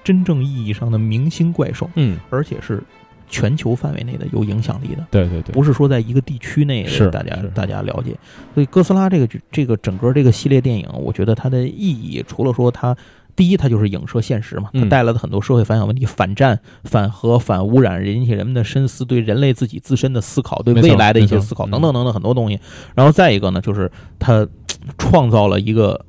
[0.06, 2.82] 真正意义上的明星怪兽，嗯，而且是
[3.28, 7.50] 全球范围内的有影响力的，对对对，不是说在一个地区内是大家是。
[7.54, 8.16] 大家了解。
[8.54, 12.96] 所以哥斯拉这个这个整个这个系列电影，我觉得它的意义除了说它。
[13.38, 22.58] 第一，它就是影射现实嘛，它嗯带来了很多社会反响问题，反战、反核、反污染，引起人们的深思，对人类自己自身的思考，对未来的一些思考，嗯等等等等很多东西。
[22.96, 24.48] 然后再一个呢，就是它
[24.98, 26.06] 创造了一个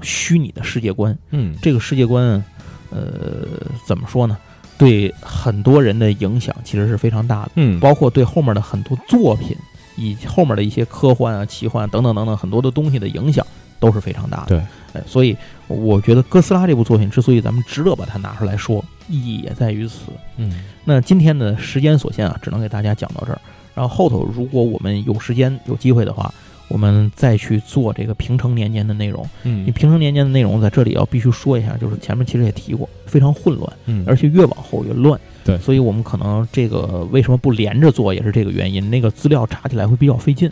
[0.00, 1.54] 虚拟的世界观，嗯。
[1.60, 2.42] 这个世界观，
[2.96, 3.46] 呃，
[3.86, 4.38] 怎么说呢？
[4.78, 9.56] 对很多人的影响其实是非常大的，嗯，包括对后面的很多作品，
[9.96, 13.46] 以后面的一些科幻啊、奇幻等等等等很多的东西的影响
[13.80, 14.46] 都是非常大的。
[14.48, 14.58] 对，
[14.92, 15.36] 哎，所以
[15.66, 20.12] 我觉得哥斯拉这部作品之所以咱们值得把它拿出来说，意义也在于此。
[20.36, 23.40] 嗯那今天的时间所限啊，只能给大家讲到这儿。
[23.74, 26.32] 然后后头如果我们有时间有机会的话，
[26.68, 29.24] 我们再去做这个平成年间的内容。
[29.44, 35.20] 嗯你嗯平成年间的内容在这里要必须说一下，就是前面其实也提过，非常混乱，嗯，而且越往后越乱。
[35.44, 38.90] 对所以我们可能这个为什么不连着做，也是这个原因。
[38.90, 40.50] 那个资料查起来会比较费劲，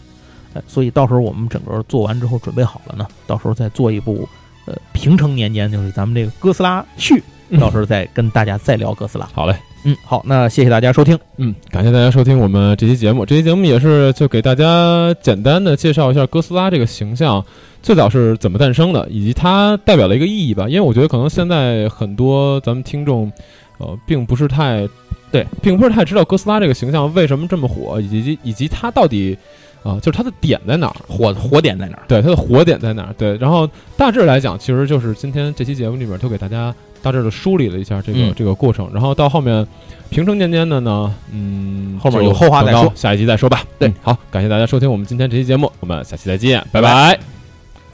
[0.53, 4.29] 呃，所以到时候我们整个做完之后准备好了呢，到时候再做一部
[4.67, 9.29] 呃平成年间，就是咱们这个哥斯拉续，嗯到时候再跟大家再聊哥斯拉。
[9.33, 9.57] 好嘞。
[9.87, 11.19] 嗯，好，那谢谢大家收听。
[11.37, 13.27] 嗯，感谢大家收听我们这期节目。
[13.27, 17.45] 这期节目也是就给大家简单的介绍一下哥斯拉这个形象
[17.83, 20.67] 最早是怎么诞生的，以及它代表了一个意义吧。
[20.69, 23.31] 因为我觉得可能现在很多咱们听众，
[23.77, 24.89] 呃，并不是太
[25.31, 29.37] 对，并不是太知道哥斯拉这个形象为什么这么火，以及以及它到底
[29.83, 30.97] 啊、就是它的点在哪儿？
[31.07, 32.05] 火火点在哪儿？
[32.09, 33.15] 对，它的火点在哪儿？
[33.19, 36.75] 对，然后大致来讲，其实就是今天这期节目里面就给大家
[37.05, 38.35] 大致的梳理了一下这个、嗯。
[38.35, 39.65] 这个过程，然后到后面
[40.09, 42.91] 平成年间的呢，嗯，后面有后话再说。
[42.95, 43.63] 下一集再说吧。
[43.79, 43.89] 对。
[43.89, 47.19] 嗯好，感谢大家收听我们今天这期节目，我们下期再见，拜拜。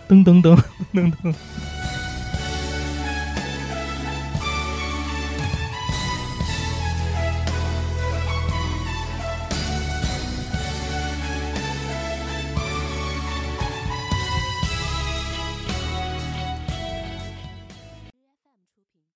[0.08, 0.56] 噔噔噔
[0.94, 1.34] 噔噔。